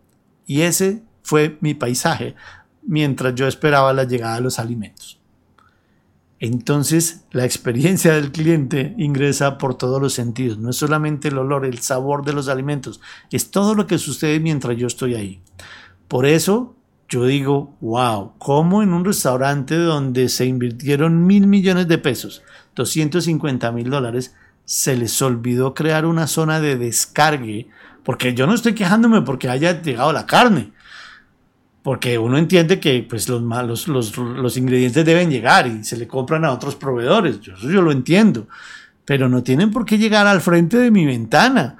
Y 0.45 0.61
ese 0.61 1.03
fue 1.23 1.57
mi 1.61 1.73
paisaje 1.73 2.35
mientras 2.83 3.35
yo 3.35 3.47
esperaba 3.47 3.93
la 3.93 4.03
llegada 4.03 4.35
de 4.35 4.41
los 4.41 4.59
alimentos. 4.59 5.20
Entonces 6.41 7.23
la 7.29 7.45
experiencia 7.45 8.15
del 8.15 8.31
cliente 8.31 8.95
ingresa 8.97 9.59
por 9.59 9.75
todos 9.75 10.01
los 10.01 10.13
sentidos. 10.13 10.57
No 10.57 10.71
es 10.71 10.75
solamente 10.75 11.27
el 11.27 11.37
olor, 11.37 11.65
el 11.65 11.79
sabor 11.79 12.25
de 12.25 12.33
los 12.33 12.49
alimentos, 12.49 12.99
es 13.31 13.51
todo 13.51 13.75
lo 13.75 13.85
que 13.85 13.99
sucede 13.99 14.39
mientras 14.39 14.75
yo 14.75 14.87
estoy 14.87 15.13
ahí. 15.13 15.39
Por 16.07 16.25
eso 16.25 16.75
yo 17.07 17.25
digo, 17.25 17.77
wow, 17.79 18.33
¿cómo 18.39 18.81
en 18.81 18.91
un 18.91 19.05
restaurante 19.05 19.75
donde 19.75 20.29
se 20.29 20.47
invirtieron 20.47 21.27
mil 21.27 21.45
millones 21.45 21.87
de 21.87 21.99
pesos, 21.99 22.41
250 22.75 23.71
mil 23.71 23.91
dólares, 23.91 24.33
se 24.65 24.95
les 24.97 25.21
olvidó 25.21 25.75
crear 25.75 26.07
una 26.07 26.25
zona 26.25 26.59
de 26.59 26.75
descargue? 26.75 27.69
Porque 28.03 28.33
yo 28.33 28.47
no 28.47 28.55
estoy 28.55 28.73
quejándome 28.73 29.21
porque 29.21 29.47
haya 29.47 29.79
llegado 29.79 30.11
la 30.11 30.25
carne 30.25 30.71
porque 31.83 32.17
uno 32.17 32.37
entiende 32.37 32.79
que 32.79 33.05
pues, 33.07 33.27
los, 33.27 33.41
los, 33.41 33.87
los, 33.87 34.17
los, 34.17 34.57
ingredientes 34.57 35.03
deben 35.03 35.31
llegar 35.31 35.67
y 35.67 35.83
se 35.83 35.97
le 35.97 36.07
compran 36.07 36.45
a 36.45 36.51
otros 36.51 36.75
proveedores. 36.75 37.39
Yo, 37.41 37.53
eso 37.53 37.69
yo 37.69 37.81
lo 37.81 37.91
entiendo. 37.91 38.47
Pero 39.03 39.27
no 39.27 39.41
tienen 39.41 39.71
por 39.71 39.85
qué 39.85 39.97
llegar 39.97 40.27
al 40.27 40.41
frente 40.41 40.77
de 40.77 40.91
mi 40.91 41.05
ventana 41.05 41.77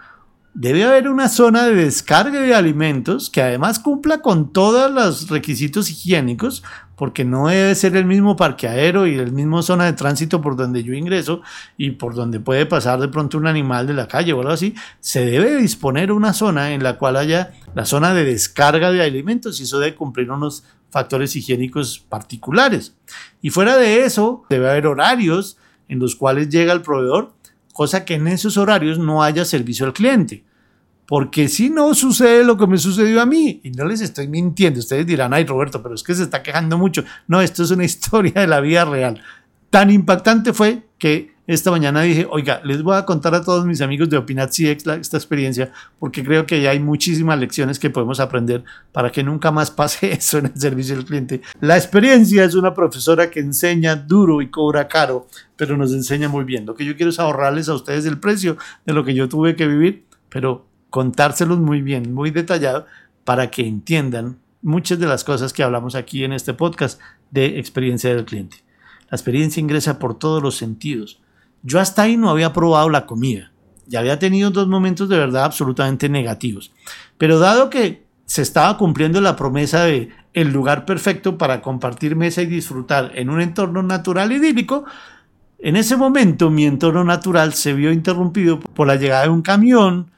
debe 0.53 0.83
haber 0.83 1.07
una 1.07 1.29
zona 1.29 1.65
de 1.65 1.75
descarga 1.75 2.41
de 2.41 2.53
alimentos 2.53 3.29
que 3.29 3.41
además 3.41 3.79
cumpla 3.79 4.21
con 4.21 4.51
todos 4.51 4.91
los 4.91 5.29
requisitos 5.29 5.89
higiénicos, 5.89 6.63
porque 6.95 7.25
no 7.25 7.47
debe 7.47 7.73
ser 7.73 7.95
el 7.95 8.05
mismo 8.05 8.35
parqueadero 8.35 9.07
y 9.07 9.15
el 9.15 9.31
mismo 9.31 9.63
zona 9.63 9.85
de 9.85 9.93
tránsito 9.93 10.39
por 10.41 10.55
donde 10.55 10.83
yo 10.83 10.93
ingreso 10.93 11.41
y 11.75 11.91
por 11.91 12.13
donde 12.13 12.39
puede 12.39 12.65
pasar 12.65 12.99
de 12.99 13.07
pronto 13.07 13.37
un 13.37 13.47
animal 13.47 13.87
de 13.87 13.93
la 13.93 14.07
calle 14.07 14.33
o 14.33 14.41
algo 14.41 14.51
así. 14.53 14.75
Se 14.99 15.25
debe 15.25 15.55
disponer 15.55 16.11
una 16.11 16.33
zona 16.33 16.73
en 16.73 16.83
la 16.83 16.97
cual 16.97 17.17
haya 17.17 17.53
la 17.73 17.85
zona 17.85 18.13
de 18.13 18.25
descarga 18.25 18.91
de 18.91 19.01
alimentos 19.01 19.59
y 19.59 19.63
eso 19.63 19.79
debe 19.79 19.95
cumplir 19.95 20.29
unos 20.29 20.63
factores 20.91 21.35
higiénicos 21.35 21.99
particulares. 21.99 22.93
Y 23.41 23.49
fuera 23.49 23.77
de 23.77 24.05
eso, 24.05 24.43
debe 24.49 24.69
haber 24.69 24.85
horarios 24.85 25.57
en 25.87 25.97
los 25.97 26.15
cuales 26.15 26.49
llega 26.49 26.71
el 26.73 26.81
proveedor 26.81 27.33
cosa 27.81 28.05
que 28.05 28.13
en 28.13 28.27
esos 28.27 28.57
horarios 28.57 28.99
no 28.99 29.23
haya 29.23 29.43
servicio 29.43 29.87
al 29.87 29.93
cliente. 29.93 30.43
Porque 31.07 31.47
si 31.47 31.71
no 31.71 31.95
sucede 31.95 32.43
lo 32.43 32.55
que 32.55 32.67
me 32.67 32.77
sucedió 32.77 33.19
a 33.19 33.25
mí, 33.25 33.59
y 33.63 33.71
no 33.71 33.85
les 33.85 34.01
estoy 34.01 34.27
mintiendo, 34.27 34.79
ustedes 34.79 35.07
dirán, 35.07 35.33
ay 35.33 35.45
Roberto, 35.45 35.81
pero 35.81 35.95
es 35.95 36.03
que 36.03 36.13
se 36.13 36.21
está 36.21 36.43
quejando 36.43 36.77
mucho. 36.77 37.03
No, 37.27 37.41
esto 37.41 37.63
es 37.63 37.71
una 37.71 37.83
historia 37.91 38.33
de 38.35 38.45
la 38.45 38.61
vida 38.61 38.85
real. 38.85 39.19
Tan 39.71 39.89
impactante 39.89 40.53
fue 40.53 40.83
que 40.99 41.30
esta 41.53 41.69
mañana 41.69 42.01
dije, 42.01 42.25
oiga, 42.29 42.61
les 42.63 42.81
voy 42.81 42.95
a 42.95 43.05
contar 43.05 43.35
a 43.35 43.43
todos 43.43 43.65
mis 43.65 43.81
amigos 43.81 44.09
de 44.09 44.15
Opinat 44.15 44.51
CX 44.51 44.87
esta 44.87 45.17
experiencia, 45.17 45.71
porque 45.99 46.23
creo 46.23 46.45
que 46.45 46.67
hay 46.69 46.79
muchísimas 46.79 47.37
lecciones 47.37 47.77
que 47.77 47.89
podemos 47.89 48.21
aprender 48.21 48.63
para 48.93 49.11
que 49.11 49.21
nunca 49.21 49.51
más 49.51 49.69
pase 49.69 50.11
eso 50.13 50.37
en 50.37 50.45
el 50.45 50.57
servicio 50.57 50.95
al 50.95 51.03
cliente. 51.03 51.41
La 51.59 51.75
experiencia 51.75 52.45
es 52.45 52.55
una 52.55 52.73
profesora 52.73 53.29
que 53.29 53.41
enseña 53.41 53.97
duro 53.97 54.41
y 54.41 54.49
cobra 54.49 54.87
caro, 54.87 55.27
pero 55.57 55.75
nos 55.75 55.91
enseña 55.91 56.29
muy 56.29 56.45
bien. 56.45 56.65
Lo 56.65 56.73
que 56.73 56.85
yo 56.85 56.95
quiero 56.95 57.09
es 57.09 57.19
ahorrarles 57.19 57.67
a 57.67 57.73
ustedes 57.73 58.05
el 58.05 58.19
precio 58.19 58.55
de 58.85 58.93
lo 58.93 59.03
que 59.03 59.13
yo 59.13 59.27
tuve 59.27 59.57
que 59.57 59.67
vivir, 59.67 60.05
pero 60.29 60.65
contárselos 60.89 61.59
muy 61.59 61.81
bien, 61.81 62.13
muy 62.13 62.31
detallado, 62.31 62.85
para 63.25 63.51
que 63.51 63.67
entiendan 63.67 64.37
muchas 64.61 64.99
de 64.99 65.07
las 65.07 65.25
cosas 65.25 65.51
que 65.51 65.63
hablamos 65.63 65.95
aquí 65.95 66.23
en 66.23 66.31
este 66.31 66.53
podcast 66.53 67.01
de 67.29 67.59
experiencia 67.59 68.15
del 68.15 68.23
cliente. 68.23 68.57
La 69.09 69.17
experiencia 69.17 69.59
ingresa 69.59 69.99
por 69.99 70.17
todos 70.17 70.41
los 70.41 70.55
sentidos 70.55 71.21
yo 71.63 71.79
hasta 71.79 72.03
ahí 72.03 72.17
no 72.17 72.29
había 72.29 72.53
probado 72.53 72.89
la 72.89 73.05
comida. 73.05 73.51
Ya 73.87 73.99
había 73.99 74.19
tenido 74.19 74.51
dos 74.51 74.67
momentos 74.67 75.09
de 75.09 75.17
verdad 75.17 75.43
absolutamente 75.43 76.09
negativos. 76.09 76.71
Pero 77.17 77.39
dado 77.39 77.69
que 77.69 78.05
se 78.25 78.41
estaba 78.41 78.77
cumpliendo 78.77 79.19
la 79.19 79.35
promesa 79.35 79.83
de 79.83 80.09
el 80.33 80.53
lugar 80.53 80.85
perfecto 80.85 81.37
para 81.37 81.61
compartir 81.61 82.15
mesa 82.15 82.41
y 82.41 82.45
disfrutar 82.45 83.11
en 83.15 83.29
un 83.29 83.41
entorno 83.41 83.83
natural 83.83 84.31
idílico, 84.31 84.85
en 85.59 85.75
ese 85.75 85.97
momento 85.97 86.49
mi 86.49 86.65
entorno 86.65 87.03
natural 87.03 87.53
se 87.53 87.73
vio 87.73 87.91
interrumpido 87.91 88.59
por 88.59 88.87
la 88.87 88.95
llegada 88.95 89.23
de 89.23 89.29
un 89.29 89.41
camión 89.41 90.09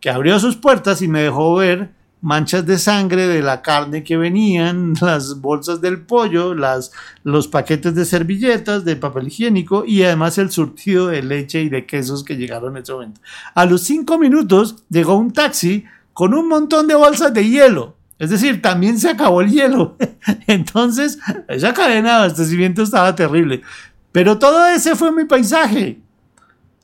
que 0.00 0.10
abrió 0.10 0.38
sus 0.38 0.56
puertas 0.56 1.02
y 1.02 1.08
me 1.08 1.20
dejó 1.20 1.56
ver 1.56 1.90
manchas 2.20 2.66
de 2.66 2.78
sangre 2.78 3.26
de 3.26 3.42
la 3.42 3.62
carne 3.62 4.02
que 4.04 4.16
venían, 4.16 4.94
las 5.00 5.40
bolsas 5.40 5.80
del 5.80 6.00
pollo, 6.02 6.54
las, 6.54 6.92
los 7.24 7.48
paquetes 7.48 7.94
de 7.94 8.04
servilletas, 8.04 8.84
de 8.84 8.96
papel 8.96 9.28
higiénico 9.28 9.84
y 9.84 10.02
además 10.02 10.38
el 10.38 10.50
surtido 10.50 11.08
de 11.08 11.22
leche 11.22 11.62
y 11.62 11.68
de 11.68 11.86
quesos 11.86 12.24
que 12.24 12.36
llegaron 12.36 12.76
en 12.76 12.82
ese 12.82 12.92
momento. 12.92 13.20
A 13.54 13.66
los 13.66 13.82
cinco 13.82 14.18
minutos 14.18 14.84
llegó 14.88 15.16
un 15.16 15.32
taxi 15.32 15.84
con 16.12 16.34
un 16.34 16.48
montón 16.48 16.88
de 16.88 16.94
bolsas 16.94 17.32
de 17.32 17.48
hielo. 17.48 17.96
Es 18.18 18.30
decir, 18.30 18.60
también 18.60 18.98
se 18.98 19.08
acabó 19.08 19.40
el 19.40 19.50
hielo. 19.50 19.96
Entonces, 20.48 21.18
esa 21.46 21.72
cadena 21.72 22.08
de 22.08 22.24
abastecimiento 22.24 22.82
estaba 22.82 23.14
terrible. 23.14 23.62
Pero 24.10 24.38
todo 24.38 24.66
ese 24.66 24.96
fue 24.96 25.12
mi 25.12 25.24
paisaje. 25.24 26.00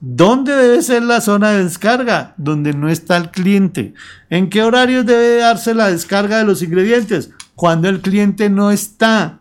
¿Dónde 0.00 0.54
debe 0.54 0.82
ser 0.82 1.02
la 1.02 1.20
zona 1.20 1.52
de 1.52 1.64
descarga? 1.64 2.34
Donde 2.36 2.74
no 2.74 2.88
está 2.88 3.16
el 3.16 3.30
cliente. 3.30 3.94
¿En 4.28 4.50
qué 4.50 4.62
horarios 4.62 5.06
debe 5.06 5.36
darse 5.36 5.74
la 5.74 5.90
descarga 5.90 6.38
de 6.38 6.44
los 6.44 6.62
ingredientes? 6.62 7.30
Cuando 7.54 7.88
el 7.88 8.00
cliente 8.00 8.50
no 8.50 8.70
está. 8.70 9.40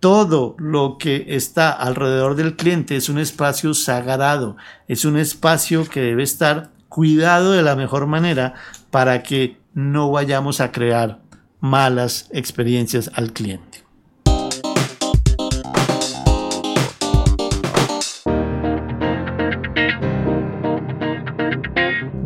Todo 0.00 0.54
lo 0.58 0.96
que 0.96 1.24
está 1.28 1.72
alrededor 1.72 2.36
del 2.36 2.54
cliente 2.54 2.94
es 2.94 3.08
un 3.08 3.18
espacio 3.18 3.74
sagrado, 3.74 4.56
es 4.86 5.04
un 5.04 5.16
espacio 5.18 5.88
que 5.88 6.00
debe 6.00 6.22
estar 6.22 6.70
cuidado 6.88 7.50
de 7.50 7.62
la 7.62 7.74
mejor 7.74 8.06
manera 8.06 8.54
para 8.92 9.24
que 9.24 9.58
no 9.74 10.12
vayamos 10.12 10.60
a 10.60 10.70
crear 10.70 11.18
malas 11.58 12.28
experiencias 12.32 13.10
al 13.14 13.32
cliente. 13.32 13.87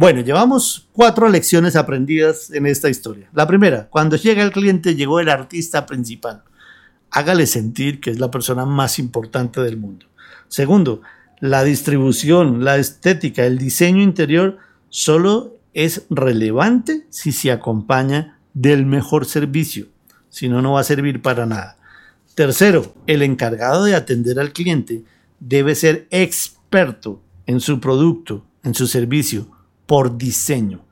Bueno, 0.03 0.21
llevamos 0.21 0.89
cuatro 0.91 1.29
lecciones 1.29 1.77
aprendidas 1.77 2.51
en 2.51 2.67
esta 2.67 2.91
historia. 2.91 3.29
La 3.33 3.47
primera, 3.47 3.89
cuando 3.89 4.17
llega 4.17 4.43
el 4.43 4.51
cliente 4.51 4.97
llegó 4.97 5.21
el 5.21 5.29
artista 5.29 5.87
principal. 5.87 6.43
Hágale 7.13 7.47
sentir 7.47 8.01
que 8.01 8.11
es 8.11 8.19
la 8.19 8.29
persona 8.29 8.67
más 8.67 8.99
importante 8.99 9.61
del 9.61 9.77
mundo. 9.77 10.07
Segundo, 10.49 11.03
la 11.39 11.63
distribución, 11.63 12.65
la 12.65 12.79
estética, 12.79 13.47
el 13.47 13.59
diseño 13.59 14.03
interior 14.03 14.59
solo 14.89 15.55
es 15.73 16.05
relevante 16.11 17.07
si 17.11 17.31
se 17.31 17.53
acompaña 17.53 18.41
del 18.55 18.85
mejor 18.85 19.25
servicio. 19.25 19.87
Si 20.31 20.49
no, 20.49 20.63
no 20.63 20.73
va 20.73 20.81
a 20.81 20.85
servir 20.85 21.23
para 21.23 21.47
nada. 21.47 21.77
Tercero, 22.35 22.93
el 23.07 23.23
encargado 23.23 23.85
de 23.85 23.95
atender 23.95 24.41
al 24.41 24.53
cliente 24.53 25.05
debe 25.39 25.77
ser 25.77 26.09
experto 26.11 27.23
en 27.47 27.61
su 27.61 27.79
producto, 27.79 28.45
en 28.65 28.75
su 28.75 28.89
servicio, 28.89 29.62
por 29.93 30.17
diseño. 30.17 30.87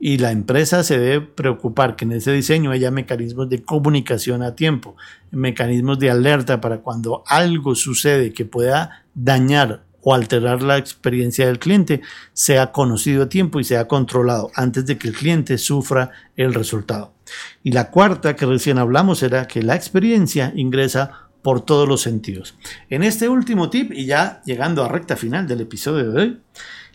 Y 0.00 0.18
la 0.18 0.32
empresa 0.32 0.82
se 0.82 0.98
debe 0.98 1.20
preocupar 1.24 1.94
que 1.94 2.04
en 2.04 2.10
ese 2.10 2.32
diseño 2.32 2.72
haya 2.72 2.90
mecanismos 2.90 3.48
de 3.48 3.62
comunicación 3.62 4.42
a 4.42 4.56
tiempo, 4.56 4.96
mecanismos 5.30 6.00
de 6.00 6.10
alerta 6.10 6.60
para 6.60 6.78
cuando 6.78 7.22
algo 7.28 7.76
sucede 7.76 8.32
que 8.32 8.44
pueda 8.44 9.04
dañar 9.14 9.84
o 10.00 10.14
alterar 10.14 10.64
la 10.64 10.78
experiencia 10.78 11.46
del 11.46 11.60
cliente 11.60 12.00
sea 12.32 12.72
conocido 12.72 13.22
a 13.22 13.28
tiempo 13.28 13.60
y 13.60 13.64
sea 13.64 13.86
controlado 13.86 14.50
antes 14.56 14.84
de 14.84 14.98
que 14.98 15.06
el 15.06 15.14
cliente 15.14 15.56
sufra 15.56 16.10
el 16.34 16.52
resultado. 16.52 17.14
Y 17.62 17.70
la 17.70 17.92
cuarta 17.92 18.34
que 18.34 18.46
recién 18.46 18.78
hablamos 18.78 19.22
era 19.22 19.46
que 19.46 19.62
la 19.62 19.76
experiencia 19.76 20.52
ingresa 20.56 21.28
por 21.42 21.64
todos 21.64 21.88
los 21.88 22.00
sentidos. 22.00 22.56
En 22.88 23.04
este 23.04 23.28
último 23.28 23.70
tip, 23.70 23.92
y 23.92 24.06
ya 24.06 24.42
llegando 24.44 24.82
a 24.82 24.88
recta 24.88 25.14
final 25.14 25.46
del 25.46 25.60
episodio 25.60 26.10
de 26.10 26.20
hoy, 26.20 26.40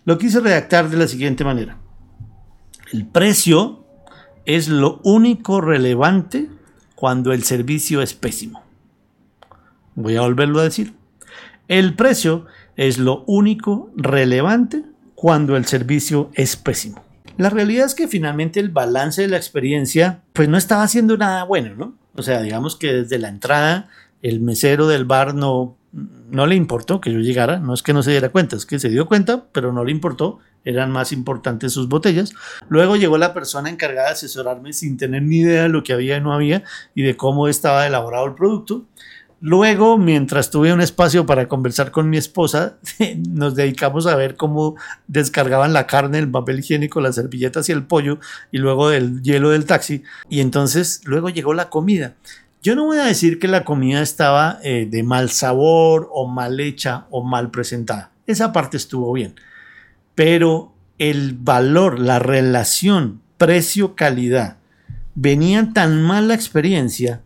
lo 0.06 0.18
quise 0.18 0.39
redactar 0.39 0.89
de 0.89 0.97
la 0.97 1.08
siguiente 1.08 1.43
manera. 1.43 1.78
El 2.93 3.06
precio 3.08 3.86
es 4.45 4.68
lo 4.68 5.01
único 5.03 5.60
relevante 5.60 6.49
cuando 6.93 7.34
el 7.34 7.43
servicio 7.43 8.01
es 8.01 8.14
pésimo. 8.14 8.64
Voy 9.95 10.16
a 10.16 10.22
volverlo 10.22 10.60
a 10.60 10.64
decir. 10.64 10.93
El 11.68 11.95
precio 11.95 12.45
es 12.76 12.99
lo 12.99 13.24
único 13.26 13.91
relevante 13.95 14.84
cuando 15.16 15.58
el 15.58 15.66
servicio 15.66 16.30
es 16.36 16.56
pésimo. 16.56 17.03
La 17.38 17.49
realidad 17.49 17.86
es 17.86 17.95
que 17.95 18.08
finalmente 18.08 18.60
el 18.60 18.70
balance 18.70 19.22
de 19.22 19.28
la 19.28 19.38
experiencia 19.38 20.22
pues 20.34 20.47
no 20.47 20.58
estaba 20.58 20.84
haciendo 20.84 21.18
nada 21.18 21.43
bueno, 21.43 21.76
¿no? 21.76 21.95
O 22.16 22.22
sea, 22.22 22.41
digamos 22.41 22.76
que 22.76 22.93
desde 22.93 23.20
la 23.20 23.30
entrada 23.30 23.89
el 24.22 24.39
mesero 24.39 24.88
del 24.88 25.06
bar 25.06 25.34
no, 25.36 25.78
no 26.30 26.47
le 26.47 26.55
importó 26.55 27.01
que 27.01 27.11
yo 27.11 27.19
llegara, 27.19 27.59
no 27.59 27.73
es 27.73 27.84
que 27.84 27.93
no 27.93 28.03
se 28.03 28.11
diera 28.11 28.30
cuenta, 28.30 28.55
es 28.55 28.65
que 28.65 28.80
se 28.80 28.89
dio 28.89 29.05
cuenta, 29.05 29.45
pero 29.51 29.71
no 29.71 29.84
le 29.84 29.91
importó, 29.91 30.39
eran 30.63 30.91
más 30.91 31.11
importantes 31.11 31.73
sus 31.73 31.88
botellas. 31.88 32.34
Luego 32.69 32.95
llegó 32.95 33.17
la 33.17 33.34
persona 33.34 33.69
encargada 33.69 34.07
de 34.07 34.13
asesorarme 34.13 34.73
sin 34.73 34.97
tener 34.97 35.21
ni 35.21 35.39
idea 35.39 35.63
de 35.63 35.69
lo 35.69 35.84
que 35.84 35.93
había 35.93 36.17
y 36.17 36.21
no 36.21 36.34
había 36.34 36.63
y 36.95 37.03
de 37.03 37.15
cómo 37.15 37.47
estaba 37.47 37.86
elaborado 37.86 38.26
el 38.26 38.34
producto. 38.34 38.86
Luego, 39.41 39.97
mientras 39.99 40.49
tuve 40.49 40.73
un 40.73 40.82
espacio 40.82 41.26
para 41.28 41.47
conversar 41.47 41.91
con 41.91 42.09
mi 42.09 42.17
esposa, 42.17 42.78
nos 43.30 43.53
dedicamos 43.53 44.07
a 44.07 44.15
ver 44.15 44.38
cómo 44.38 44.76
descargaban 45.07 45.73
la 45.73 45.86
carne, 45.86 46.17
el 46.17 46.32
papel 46.32 46.59
higiénico, 46.59 46.99
las 47.01 47.15
servilletas 47.15 47.69
y 47.69 47.73
el 47.73 47.84
pollo, 47.84 48.17
y 48.51 48.57
luego 48.57 48.91
el 48.91 49.21
hielo 49.21 49.49
del 49.49 49.65
taxi. 49.65 50.03
Y 50.30 50.39
entonces 50.39 51.01
luego 51.05 51.30
llegó 51.30 51.53
la 51.53 51.69
comida. 51.69 52.15
Yo 52.66 52.74
no 52.74 52.86
voy 52.86 52.97
a 52.97 53.05
decir 53.05 53.38
que 53.38 53.47
la 53.47 53.63
comida 53.63 54.01
estaba 54.01 54.57
eh, 54.63 54.88
de 54.89 55.03
mal 55.03 55.30
sabor 55.30 56.09
o 56.11 56.28
mal 56.28 56.59
hecha 56.59 57.05
o 57.11 57.24
mal 57.24 57.51
presentada. 57.51 58.09
Esa 58.26 58.51
parte 58.53 58.76
estuvo 58.76 59.13
bien. 59.13 59.36
Pero 60.16 60.74
el 60.97 61.34
valor, 61.34 61.99
la 61.99 62.18
relación 62.18 63.22
precio-calidad, 63.38 64.57
venía 65.13 65.74
tan 65.74 66.01
mal 66.01 66.30
la 66.30 66.34
experiencia 66.34 67.22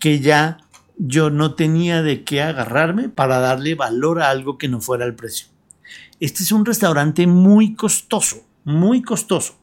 que 0.00 0.18
ya 0.18 0.58
yo 0.98 1.30
no 1.30 1.54
tenía 1.54 2.02
de 2.02 2.24
qué 2.24 2.42
agarrarme 2.42 3.08
para 3.08 3.38
darle 3.38 3.76
valor 3.76 4.20
a 4.20 4.30
algo 4.30 4.58
que 4.58 4.66
no 4.66 4.80
fuera 4.80 5.04
el 5.04 5.14
precio. 5.14 5.46
Este 6.18 6.42
es 6.42 6.50
un 6.50 6.66
restaurante 6.66 7.28
muy 7.28 7.76
costoso, 7.76 8.44
muy 8.64 9.02
costoso. 9.02 9.56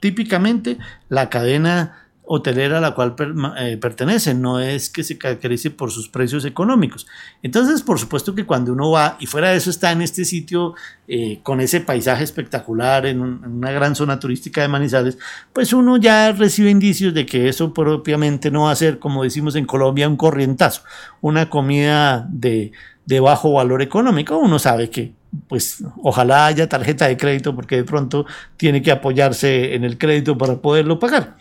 Típicamente 0.00 0.76
la 1.08 1.30
cadena 1.30 2.05
hotelera 2.28 2.78
a 2.78 2.80
la 2.80 2.92
cual 2.92 3.14
eh, 3.58 3.78
pertenece, 3.80 4.34
no 4.34 4.58
es 4.58 4.90
que 4.90 5.04
se 5.04 5.16
caracterice 5.16 5.70
por 5.70 5.92
sus 5.92 6.08
precios 6.08 6.44
económicos. 6.44 7.06
Entonces, 7.42 7.82
por 7.82 8.00
supuesto 8.00 8.34
que 8.34 8.44
cuando 8.44 8.72
uno 8.72 8.90
va 8.90 9.16
y 9.20 9.26
fuera 9.26 9.50
de 9.50 9.56
eso 9.56 9.70
está 9.70 9.92
en 9.92 10.02
este 10.02 10.24
sitio 10.24 10.74
eh, 11.06 11.38
con 11.44 11.60
ese 11.60 11.80
paisaje 11.80 12.24
espectacular 12.24 13.06
en, 13.06 13.20
una 13.20 13.70
gran 13.70 13.94
zona 13.94 14.18
turística 14.18 14.60
de 14.60 14.68
Manizales, 14.68 15.18
pues 15.52 15.72
uno 15.72 15.98
ya 15.98 16.32
recibe 16.32 16.70
indicios 16.70 17.14
de 17.14 17.24
que 17.24 17.48
eso 17.48 17.72
propiamente 17.72 18.50
no 18.50 18.62
va 18.62 18.72
a 18.72 18.76
ser, 18.76 18.98
como 18.98 19.22
decimos 19.22 19.54
en 19.54 19.64
Colombia, 19.64 20.08
un 20.08 20.16
corrientazo, 20.16 20.82
una 21.20 21.48
comida 21.48 22.26
de, 22.28 22.72
de 23.04 23.20
bajo 23.20 23.52
valor 23.52 23.82
económico. 23.82 24.36
Uno 24.36 24.58
sabe 24.58 24.90
que 24.90 25.14
pues 25.48 25.84
ojalá 26.02 26.46
haya 26.46 26.68
tarjeta 26.68 27.06
de 27.06 27.16
crédito 27.16 27.54
porque 27.54 27.76
de 27.76 27.84
pronto 27.84 28.26
tiene 28.56 28.82
que 28.82 28.90
apoyarse 28.90 29.74
en 29.74 29.84
el 29.84 29.98
crédito 29.98 30.36
para 30.36 30.56
poderlo 30.56 30.98
pagar. 30.98 31.36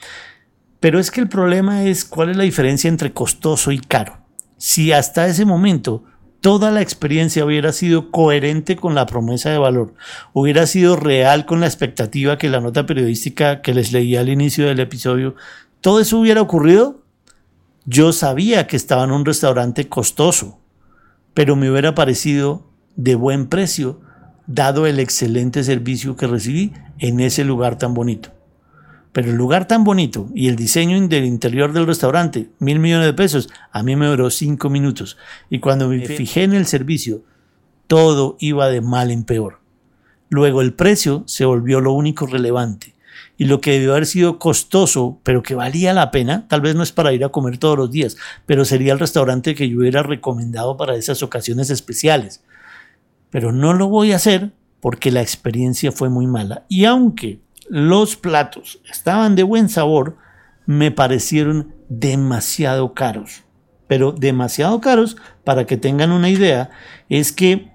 Pero 0.86 1.00
es 1.00 1.10
que 1.10 1.20
el 1.20 1.28
problema 1.28 1.86
es 1.86 2.06
cuál 2.06 2.30
es 2.30 2.38
la 2.38 2.44
diferencia 2.44 2.90
entre 2.90 3.12
costoso 3.12 3.72
y 3.72 3.80
caro. 3.80 4.20
Si 4.58 4.92
hasta 4.92 5.26
ese 5.26 5.44
momento 5.44 6.04
toda 6.42 6.70
la 6.70 6.84
experiencia 6.84 7.44
hubiera 7.44 7.72
sido 7.72 8.12
coherente 8.12 8.76
con 8.76 8.94
la 8.94 9.08
promesa 9.08 9.50
de 9.50 9.58
valor, 9.58 9.96
hubiera 10.32 10.68
sido 10.68 10.96
real 10.96 11.48
con 11.48 11.60
la 11.60 11.66
expectativa 11.66 12.38
que 12.38 12.52
la 12.52 12.62
nota 12.62 12.86
periodística 12.86 13.64
que 13.64 13.74
les 13.74 13.94
leí 13.94 14.16
al 14.16 14.30
inicio 14.30 14.68
del 14.68 14.80
episodio, 14.80 15.34
todo 15.82 16.00
eso 16.00 16.20
hubiera 16.20 16.44
ocurrido, 16.44 17.02
yo 17.86 18.14
sabía 18.14 18.68
que 18.68 18.76
estaba 18.76 19.06
en 19.06 19.12
un 19.12 19.26
restaurante 19.26 19.90
costoso, 19.90 20.60
pero 21.34 21.56
me 21.56 21.72
hubiera 21.72 21.96
parecido 21.96 22.70
de 22.96 23.16
buen 23.16 23.48
precio, 23.48 24.02
dado 24.46 24.86
el 24.86 25.00
excelente 25.00 25.64
servicio 25.64 26.16
que 26.16 26.28
recibí 26.28 26.74
en 27.00 27.22
ese 27.22 27.44
lugar 27.44 27.80
tan 27.80 27.96
bonito. 27.96 28.36
Pero 29.16 29.30
el 29.30 29.38
lugar 29.38 29.66
tan 29.66 29.86
bonito 29.86 30.28
y 30.36 30.50
el 30.50 30.58
diseño 30.58 31.00
del 31.08 31.24
interior 31.24 31.72
del 31.72 31.88
restaurante, 31.88 32.50
mil 32.60 32.80
millones 32.80 33.06
de 33.06 33.14
pesos, 33.14 33.48
a 33.72 33.82
mí 33.82 33.96
me 33.96 34.08
duró 34.08 34.30
cinco 34.30 34.70
minutos. 34.70 35.16
Y 35.50 35.60
cuando 35.60 35.88
me 35.88 36.06
fijé 36.06 36.44
en 36.44 36.52
el 36.52 36.66
servicio, 36.66 37.24
todo 37.88 38.36
iba 38.42 38.68
de 38.68 38.82
mal 38.82 39.12
en 39.12 39.24
peor. 39.24 39.62
Luego 40.28 40.60
el 40.60 40.74
precio 40.74 41.24
se 41.28 41.46
volvió 41.46 41.80
lo 41.80 41.94
único 41.94 42.26
relevante. 42.26 42.94
Y 43.38 43.46
lo 43.46 43.62
que 43.62 43.72
debió 43.72 43.94
haber 43.94 44.06
sido 44.06 44.38
costoso, 44.38 45.22
pero 45.24 45.44
que 45.44 45.56
valía 45.56 45.94
la 45.94 46.12
pena, 46.12 46.46
tal 46.50 46.60
vez 46.60 46.76
no 46.76 46.84
es 46.84 46.92
para 46.92 47.14
ir 47.14 47.24
a 47.24 47.30
comer 47.30 47.58
todos 47.58 47.78
los 47.78 47.92
días, 47.92 48.18
pero 48.46 48.66
sería 48.66 48.92
el 48.92 49.00
restaurante 49.00 49.56
que 49.56 49.70
yo 49.70 49.78
hubiera 49.78 50.04
recomendado 50.04 50.76
para 50.76 50.98
esas 50.98 51.24
ocasiones 51.24 51.70
especiales. 51.70 52.44
Pero 53.30 53.54
no 53.54 53.72
lo 53.72 53.88
voy 53.88 54.12
a 54.12 54.18
hacer 54.18 54.52
porque 54.82 55.10
la 55.10 55.22
experiencia 55.22 55.94
fue 55.94 56.10
muy 56.10 56.28
mala. 56.28 56.66
Y 56.68 56.84
aunque 56.84 57.45
los 57.70 58.16
platos 58.16 58.80
estaban 58.90 59.36
de 59.36 59.44
buen 59.44 59.70
sabor, 59.70 60.18
me 60.66 60.92
parecieron 60.92 61.74
demasiado 61.90 62.94
caros. 62.94 63.44
Pero 63.88 64.12
demasiado 64.12 64.82
caros, 64.82 65.18
para 65.44 65.66
que 65.66 65.78
tengan 65.78 66.12
una 66.12 66.30
idea, 66.30 66.72
es 67.10 67.32
que 67.32 67.72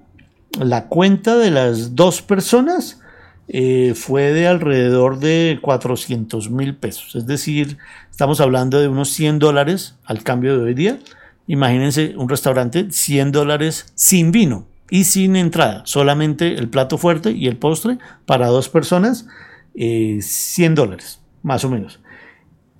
la 0.58 0.88
cuenta 0.88 1.36
de 1.36 1.50
las 1.50 1.94
dos 1.94 2.22
personas 2.22 3.00
eh, 3.48 3.94
fue 3.94 4.32
de 4.32 4.46
alrededor 4.46 5.18
de 5.18 5.58
400 5.60 6.50
mil 6.50 6.76
pesos. 6.76 7.14
Es 7.14 7.26
decir, 7.26 7.78
estamos 8.10 8.40
hablando 8.40 8.80
de 8.80 8.88
unos 8.88 9.10
100 9.10 9.38
dólares 9.38 9.96
al 10.04 10.22
cambio 10.22 10.56
de 10.56 10.64
hoy 10.64 10.74
día. 10.74 10.98
Imagínense 11.46 12.14
un 12.16 12.28
restaurante, 12.28 12.88
100 12.90 13.32
dólares 13.32 13.92
sin 13.94 14.30
vino 14.30 14.66
y 14.88 15.04
sin 15.04 15.36
entrada, 15.36 15.82
solamente 15.84 16.54
el 16.54 16.68
plato 16.68 16.98
fuerte 16.98 17.30
y 17.32 17.46
el 17.46 17.56
postre 17.56 17.98
para 18.26 18.48
dos 18.48 18.68
personas 18.68 19.26
100 19.74 20.72
eh, 20.72 20.74
dólares, 20.74 21.20
más 21.42 21.64
o 21.64 21.70
menos. 21.70 22.00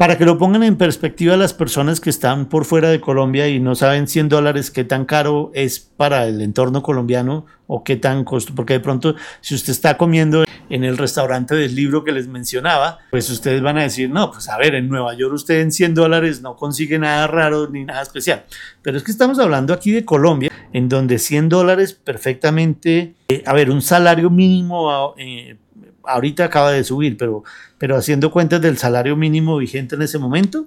Para 0.00 0.16
que 0.16 0.24
lo 0.24 0.38
pongan 0.38 0.62
en 0.62 0.78
perspectiva 0.78 1.36
las 1.36 1.52
personas 1.52 2.00
que 2.00 2.08
están 2.08 2.48
por 2.48 2.64
fuera 2.64 2.88
de 2.88 3.02
Colombia 3.02 3.48
y 3.48 3.60
no 3.60 3.74
saben 3.74 4.08
100 4.08 4.30
dólares 4.30 4.70
qué 4.70 4.82
tan 4.82 5.04
caro 5.04 5.50
es 5.52 5.78
para 5.78 6.26
el 6.26 6.40
entorno 6.40 6.82
colombiano 6.82 7.44
o 7.66 7.84
qué 7.84 7.96
tan 7.96 8.24
costo, 8.24 8.54
porque 8.54 8.72
de 8.72 8.80
pronto 8.80 9.14
si 9.42 9.54
usted 9.54 9.72
está 9.72 9.98
comiendo 9.98 10.46
en 10.70 10.84
el 10.84 10.96
restaurante 10.96 11.54
del 11.54 11.74
libro 11.74 12.02
que 12.02 12.12
les 12.12 12.28
mencionaba, 12.28 13.00
pues 13.10 13.28
ustedes 13.28 13.60
van 13.60 13.76
a 13.76 13.82
decir, 13.82 14.08
no, 14.08 14.30
pues 14.30 14.48
a 14.48 14.56
ver, 14.56 14.74
en 14.74 14.88
Nueva 14.88 15.12
York 15.12 15.34
usted 15.34 15.60
en 15.60 15.70
100 15.70 15.94
dólares 15.94 16.40
no 16.40 16.56
consigue 16.56 16.98
nada 16.98 17.26
raro 17.26 17.68
ni 17.68 17.84
nada 17.84 18.00
especial. 18.00 18.46
Pero 18.80 18.96
es 18.96 19.02
que 19.02 19.10
estamos 19.10 19.38
hablando 19.38 19.74
aquí 19.74 19.90
de 19.90 20.06
Colombia, 20.06 20.50
en 20.72 20.88
donde 20.88 21.18
100 21.18 21.50
dólares 21.50 21.92
perfectamente, 21.92 23.16
eh, 23.28 23.42
a 23.44 23.52
ver, 23.52 23.70
un 23.70 23.82
salario 23.82 24.30
mínimo... 24.30 25.14
Eh, 25.18 25.58
ahorita 26.04 26.44
acaba 26.44 26.72
de 26.72 26.84
subir, 26.84 27.16
pero, 27.16 27.44
pero 27.78 27.96
haciendo 27.96 28.30
cuentas 28.30 28.60
del 28.60 28.78
salario 28.78 29.16
mínimo 29.16 29.56
vigente 29.56 29.94
en 29.94 30.02
ese 30.02 30.18
momento, 30.18 30.66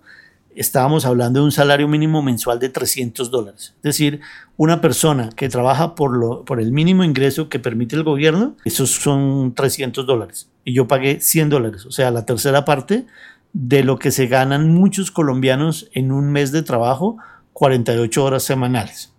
estábamos 0.55 1.05
hablando 1.05 1.39
de 1.39 1.45
un 1.45 1.51
salario 1.51 1.87
mínimo 1.87 2.21
mensual 2.21 2.59
de 2.59 2.69
300 2.69 3.31
dólares. 3.31 3.73
Es 3.77 3.83
decir, 3.83 4.21
una 4.57 4.81
persona 4.81 5.29
que 5.35 5.49
trabaja 5.49 5.95
por, 5.95 6.15
lo, 6.15 6.45
por 6.45 6.59
el 6.59 6.71
mínimo 6.71 7.03
ingreso 7.03 7.49
que 7.49 7.59
permite 7.59 7.95
el 7.95 8.03
gobierno, 8.03 8.55
esos 8.65 8.91
son 8.91 9.53
300 9.55 10.05
dólares. 10.05 10.49
y 10.63 10.73
yo 10.73 10.87
pagué 10.87 11.19
100 11.19 11.49
dólares, 11.49 11.85
o 11.85 11.91
sea, 11.91 12.11
la 12.11 12.25
tercera 12.25 12.65
parte 12.65 13.05
de 13.53 13.83
lo 13.83 13.99
que 13.99 14.11
se 14.11 14.27
ganan 14.27 14.73
muchos 14.73 15.11
colombianos 15.11 15.89
en 15.93 16.11
un 16.11 16.31
mes 16.31 16.51
de 16.51 16.63
trabajo, 16.63 17.17
48 17.53 18.23
horas 18.23 18.43
semanales. 18.43 19.13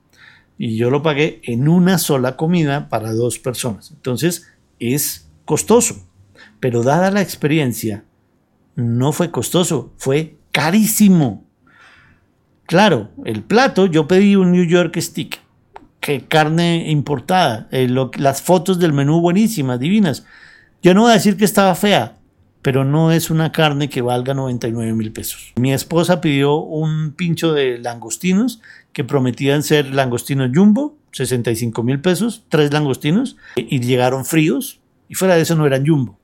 Y 0.59 0.77
yo 0.77 0.91
lo 0.91 1.03
pagué 1.03 1.41
en 1.45 1.69
una 1.69 1.99
sola 1.99 2.37
comida 2.37 2.89
para 2.89 3.13
dos 3.13 3.39
personas. 3.39 3.91
Entonces 3.93 4.49
es 4.79 5.24
costoso, 5.45 6.07
pero 6.61 6.83
dada 6.83 7.11
la 7.11 7.21
experiencia, 7.21 8.05
no 8.77 9.13
fue 9.13 9.31
costoso, 9.31 9.93
fue 9.97 10.37
carísimo. 10.53 11.45
Claro, 12.67 13.11
el 13.25 13.43
plato, 13.43 13.87
yo 13.87 14.09
pedí 14.09 14.37
un 14.37 14.53
New 14.53 14.65
York 14.65 14.99
Stick, 14.99 15.41
que 16.01 16.23
carne 16.27 16.91
importada, 16.91 17.69
eh, 17.71 17.89
las 18.19 18.43
fotos 18.43 18.79
del 18.79 18.93
menú 18.93 19.21
buenísimas, 19.21 19.81
divinas. 19.81 20.27
Yo 20.83 20.93
no 20.93 21.03
voy 21.03 21.13
a 21.13 21.15
decir 21.15 21.37
que 21.37 21.47
estaba 21.47 21.75
fea, 21.75 22.19
pero 22.61 22.85
no 22.85 23.13
es 23.13 23.31
una 23.31 23.53
carne 23.53 23.89
que 23.89 24.03
valga 24.03 24.35
99 24.35 24.93
mil 24.95 25.13
pesos. 25.13 25.53
Mi 25.57 25.73
esposa 25.73 26.21
pidió 26.21 26.57
un 26.57 27.13
pincho 27.13 27.53
de 27.53 27.79
langostinos 27.79 28.61
que 28.93 29.05
prometían 29.05 29.63
ser 29.63 29.95
langostinos 29.95 30.51
jumbo, 30.55 30.97
65 31.13 31.83
mil 31.83 32.01
pesos, 32.01 32.45
tres 32.49 32.73
langostinos, 32.73 33.37
y 33.57 33.81
llegaron 33.81 34.25
fríos, 34.25 34.81
y 35.09 35.15
fuera 35.15 35.37
de 35.37 35.43
eso 35.43 35.55
no 35.55 35.67
eran 35.67 35.87
jumbo. 35.87 36.19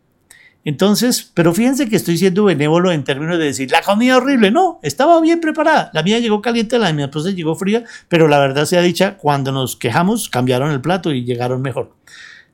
Entonces, 0.64 1.30
pero 1.32 1.54
fíjense 1.54 1.88
que 1.88 1.96
estoy 1.96 2.18
siendo 2.18 2.44
benévolo 2.44 2.92
en 2.92 3.02
términos 3.02 3.38
de 3.38 3.46
decir, 3.46 3.70
la 3.70 3.80
comida 3.80 4.18
horrible, 4.18 4.50
no, 4.50 4.78
estaba 4.82 5.18
bien 5.20 5.40
preparada, 5.40 5.90
la 5.94 6.02
mía 6.02 6.18
llegó 6.18 6.42
caliente, 6.42 6.78
la 6.78 6.88
de 6.88 6.92
mi 6.92 7.02
esposa 7.02 7.30
llegó 7.30 7.54
fría, 7.54 7.84
pero 8.08 8.28
la 8.28 8.38
verdad 8.38 8.66
sea 8.66 8.82
dicha, 8.82 9.16
cuando 9.16 9.52
nos 9.52 9.76
quejamos 9.76 10.28
cambiaron 10.28 10.70
el 10.70 10.82
plato 10.82 11.12
y 11.12 11.24
llegaron 11.24 11.62
mejor. 11.62 11.94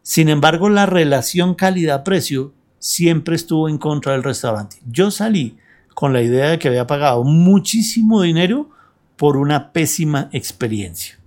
Sin 0.02 0.28
embargo, 0.28 0.68
la 0.68 0.86
relación 0.86 1.56
calidad-precio 1.56 2.54
siempre 2.78 3.34
estuvo 3.34 3.68
en 3.68 3.78
contra 3.78 4.12
del 4.12 4.22
restaurante. 4.22 4.76
Yo 4.86 5.10
salí 5.10 5.56
con 5.94 6.12
la 6.12 6.22
idea 6.22 6.50
de 6.50 6.58
que 6.60 6.68
había 6.68 6.86
pagado 6.86 7.24
muchísimo 7.24 8.22
dinero 8.22 8.70
por 9.16 9.36
una 9.36 9.72
pésima 9.72 10.28
experiencia. 10.30 11.18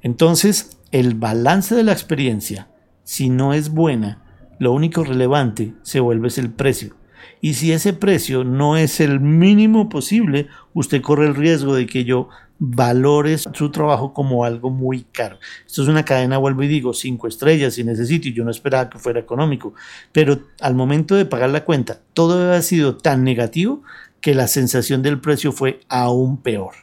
Entonces, 0.00 0.78
el 0.92 1.14
balance 1.14 1.74
de 1.74 1.82
la 1.82 1.92
experiencia, 1.92 2.68
si 3.04 3.28
no 3.28 3.52
es 3.52 3.68
buena, 3.68 4.22
lo 4.58 4.72
único 4.72 5.04
relevante 5.04 5.74
se 5.82 6.00
vuelve 6.00 6.28
es 6.28 6.38
el 6.38 6.50
precio. 6.50 6.96
Y 7.40 7.54
si 7.54 7.72
ese 7.72 7.92
precio 7.92 8.44
no 8.44 8.76
es 8.76 9.00
el 9.00 9.20
mínimo 9.20 9.88
posible, 9.88 10.48
usted 10.74 11.02
corre 11.02 11.26
el 11.26 11.34
riesgo 11.34 11.74
de 11.74 11.86
que 11.86 12.04
yo 12.04 12.28
valore 12.58 13.36
su 13.38 13.70
trabajo 13.70 14.14
como 14.14 14.44
algo 14.44 14.70
muy 14.70 15.02
caro. 15.12 15.38
Esto 15.66 15.82
es 15.82 15.88
una 15.88 16.04
cadena, 16.04 16.38
vuelvo 16.38 16.62
y 16.62 16.68
digo, 16.68 16.94
cinco 16.94 17.28
estrellas 17.28 17.74
si 17.74 17.84
necesito, 17.84 18.28
y 18.28 18.32
yo 18.32 18.44
no 18.44 18.50
esperaba 18.50 18.88
que 18.88 18.98
fuera 18.98 19.20
económico. 19.20 19.74
Pero 20.12 20.40
al 20.60 20.74
momento 20.74 21.14
de 21.14 21.26
pagar 21.26 21.50
la 21.50 21.64
cuenta, 21.64 22.00
todo 22.14 22.48
había 22.48 22.62
sido 22.62 22.96
tan 22.96 23.24
negativo 23.24 23.82
que 24.20 24.34
la 24.34 24.48
sensación 24.48 25.02
del 25.02 25.20
precio 25.20 25.52
fue 25.52 25.80
aún 25.88 26.38
peor. 26.38 26.74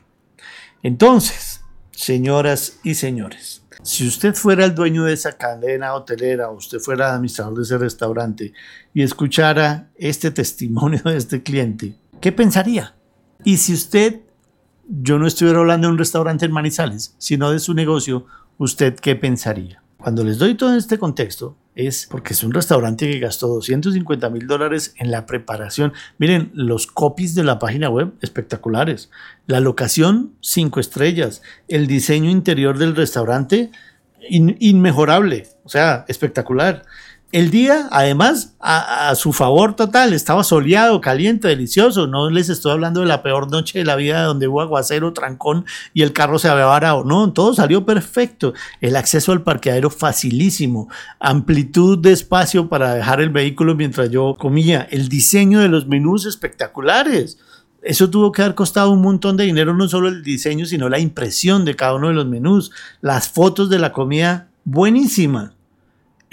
Entonces, 0.83 1.61
señoras 1.91 2.79
y 2.83 2.95
señores, 2.95 3.62
si 3.81 4.07
usted 4.07 4.33
fuera 4.35 4.65
el 4.65 4.75
dueño 4.75 5.03
de 5.03 5.13
esa 5.13 5.33
cadena 5.33 5.93
hotelera 5.93 6.49
o 6.49 6.57
usted 6.57 6.79
fuera 6.79 7.13
administrador 7.13 7.55
de 7.55 7.63
ese 7.63 7.77
restaurante 7.77 8.53
y 8.93 9.01
escuchara 9.01 9.89
este 9.95 10.31
testimonio 10.31 11.01
de 11.03 11.17
este 11.17 11.41
cliente, 11.43 11.97
¿qué 12.21 12.31
pensaría? 12.31 12.95
Y 13.43 13.57
si 13.57 13.73
usted, 13.73 14.21
yo 14.87 15.19
no 15.19 15.27
estuviera 15.27 15.59
hablando 15.59 15.87
de 15.87 15.93
un 15.93 15.97
restaurante 15.97 16.45
en 16.45 16.51
Manizales, 16.51 17.15
sino 17.17 17.51
de 17.51 17.59
su 17.59 17.73
negocio, 17.73 18.25
¿usted 18.57 18.95
qué 18.95 19.15
pensaría? 19.15 19.81
Cuando 19.97 20.23
les 20.23 20.37
doy 20.37 20.55
todo 20.55 20.75
este 20.75 20.99
contexto, 20.99 21.57
es 21.75 22.07
porque 22.09 22.33
es 22.33 22.43
un 22.43 22.53
restaurante 22.53 23.09
que 23.09 23.19
gastó 23.19 23.47
250 23.47 24.29
mil 24.29 24.47
dólares 24.47 24.93
en 24.97 25.11
la 25.11 25.25
preparación. 25.25 25.93
Miren, 26.17 26.51
los 26.53 26.87
copies 26.87 27.35
de 27.35 27.43
la 27.43 27.59
página 27.59 27.89
web 27.89 28.13
espectaculares. 28.21 29.09
La 29.47 29.59
locación, 29.59 30.33
cinco 30.41 30.79
estrellas. 30.79 31.41
El 31.67 31.87
diseño 31.87 32.29
interior 32.29 32.77
del 32.77 32.95
restaurante, 32.95 33.71
inmejorable. 34.29 35.47
O 35.63 35.69
sea, 35.69 36.05
espectacular. 36.07 36.83
El 37.33 37.49
día, 37.49 37.87
además, 37.89 38.53
a, 38.59 39.15
su 39.15 39.33
favor 39.33 39.75
total, 39.75 40.13
estaba 40.13 40.43
soleado, 40.43 41.01
caliente, 41.01 41.47
delicioso. 41.47 42.05
No 42.05 42.29
les 42.29 42.47
estoy 42.47 42.73
hablando 42.73 42.99
de 42.99 43.07
la 43.07 43.23
peor 43.23 43.49
noche 43.49 43.79
de 43.79 43.85
la 43.85 43.95
vida 43.95 44.21
donde 44.21 44.47
hubo 44.47 44.61
aguacero, 44.61 45.13
trancón 45.13 45.65
y 45.95 46.03
el 46.03 46.13
carro 46.13 46.37
se 46.37 46.47
había 46.47 46.65
varado. 46.65 47.03
No, 47.05 47.33
todo 47.33 47.55
salió 47.55 47.87
perfecto. 47.87 48.53
El 48.81 48.95
acceso 48.95 49.31
al 49.31 49.41
parqueadero 49.41 49.89
facilísimo. 49.89 50.89
Amplitud 51.19 51.97
de 51.97 52.11
espacio 52.11 52.69
para 52.69 52.93
dejar 52.93 53.19
el 53.19 53.31
vehículo 53.31 53.73
mientras 53.73 54.11
yo 54.11 54.35
comía. 54.37 54.87
El 54.91 55.09
diseño 55.09 55.59
de 55.59 55.69
los 55.69 55.87
menús 55.87 56.27
espectaculares. 56.27 57.39
Eso 57.81 58.11
tuvo 58.11 58.31
que 58.31 58.43
haber 58.43 58.53
costado 58.53 58.91
un 58.91 59.01
montón 59.01 59.37
de 59.37 59.45
dinero, 59.45 59.73
no 59.73 59.87
solo 59.87 60.07
el 60.07 60.21
diseño, 60.21 60.67
sino 60.67 60.87
la 60.87 60.99
impresión 60.99 61.65
de 61.65 61.75
cada 61.75 61.95
uno 61.95 62.09
de 62.09 62.13
los 62.13 62.27
menús. 62.27 62.69
Las 63.01 63.27
fotos 63.27 63.71
de 63.71 63.79
la 63.79 63.91
comida, 63.91 64.49
buenísima 64.65 65.52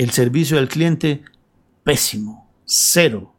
el 0.00 0.12
servicio 0.12 0.56
del 0.56 0.68
cliente, 0.68 1.24
pésimo, 1.84 2.50
cero. 2.64 3.34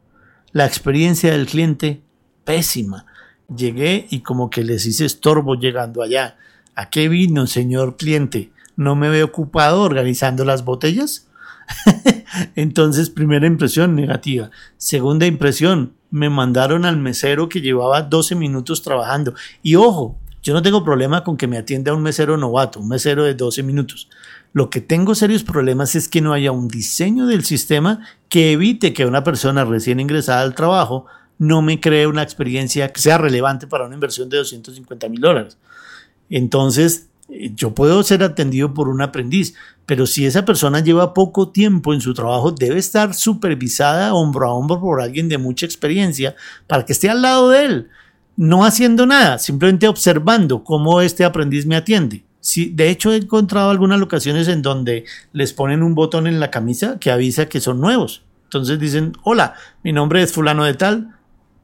La 0.52 0.64
experiencia 0.64 1.32
del 1.32 1.46
cliente, 1.46 2.04
pésima. 2.44 3.04
Llegué 3.48 4.06
y 4.10 4.20
como 4.20 4.48
que 4.48 4.62
les 4.62 4.86
hice 4.86 5.04
estorbo 5.04 5.56
llegando 5.56 6.02
allá. 6.02 6.36
¿A 6.76 6.88
qué 6.88 7.08
vino, 7.08 7.48
señor 7.48 7.96
cliente? 7.96 8.52
¿No 8.76 8.94
me 8.94 9.08
veo 9.08 9.26
ocupado 9.26 9.82
organizando 9.82 10.44
las 10.44 10.64
botellas? 10.64 11.26
Entonces, 12.54 13.10
primera 13.10 13.48
impresión 13.48 13.96
negativa. 13.96 14.52
Segunda 14.76 15.26
impresión, 15.26 15.94
me 16.12 16.30
mandaron 16.30 16.84
al 16.84 16.96
mesero 16.96 17.48
que 17.48 17.60
llevaba 17.60 18.02
12 18.02 18.36
minutos 18.36 18.82
trabajando. 18.82 19.34
Y 19.64 19.74
ojo, 19.74 20.16
yo 20.44 20.54
no 20.54 20.62
tengo 20.62 20.84
problema 20.84 21.24
con 21.24 21.36
que 21.36 21.48
me 21.48 21.58
atienda 21.58 21.92
un 21.92 22.02
mesero 22.02 22.36
novato, 22.36 22.78
un 22.78 22.88
mesero 22.88 23.24
de 23.24 23.34
12 23.34 23.64
minutos. 23.64 24.08
Lo 24.52 24.68
que 24.68 24.80
tengo 24.80 25.14
serios 25.14 25.44
problemas 25.44 25.94
es 25.94 26.08
que 26.08 26.20
no 26.20 26.32
haya 26.32 26.52
un 26.52 26.68
diseño 26.68 27.26
del 27.26 27.44
sistema 27.44 28.06
que 28.28 28.52
evite 28.52 28.92
que 28.92 29.06
una 29.06 29.24
persona 29.24 29.64
recién 29.64 29.98
ingresada 29.98 30.42
al 30.42 30.54
trabajo 30.54 31.06
no 31.38 31.62
me 31.62 31.80
cree 31.80 32.06
una 32.06 32.22
experiencia 32.22 32.92
que 32.92 33.00
sea 33.00 33.18
relevante 33.18 33.66
para 33.66 33.86
una 33.86 33.94
inversión 33.94 34.28
de 34.28 34.36
250 34.36 35.08
mil 35.08 35.20
dólares. 35.20 35.56
Entonces, 36.28 37.08
yo 37.28 37.74
puedo 37.74 38.02
ser 38.02 38.22
atendido 38.22 38.74
por 38.74 38.88
un 38.88 39.00
aprendiz, 39.00 39.54
pero 39.86 40.06
si 40.06 40.26
esa 40.26 40.44
persona 40.44 40.80
lleva 40.80 41.14
poco 41.14 41.48
tiempo 41.48 41.94
en 41.94 42.00
su 42.00 42.12
trabajo, 42.12 42.52
debe 42.52 42.78
estar 42.78 43.14
supervisada 43.14 44.14
hombro 44.14 44.48
a 44.48 44.52
hombro 44.52 44.80
por 44.80 45.00
alguien 45.00 45.28
de 45.28 45.38
mucha 45.38 45.66
experiencia 45.66 46.36
para 46.66 46.84
que 46.84 46.92
esté 46.92 47.08
al 47.08 47.22
lado 47.22 47.50
de 47.50 47.64
él, 47.64 47.88
no 48.36 48.64
haciendo 48.64 49.06
nada, 49.06 49.38
simplemente 49.38 49.88
observando 49.88 50.62
cómo 50.62 51.00
este 51.00 51.24
aprendiz 51.24 51.66
me 51.66 51.76
atiende. 51.76 52.24
Sí, 52.42 52.72
de 52.74 52.90
hecho 52.90 53.12
he 53.12 53.16
encontrado 53.18 53.70
algunas 53.70 54.00
locaciones 54.00 54.48
en 54.48 54.62
donde 54.62 55.04
les 55.32 55.52
ponen 55.52 55.80
un 55.84 55.94
botón 55.94 56.26
en 56.26 56.40
la 56.40 56.50
camisa 56.50 56.98
que 56.98 57.12
avisa 57.12 57.46
que 57.46 57.60
son 57.60 57.80
nuevos. 57.80 58.22
Entonces 58.44 58.80
dicen, 58.80 59.12
hola, 59.22 59.54
mi 59.84 59.92
nombre 59.92 60.20
es 60.22 60.32
fulano 60.32 60.64
de 60.64 60.74
tal, 60.74 61.14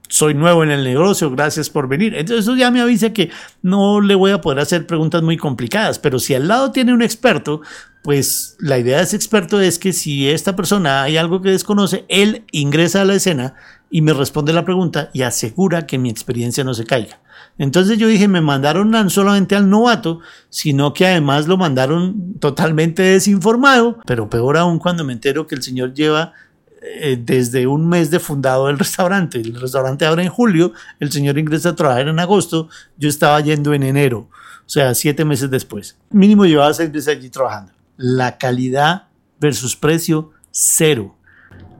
soy 0.08 0.34
nuevo 0.34 0.62
en 0.62 0.70
el 0.70 0.84
negocio, 0.84 1.32
gracias 1.32 1.68
por 1.68 1.88
venir. 1.88 2.14
Entonces 2.14 2.44
eso 2.44 2.56
ya 2.56 2.70
me 2.70 2.80
avisa 2.80 3.12
que 3.12 3.32
no 3.60 4.00
le 4.00 4.14
voy 4.14 4.30
a 4.30 4.40
poder 4.40 4.60
hacer 4.60 4.86
preguntas 4.86 5.20
muy 5.20 5.36
complicadas, 5.36 5.98
pero 5.98 6.20
si 6.20 6.34
al 6.34 6.46
lado 6.46 6.70
tiene 6.70 6.94
un 6.94 7.02
experto, 7.02 7.60
pues 8.04 8.56
la 8.60 8.78
idea 8.78 8.98
de 8.98 9.02
ese 9.02 9.16
experto 9.16 9.60
es 9.60 9.80
que 9.80 9.92
si 9.92 10.30
esta 10.30 10.54
persona 10.54 11.02
hay 11.02 11.16
algo 11.16 11.42
que 11.42 11.50
desconoce, 11.50 12.04
él 12.08 12.44
ingresa 12.52 13.02
a 13.02 13.04
la 13.04 13.14
escena 13.14 13.54
y 13.90 14.00
me 14.00 14.12
responde 14.12 14.52
la 14.52 14.64
pregunta 14.64 15.10
y 15.12 15.22
asegura 15.22 15.88
que 15.88 15.98
mi 15.98 16.08
experiencia 16.08 16.62
no 16.62 16.72
se 16.72 16.84
caiga. 16.84 17.18
Entonces 17.58 17.98
yo 17.98 18.06
dije, 18.06 18.28
me 18.28 18.40
mandaron 18.40 18.90
no 18.90 19.10
solamente 19.10 19.56
al 19.56 19.68
novato, 19.68 20.20
sino 20.48 20.94
que 20.94 21.06
además 21.06 21.48
lo 21.48 21.56
mandaron 21.56 22.34
totalmente 22.38 23.02
desinformado, 23.02 23.98
pero 24.06 24.30
peor 24.30 24.56
aún 24.56 24.78
cuando 24.78 25.04
me 25.04 25.12
entero 25.12 25.46
que 25.46 25.56
el 25.56 25.62
señor 25.62 25.92
lleva 25.92 26.32
eh, 26.80 27.18
desde 27.20 27.66
un 27.66 27.88
mes 27.88 28.12
de 28.12 28.20
fundado 28.20 28.70
el 28.70 28.78
restaurante. 28.78 29.40
El 29.40 29.60
restaurante 29.60 30.06
abre 30.06 30.22
en 30.22 30.30
julio, 30.30 30.72
el 31.00 31.10
señor 31.10 31.36
ingresa 31.36 31.70
a 31.70 31.76
trabajar 31.76 32.06
en 32.06 32.20
agosto, 32.20 32.68
yo 32.96 33.08
estaba 33.08 33.40
yendo 33.40 33.74
en 33.74 33.82
enero, 33.82 34.28
o 34.30 34.68
sea, 34.68 34.94
siete 34.94 35.24
meses 35.24 35.50
después. 35.50 35.96
Mínimo 36.10 36.46
llevaba 36.46 36.72
seis 36.72 36.92
meses 36.92 37.08
allí 37.08 37.28
trabajando. 37.28 37.72
La 37.96 38.38
calidad 38.38 39.08
versus 39.40 39.74
precio, 39.74 40.30
cero. 40.52 41.16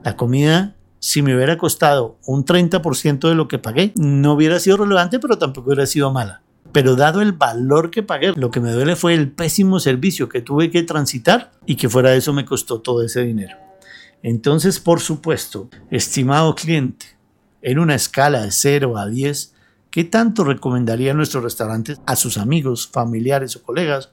La 0.03 0.17
comida 0.17 0.75
si 1.09 1.23
me 1.23 1.35
hubiera 1.35 1.57
costado 1.57 2.19
un 2.27 2.45
30% 2.45 3.29
de 3.29 3.33
lo 3.33 3.47
que 3.47 3.57
pagué, 3.57 3.93
no 3.95 4.33
hubiera 4.33 4.59
sido 4.59 4.77
relevante, 4.77 5.17
pero 5.17 5.39
tampoco 5.39 5.69
hubiera 5.69 5.87
sido 5.87 6.11
mala. 6.11 6.43
Pero 6.71 6.95
dado 6.95 7.21
el 7.21 7.31
valor 7.31 7.89
que 7.89 8.03
pagué, 8.03 8.33
lo 8.35 8.51
que 8.51 8.59
me 8.59 8.71
duele 8.71 8.95
fue 8.95 9.15
el 9.15 9.31
pésimo 9.31 9.79
servicio 9.79 10.29
que 10.29 10.43
tuve 10.43 10.69
que 10.69 10.83
transitar 10.83 11.49
y 11.65 11.77
que 11.77 11.89
fuera 11.89 12.11
de 12.11 12.17
eso 12.17 12.31
me 12.31 12.45
costó 12.45 12.81
todo 12.81 13.01
ese 13.01 13.21
dinero. 13.21 13.57
Entonces, 14.21 14.79
por 14.79 14.99
supuesto, 14.99 15.71
estimado 15.89 16.53
cliente, 16.53 17.17
en 17.63 17.79
una 17.79 17.95
escala 17.95 18.43
de 18.43 18.51
0 18.51 18.95
a 18.95 19.07
10, 19.07 19.55
¿qué 19.89 20.03
tanto 20.03 20.43
recomendaría 20.43 21.15
nuestros 21.15 21.43
restaurantes 21.43 21.99
a 22.05 22.15
sus 22.15 22.37
amigos, 22.37 22.87
familiares 22.87 23.55
o 23.55 23.63
colegas? 23.63 24.11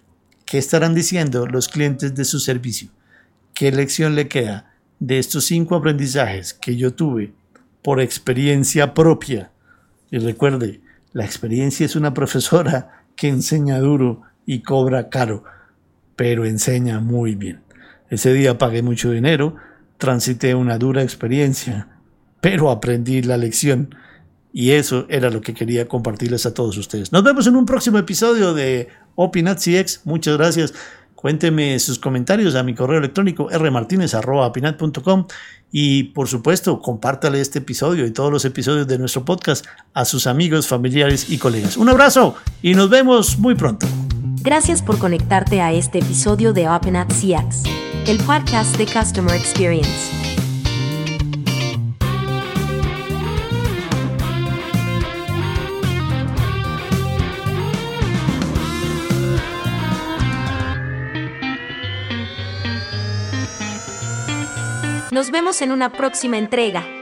qué 0.44 0.58
estarán 0.58 0.94
diciendo 0.94 1.46
los 1.46 1.68
clientes 1.68 2.14
de 2.14 2.26
su 2.26 2.38
servicio. 2.38 2.90
¿Qué 3.54 3.72
lección 3.72 4.14
le 4.14 4.28
queda 4.28 4.74
de 4.98 5.18
estos 5.18 5.46
cinco 5.46 5.76
aprendizajes 5.76 6.52
que 6.52 6.76
yo 6.76 6.92
tuve 6.92 7.32
por 7.82 7.98
experiencia 8.00 8.92
propia? 8.92 9.50
Y 10.10 10.18
recuerde, 10.18 10.81
la 11.12 11.24
experiencia 11.24 11.86
es 11.86 11.96
una 11.96 12.14
profesora 12.14 13.04
que 13.16 13.28
enseña 13.28 13.78
duro 13.78 14.22
y 14.46 14.62
cobra 14.62 15.08
caro, 15.08 15.44
pero 16.16 16.44
enseña 16.44 17.00
muy 17.00 17.34
bien. 17.34 17.60
Ese 18.08 18.32
día 18.32 18.58
pagué 18.58 18.82
mucho 18.82 19.10
dinero, 19.10 19.56
transité 19.98 20.54
una 20.54 20.78
dura 20.78 21.02
experiencia, 21.02 21.88
pero 22.40 22.70
aprendí 22.70 23.22
la 23.22 23.36
lección. 23.36 23.94
Y 24.54 24.72
eso 24.72 25.06
era 25.08 25.30
lo 25.30 25.40
que 25.40 25.54
quería 25.54 25.88
compartirles 25.88 26.44
a 26.44 26.52
todos 26.52 26.76
ustedes. 26.76 27.10
Nos 27.10 27.24
vemos 27.24 27.46
en 27.46 27.56
un 27.56 27.64
próximo 27.64 27.98
episodio 27.98 28.52
de 28.52 28.88
Opinat 29.14 29.58
CX. 29.58 30.02
Muchas 30.04 30.36
gracias. 30.36 30.74
Cuénteme 31.22 31.78
sus 31.78 32.00
comentarios 32.00 32.56
a 32.56 32.64
mi 32.64 32.74
correo 32.74 32.98
electrónico 32.98 33.48
rmartinez.opinat.com 33.48 35.26
y 35.70 36.02
por 36.02 36.26
supuesto 36.26 36.80
compártale 36.80 37.40
este 37.40 37.60
episodio 37.60 38.04
y 38.06 38.10
todos 38.10 38.32
los 38.32 38.44
episodios 38.44 38.88
de 38.88 38.98
nuestro 38.98 39.24
podcast 39.24 39.64
a 39.94 40.04
sus 40.04 40.26
amigos, 40.26 40.66
familiares 40.66 41.30
y 41.30 41.38
colegas. 41.38 41.76
Un 41.76 41.88
abrazo 41.88 42.34
y 42.60 42.74
nos 42.74 42.90
vemos 42.90 43.38
muy 43.38 43.54
pronto. 43.54 43.86
Gracias 44.40 44.82
por 44.82 44.98
conectarte 44.98 45.60
a 45.60 45.72
este 45.72 46.00
episodio 46.00 46.52
de 46.52 46.68
OpenApp 46.68 47.12
CX, 47.12 47.62
el 48.08 48.18
podcast 48.18 48.76
de 48.76 48.86
Customer 48.86 49.36
Experience. 49.36 50.41
Nos 65.12 65.30
vemos 65.30 65.60
en 65.60 65.72
una 65.72 65.92
próxima 65.92 66.38
entrega. 66.38 67.01